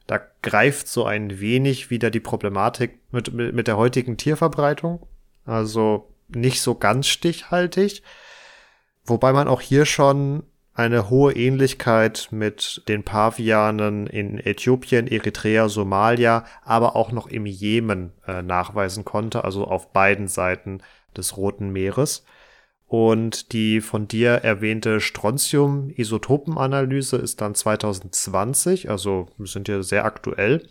Da 0.07 0.19
greift 0.41 0.87
so 0.87 1.05
ein 1.05 1.39
wenig 1.39 1.89
wieder 1.89 2.09
die 2.09 2.19
Problematik 2.19 2.99
mit, 3.11 3.33
mit, 3.33 3.53
mit 3.53 3.67
der 3.67 3.77
heutigen 3.77 4.17
Tierverbreitung. 4.17 5.05
Also 5.45 6.13
nicht 6.27 6.61
so 6.61 6.75
ganz 6.75 7.07
stichhaltig. 7.07 8.03
Wobei 9.03 9.33
man 9.33 9.47
auch 9.47 9.61
hier 9.61 9.85
schon 9.85 10.43
eine 10.73 11.09
hohe 11.09 11.33
Ähnlichkeit 11.33 12.29
mit 12.31 12.83
den 12.87 13.03
Pavianen 13.03 14.07
in 14.07 14.39
Äthiopien, 14.39 15.07
Eritrea, 15.07 15.67
Somalia, 15.67 16.45
aber 16.63 16.95
auch 16.95 17.11
noch 17.11 17.27
im 17.27 17.45
Jemen 17.45 18.13
äh, 18.25 18.41
nachweisen 18.41 19.03
konnte, 19.03 19.43
also 19.43 19.65
auf 19.65 19.91
beiden 19.91 20.27
Seiten 20.27 20.81
des 21.15 21.35
Roten 21.35 21.71
Meeres. 21.71 22.23
Und 22.91 23.53
die 23.53 23.79
von 23.79 24.09
dir 24.09 24.31
erwähnte 24.31 24.99
Strontium-Isotopenanalyse 24.99 27.15
ist 27.15 27.39
dann 27.39 27.55
2020, 27.55 28.89
also 28.89 29.29
sind 29.39 29.69
ja 29.69 29.81
sehr 29.81 30.03
aktuell, 30.03 30.67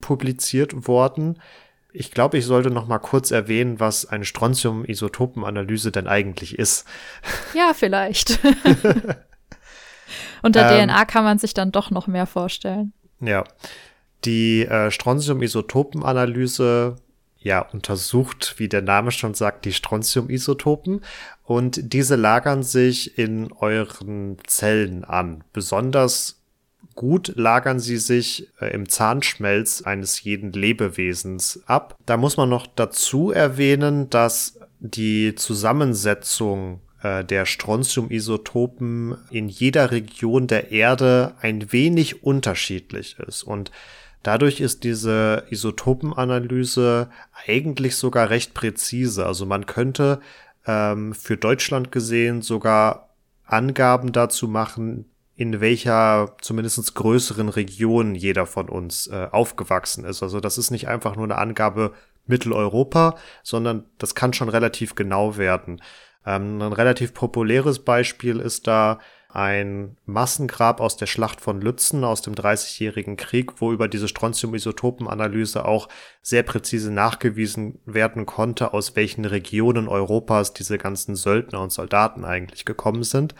publiziert 0.00 0.88
worden. 0.88 1.42
Ich 1.92 2.10
glaube, 2.10 2.38
ich 2.38 2.46
sollte 2.46 2.70
noch 2.70 2.88
mal 2.88 2.98
kurz 2.98 3.32
erwähnen, 3.32 3.80
was 3.80 4.06
eine 4.06 4.24
Strontium-Isotopenanalyse 4.24 5.92
denn 5.92 6.06
eigentlich 6.06 6.58
ist. 6.58 6.86
Ja, 7.52 7.74
vielleicht. 7.74 8.38
Unter 10.42 10.72
ähm, 10.72 10.88
DNA 10.88 11.04
kann 11.04 11.24
man 11.24 11.38
sich 11.38 11.52
dann 11.52 11.70
doch 11.70 11.90
noch 11.90 12.06
mehr 12.06 12.24
vorstellen. 12.24 12.94
Ja. 13.20 13.44
Die 14.24 14.64
äh, 14.64 14.90
Strontium-Isotopenanalyse 14.90 16.96
ja, 17.48 17.60
untersucht, 17.60 18.56
wie 18.58 18.68
der 18.68 18.82
Name 18.82 19.10
schon 19.10 19.32
sagt, 19.32 19.64
die 19.64 19.72
Strontium-Isotopen 19.72 21.00
und 21.44 21.94
diese 21.94 22.14
lagern 22.14 22.62
sich 22.62 23.16
in 23.18 23.52
euren 23.52 24.36
Zellen 24.46 25.02
an. 25.02 25.44
Besonders 25.54 26.42
gut 26.94 27.32
lagern 27.36 27.80
sie 27.80 27.96
sich 27.96 28.48
äh, 28.60 28.66
im 28.74 28.86
Zahnschmelz 28.86 29.80
eines 29.80 30.22
jeden 30.22 30.52
Lebewesens 30.52 31.62
ab. 31.66 31.96
Da 32.04 32.18
muss 32.18 32.36
man 32.36 32.50
noch 32.50 32.66
dazu 32.66 33.30
erwähnen, 33.30 34.10
dass 34.10 34.60
die 34.80 35.34
Zusammensetzung 35.34 36.80
äh, 37.02 37.24
der 37.24 37.46
Strontium-Isotopen 37.46 39.16
in 39.30 39.48
jeder 39.48 39.90
Region 39.90 40.48
der 40.48 40.70
Erde 40.70 41.34
ein 41.40 41.72
wenig 41.72 42.22
unterschiedlich 42.24 43.16
ist 43.26 43.42
und 43.42 43.70
Dadurch 44.22 44.60
ist 44.60 44.84
diese 44.84 45.44
Isotopenanalyse 45.50 47.08
eigentlich 47.46 47.96
sogar 47.96 48.30
recht 48.30 48.54
präzise. 48.54 49.26
Also 49.26 49.46
man 49.46 49.66
könnte 49.66 50.20
ähm, 50.66 51.14
für 51.14 51.36
Deutschland 51.36 51.92
gesehen 51.92 52.42
sogar 52.42 53.10
Angaben 53.44 54.12
dazu 54.12 54.48
machen, 54.48 55.06
in 55.34 55.60
welcher 55.60 56.36
zumindest 56.40 56.94
größeren 56.94 57.48
Region 57.48 58.14
jeder 58.14 58.44
von 58.44 58.68
uns 58.68 59.06
äh, 59.06 59.28
aufgewachsen 59.30 60.04
ist. 60.04 60.22
Also 60.22 60.40
das 60.40 60.58
ist 60.58 60.70
nicht 60.70 60.88
einfach 60.88 61.14
nur 61.14 61.24
eine 61.24 61.38
Angabe 61.38 61.92
Mitteleuropa, 62.26 63.16
sondern 63.42 63.86
das 63.98 64.14
kann 64.14 64.32
schon 64.32 64.48
relativ 64.48 64.94
genau 64.94 65.36
werden. 65.36 65.80
Ähm, 66.26 66.60
ein 66.60 66.72
relativ 66.72 67.14
populäres 67.14 67.78
Beispiel 67.78 68.40
ist 68.40 68.66
da 68.66 68.98
ein 69.28 69.98
Massengrab 70.06 70.80
aus 70.80 70.96
der 70.96 71.06
Schlacht 71.06 71.42
von 71.42 71.60
Lützen 71.60 72.02
aus 72.02 72.22
dem 72.22 72.34
Dreißigjährigen 72.34 73.16
Krieg, 73.18 73.60
wo 73.60 73.72
über 73.72 73.86
diese 73.86 74.08
Strontium-Isotopen-Analyse 74.08 75.66
auch 75.66 75.88
sehr 76.22 76.42
präzise 76.42 76.90
nachgewiesen 76.90 77.78
werden 77.84 78.24
konnte, 78.24 78.72
aus 78.72 78.96
welchen 78.96 79.26
Regionen 79.26 79.86
Europas 79.86 80.54
diese 80.54 80.78
ganzen 80.78 81.14
Söldner 81.14 81.60
und 81.60 81.72
Soldaten 81.72 82.24
eigentlich 82.24 82.64
gekommen 82.64 83.02
sind. 83.02 83.34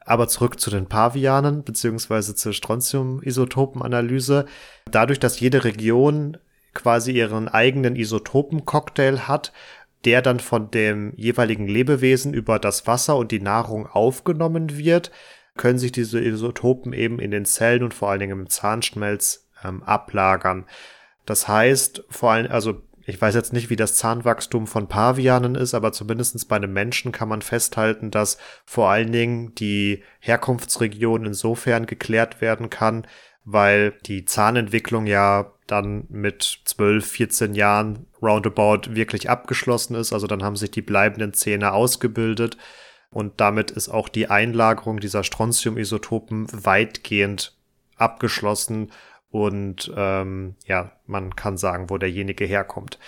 Aber 0.00 0.28
zurück 0.28 0.60
zu 0.60 0.70
den 0.70 0.86
Pavianen 0.86 1.64
beziehungsweise 1.64 2.34
zur 2.34 2.52
Strontium-Isotopen-Analyse. 2.52 4.44
Dadurch, 4.90 5.18
dass 5.18 5.40
jede 5.40 5.64
Region 5.64 6.36
quasi 6.74 7.12
ihren 7.12 7.48
eigenen 7.48 7.96
Isotopen-Cocktail 7.96 9.20
hat, 9.20 9.52
der 10.04 10.22
dann 10.22 10.40
von 10.40 10.70
dem 10.70 11.12
jeweiligen 11.16 11.66
Lebewesen 11.66 12.34
über 12.34 12.58
das 12.58 12.86
Wasser 12.86 13.16
und 13.16 13.32
die 13.32 13.40
Nahrung 13.40 13.86
aufgenommen 13.86 14.76
wird, 14.76 15.10
können 15.56 15.78
sich 15.78 15.92
diese 15.92 16.20
Isotopen 16.20 16.92
eben 16.92 17.18
in 17.18 17.30
den 17.30 17.44
Zellen 17.44 17.82
und 17.82 17.94
vor 17.94 18.10
allen 18.10 18.20
Dingen 18.20 18.40
im 18.40 18.50
Zahnschmelz 18.50 19.48
ähm, 19.64 19.82
ablagern. 19.82 20.66
Das 21.26 21.48
heißt, 21.48 22.04
vor 22.10 22.32
allem, 22.32 22.50
also 22.50 22.82
ich 23.06 23.20
weiß 23.20 23.34
jetzt 23.34 23.52
nicht, 23.52 23.70
wie 23.70 23.76
das 23.76 23.96
Zahnwachstum 23.96 24.66
von 24.66 24.88
Pavianen 24.88 25.54
ist, 25.54 25.74
aber 25.74 25.92
zumindestens 25.92 26.46
bei 26.46 26.56
einem 26.56 26.72
Menschen 26.72 27.12
kann 27.12 27.28
man 27.28 27.42
festhalten, 27.42 28.10
dass 28.10 28.38
vor 28.64 28.90
allen 28.90 29.12
Dingen 29.12 29.54
die 29.54 30.02
Herkunftsregion 30.20 31.26
insofern 31.26 31.86
geklärt 31.86 32.40
werden 32.40 32.70
kann, 32.70 33.06
weil 33.44 33.92
die 34.06 34.24
Zahnentwicklung 34.24 35.06
ja 35.06 35.53
dann 35.66 36.04
mit 36.08 36.60
12, 36.64 37.06
14 37.06 37.54
Jahren 37.54 38.06
roundabout 38.20 38.94
wirklich 38.94 39.30
abgeschlossen 39.30 39.94
ist. 39.94 40.12
Also 40.12 40.26
dann 40.26 40.42
haben 40.42 40.56
sich 40.56 40.70
die 40.70 40.82
bleibenden 40.82 41.32
Zähne 41.32 41.72
ausgebildet 41.72 42.56
und 43.10 43.40
damit 43.40 43.70
ist 43.70 43.88
auch 43.88 44.08
die 44.08 44.28
Einlagerung 44.28 45.00
dieser 45.00 45.24
Strontium-Isotopen 45.24 46.46
weitgehend 46.64 47.56
abgeschlossen 47.96 48.90
und 49.30 49.92
ähm, 49.96 50.54
ja, 50.66 50.92
man 51.06 51.34
kann 51.34 51.56
sagen, 51.56 51.90
wo 51.90 51.98
derjenige 51.98 52.44
herkommt. 52.44 52.98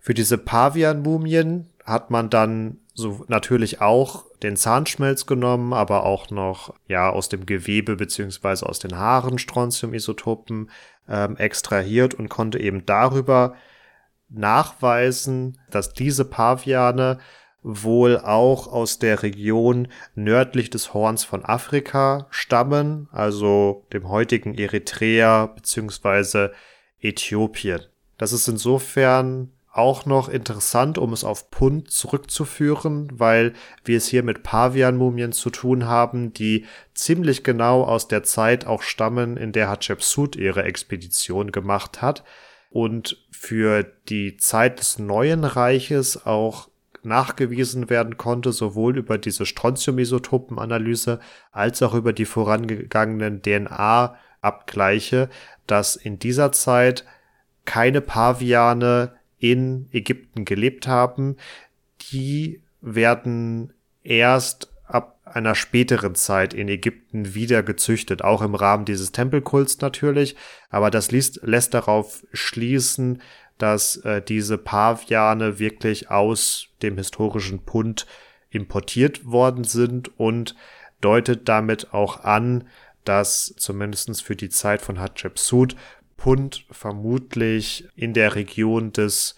Für 0.00 0.14
diese 0.14 0.38
Pavian-Mumien 0.38 1.70
hat 1.88 2.10
man 2.10 2.30
dann 2.30 2.78
so 2.94 3.24
natürlich 3.28 3.80
auch 3.80 4.24
den 4.42 4.56
Zahnschmelz 4.56 5.26
genommen, 5.26 5.72
aber 5.72 6.04
auch 6.04 6.30
noch 6.30 6.74
ja 6.86 7.10
aus 7.10 7.28
dem 7.28 7.46
Gewebe 7.46 7.96
beziehungsweise 7.96 8.68
aus 8.68 8.78
den 8.78 8.96
Haaren 8.96 9.38
Strontium-Isotopen 9.38 10.70
ähm, 11.08 11.36
extrahiert 11.36 12.14
und 12.14 12.28
konnte 12.28 12.60
eben 12.60 12.84
darüber 12.86 13.54
nachweisen, 14.28 15.58
dass 15.70 15.94
diese 15.94 16.24
Paviane 16.24 17.18
wohl 17.62 18.18
auch 18.18 18.66
aus 18.66 18.98
der 18.98 19.22
Region 19.22 19.88
nördlich 20.14 20.70
des 20.70 20.94
Horns 20.94 21.24
von 21.24 21.44
Afrika 21.44 22.26
stammen, 22.30 23.08
also 23.10 23.86
dem 23.92 24.08
heutigen 24.08 24.54
Eritrea 24.54 25.46
beziehungsweise 25.46 26.52
Äthiopien. 27.00 27.82
Das 28.16 28.32
ist 28.32 28.48
insofern 28.48 29.52
auch 29.72 30.06
noch 30.06 30.28
interessant, 30.28 30.98
um 30.98 31.12
es 31.12 31.24
auf 31.24 31.50
Pund 31.50 31.90
zurückzuführen, 31.90 33.08
weil 33.12 33.52
wir 33.84 33.98
es 33.98 34.06
hier 34.06 34.22
mit 34.22 34.42
Pavian-Mumien 34.42 35.32
zu 35.32 35.50
tun 35.50 35.86
haben, 35.86 36.32
die 36.32 36.64
ziemlich 36.94 37.44
genau 37.44 37.84
aus 37.84 38.08
der 38.08 38.22
Zeit 38.22 38.66
auch 38.66 38.82
stammen, 38.82 39.36
in 39.36 39.52
der 39.52 39.68
Hatschepsut 39.68 40.36
ihre 40.36 40.64
Expedition 40.64 41.52
gemacht 41.52 42.02
hat 42.02 42.24
und 42.70 43.24
für 43.30 43.84
die 44.08 44.36
Zeit 44.36 44.80
des 44.80 44.98
neuen 44.98 45.44
Reiches 45.44 46.26
auch 46.26 46.68
nachgewiesen 47.02 47.90
werden 47.90 48.16
konnte, 48.16 48.52
sowohl 48.52 48.96
über 48.98 49.18
diese 49.18 49.46
Strontium-Isotopen-Analyse 49.46 51.20
als 51.52 51.82
auch 51.82 51.94
über 51.94 52.12
die 52.12 52.24
vorangegangenen 52.24 53.42
DNA-Abgleiche, 53.42 55.28
dass 55.66 55.96
in 55.96 56.18
dieser 56.18 56.52
Zeit 56.52 57.04
keine 57.64 58.00
Paviane 58.00 59.17
in 59.38 59.88
Ägypten 59.92 60.44
gelebt 60.44 60.86
haben, 60.86 61.36
die 62.12 62.62
werden 62.80 63.72
erst 64.02 64.72
ab 64.84 65.20
einer 65.24 65.54
späteren 65.54 66.14
Zeit 66.14 66.54
in 66.54 66.68
Ägypten 66.68 67.34
wieder 67.34 67.62
gezüchtet, 67.62 68.22
auch 68.22 68.42
im 68.42 68.54
Rahmen 68.54 68.84
dieses 68.84 69.12
Tempelkults 69.12 69.80
natürlich, 69.80 70.36
aber 70.70 70.90
das 70.90 71.10
liest, 71.10 71.40
lässt 71.42 71.74
darauf 71.74 72.24
schließen, 72.32 73.20
dass 73.58 73.96
äh, 73.98 74.22
diese 74.22 74.56
Paviane 74.56 75.58
wirklich 75.58 76.10
aus 76.10 76.68
dem 76.82 76.96
historischen 76.96 77.60
Pund 77.64 78.06
importiert 78.50 79.26
worden 79.26 79.64
sind 79.64 80.18
und 80.18 80.54
deutet 81.00 81.48
damit 81.48 81.92
auch 81.92 82.24
an, 82.24 82.66
dass 83.04 83.54
zumindest 83.56 84.22
für 84.22 84.36
die 84.36 84.48
Zeit 84.48 84.82
von 84.82 84.98
Hatschepsut 85.00 85.76
Pund 86.18 86.66
vermutlich 86.70 87.88
in 87.96 88.12
der 88.12 88.34
Region 88.34 88.92
des 88.92 89.36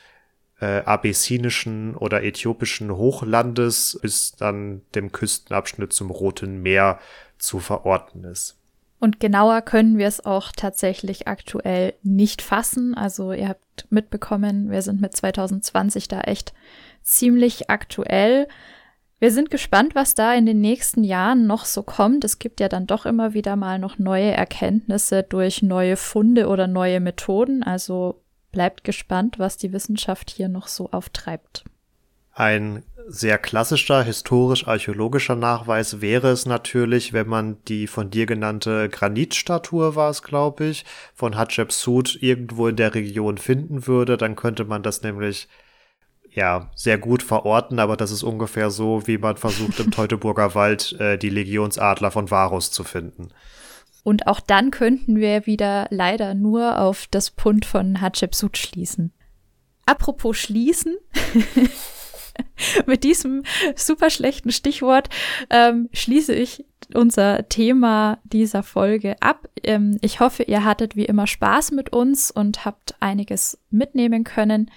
äh, 0.60 0.80
abessinischen 0.80 1.94
oder 1.94 2.24
äthiopischen 2.24 2.90
Hochlandes 2.90 4.00
bis 4.02 4.32
dann 4.32 4.82
dem 4.96 5.12
Küstenabschnitt 5.12 5.92
zum 5.92 6.10
Roten 6.10 6.62
Meer 6.62 6.98
zu 7.38 7.60
verorten 7.60 8.24
ist. 8.24 8.56
Und 8.98 9.20
genauer 9.20 9.62
können 9.62 9.96
wir 9.96 10.06
es 10.06 10.24
auch 10.24 10.52
tatsächlich 10.54 11.26
aktuell 11.28 11.94
nicht 12.02 12.42
fassen. 12.42 12.94
Also 12.94 13.32
ihr 13.32 13.48
habt 13.48 13.86
mitbekommen, 13.88 14.70
wir 14.70 14.82
sind 14.82 15.00
mit 15.00 15.16
2020 15.16 16.08
da 16.08 16.20
echt 16.20 16.52
ziemlich 17.02 17.70
aktuell. 17.70 18.46
Wir 19.20 19.30
sind 19.30 19.50
gespannt, 19.50 19.94
was 19.94 20.14
da 20.14 20.32
in 20.34 20.46
den 20.46 20.62
nächsten 20.62 21.04
Jahren 21.04 21.46
noch 21.46 21.66
so 21.66 21.82
kommt. 21.82 22.24
Es 22.24 22.38
gibt 22.38 22.58
ja 22.58 22.70
dann 22.70 22.86
doch 22.86 23.04
immer 23.04 23.34
wieder 23.34 23.54
mal 23.54 23.78
noch 23.78 23.98
neue 23.98 24.30
Erkenntnisse 24.30 25.22
durch 25.22 25.62
neue 25.62 25.96
Funde 25.96 26.48
oder 26.48 26.66
neue 26.66 27.00
Methoden. 27.00 27.62
Also 27.62 28.22
bleibt 28.50 28.82
gespannt, 28.82 29.38
was 29.38 29.58
die 29.58 29.74
Wissenschaft 29.74 30.30
hier 30.30 30.48
noch 30.48 30.68
so 30.68 30.90
auftreibt. 30.90 31.64
Ein 32.32 32.82
sehr 33.06 33.36
klassischer 33.36 34.02
historisch-archäologischer 34.02 35.36
Nachweis 35.36 36.00
wäre 36.00 36.30
es 36.30 36.46
natürlich, 36.46 37.12
wenn 37.12 37.28
man 37.28 37.58
die 37.68 37.88
von 37.88 38.10
dir 38.10 38.24
genannte 38.24 38.88
Granitstatue 38.88 39.96
war 39.96 40.08
es, 40.08 40.22
glaube 40.22 40.64
ich, 40.64 40.86
von 41.14 41.36
Hatschepsut 41.36 42.16
irgendwo 42.22 42.68
in 42.68 42.76
der 42.76 42.94
Region 42.94 43.36
finden 43.36 43.86
würde. 43.86 44.16
Dann 44.16 44.34
könnte 44.34 44.64
man 44.64 44.82
das 44.82 45.02
nämlich 45.02 45.46
ja 46.32 46.70
sehr 46.74 46.98
gut 46.98 47.22
verorten, 47.22 47.78
aber 47.78 47.96
das 47.96 48.10
ist 48.10 48.22
ungefähr 48.22 48.70
so, 48.70 49.06
wie 49.06 49.18
man 49.18 49.36
versucht 49.36 49.80
im 49.80 49.90
Teutoburger 49.90 50.54
Wald 50.54 50.92
äh, 51.00 51.18
die 51.18 51.30
Legionsadler 51.30 52.10
von 52.10 52.30
Varus 52.30 52.70
zu 52.70 52.84
finden. 52.84 53.28
Und 54.02 54.26
auch 54.26 54.40
dann 54.40 54.70
könnten 54.70 55.16
wir 55.16 55.46
wieder 55.46 55.86
leider 55.90 56.34
nur 56.34 56.78
auf 56.78 57.06
das 57.10 57.30
Pund 57.30 57.66
von 57.66 58.00
Hatschepsut 58.00 58.56
schließen. 58.56 59.12
Apropos 59.86 60.38
schließen. 60.38 60.96
Mit 62.86 63.04
diesem 63.04 63.42
super 63.74 64.08
schlechten 64.08 64.50
Stichwort 64.50 65.08
ähm, 65.50 65.90
schließe 65.92 66.32
ich 66.32 66.64
unser 66.94 67.48
Thema 67.48 68.18
dieser 68.24 68.62
Folge 68.62 69.16
ab. 69.20 69.48
Ähm, 69.62 69.98
ich 70.00 70.20
hoffe, 70.20 70.44
ihr 70.44 70.64
hattet 70.64 70.96
wie 70.96 71.04
immer 71.04 71.26
Spaß 71.26 71.72
mit 71.72 71.92
uns 71.92 72.30
und 72.30 72.64
habt 72.64 72.94
einiges 73.00 73.58
mitnehmen 73.70 74.24
können. 74.24 74.70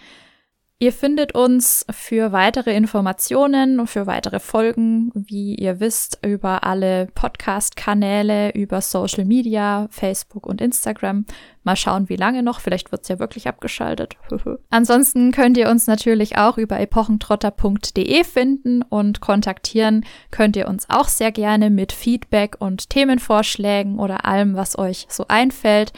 Ihr 0.79 0.91
findet 0.91 1.33
uns 1.33 1.85
für 1.91 2.33
weitere 2.33 2.75
Informationen 2.75 3.79
und 3.79 3.87
für 3.87 4.05
weitere 4.05 4.41
Folgen, 4.41 5.11
wie 5.13 5.55
ihr 5.55 5.79
wisst, 5.79 6.19
über 6.25 6.65
alle 6.65 7.07
Podcast-Kanäle, 7.15 8.51
über 8.51 8.81
Social 8.81 9.23
Media, 9.23 9.87
Facebook 9.91 10.45
und 10.45 10.59
Instagram. 10.59 11.25
Mal 11.63 11.77
schauen, 11.77 12.09
wie 12.09 12.17
lange 12.17 12.43
noch. 12.43 12.59
Vielleicht 12.59 12.91
wird 12.91 13.03
es 13.03 13.07
ja 13.07 13.19
wirklich 13.19 13.47
abgeschaltet. 13.47 14.17
Ansonsten 14.71 15.31
könnt 15.31 15.57
ihr 15.57 15.69
uns 15.69 15.87
natürlich 15.87 16.37
auch 16.37 16.57
über 16.57 16.79
epochentrotter.de 16.79 18.23
finden 18.25 18.81
und 18.81 19.21
kontaktieren 19.21 20.05
könnt 20.31 20.57
ihr 20.57 20.67
uns 20.67 20.89
auch 20.89 21.07
sehr 21.07 21.31
gerne 21.31 21.69
mit 21.69 21.93
Feedback 21.93 22.57
und 22.59 22.89
Themenvorschlägen 22.89 23.99
oder 23.99 24.25
allem, 24.25 24.55
was 24.55 24.77
euch 24.77 25.05
so 25.07 25.25
einfällt 25.29 25.93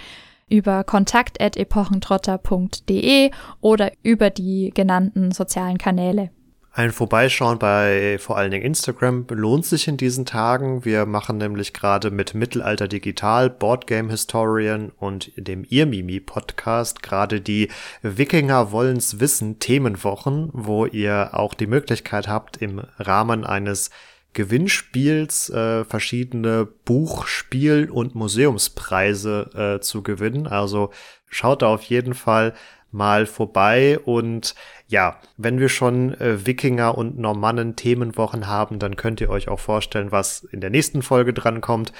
über 0.50 0.84
kontakt.epochentrotter.de 0.84 3.32
oder 3.62 3.94
über 4.04 4.30
die 4.30 4.72
genannten 4.74 5.32
sozialen 5.32 5.78
Kanäle. 5.78 6.32
Ein 6.78 6.92
Vorbeischauen 6.92 7.58
bei 7.58 8.18
vor 8.20 8.38
allen 8.38 8.52
Dingen 8.52 8.66
Instagram 8.66 9.26
lohnt 9.30 9.66
sich 9.66 9.88
in 9.88 9.96
diesen 9.96 10.26
Tagen. 10.26 10.84
Wir 10.84 11.06
machen 11.06 11.38
nämlich 11.38 11.72
gerade 11.72 12.12
mit 12.12 12.34
Mittelalter 12.34 12.90
Digital, 12.90 13.50
Boardgame 13.50 14.10
Historian 14.10 14.92
und 15.00 15.32
dem 15.38 15.64
Irmimi 15.64 16.20
Podcast 16.20 17.02
gerade 17.02 17.40
die 17.40 17.70
Wikinger 18.02 18.74
wollen's 18.74 19.22
wissen 19.22 19.60
Themenwochen, 19.60 20.50
wo 20.52 20.86
ihr 20.86 21.30
auch 21.32 21.54
die 21.54 21.68
Möglichkeit 21.68 22.28
habt, 22.28 22.58
im 22.58 22.82
Rahmen 23.00 23.46
eines 23.46 23.90
Gewinnspiels 24.36 25.50
äh, 25.50 25.86
verschiedene 25.86 26.66
Buchspiel- 26.66 27.90
und 27.90 28.14
Museumspreise 28.14 29.78
äh, 29.78 29.82
zu 29.82 30.04
gewinnen. 30.04 30.46
Also 30.46 30.92
schaut 31.28 31.64
da 31.64 31.68
auf 31.68 31.82
jeden 31.84 32.14
Fall 32.14 32.54
mal 32.92 33.26
vorbei 33.26 33.98
und 34.00 34.54
ja, 34.88 35.20
wenn 35.38 35.60
wir 35.60 35.70
schon 35.70 36.14
äh, 36.20 36.46
Wikinger 36.46 36.98
und 36.98 37.18
Normannen 37.18 37.76
Themenwochen 37.76 38.48
haben, 38.48 38.78
dann 38.78 38.96
könnt 38.96 39.22
ihr 39.22 39.30
euch 39.30 39.48
auch 39.48 39.60
vorstellen, 39.60 40.12
was 40.12 40.44
in 40.44 40.62
der 40.62 40.70
nächsten 40.70 41.02
Folge 41.02 41.34
drankommt. 41.34 41.92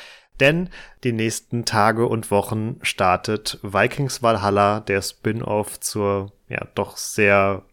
Denn 0.42 0.70
die 1.06 1.14
nächsten 1.14 1.64
Tage 1.64 2.06
und 2.08 2.30
Wochen 2.30 2.78
startet 2.82 3.60
Vikings 3.64 4.22
Valhalla, 4.22 4.82
der 4.82 5.02
Spin-off 5.02 5.80
zur 5.80 6.34
ja 6.50 6.68
doch 6.76 6.98
sehr 6.98 7.64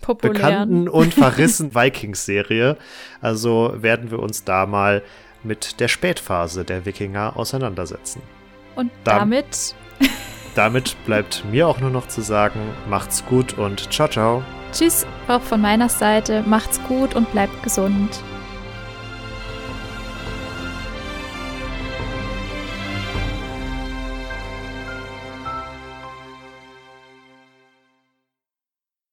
populären. 0.00 0.34
bekannten 0.34 0.88
und 0.88 1.14
verrissen 1.14 1.74
Vikings-Serie. 1.74 2.76
Also 3.20 3.74
werden 3.76 4.10
wir 4.10 4.18
uns 4.18 4.44
da 4.44 4.66
mal 4.66 5.02
mit 5.42 5.80
der 5.80 5.88
Spätphase 5.88 6.64
der 6.64 6.84
Wikinger 6.84 7.36
auseinandersetzen. 7.36 8.22
Und 8.76 8.90
damit. 9.04 9.74
damit 10.54 10.96
bleibt 11.04 11.44
mir 11.50 11.68
auch 11.68 11.80
nur 11.80 11.90
noch 11.90 12.08
zu 12.08 12.20
sagen, 12.20 12.60
macht's 12.88 13.24
gut 13.26 13.56
und 13.58 13.92
ciao, 13.92 14.08
ciao. 14.08 14.42
Tschüss, 14.72 15.06
auch 15.28 15.42
von 15.42 15.60
meiner 15.60 15.88
Seite. 15.88 16.42
Macht's 16.46 16.80
gut 16.84 17.14
und 17.14 17.30
bleibt 17.32 17.62
gesund. 17.62 18.22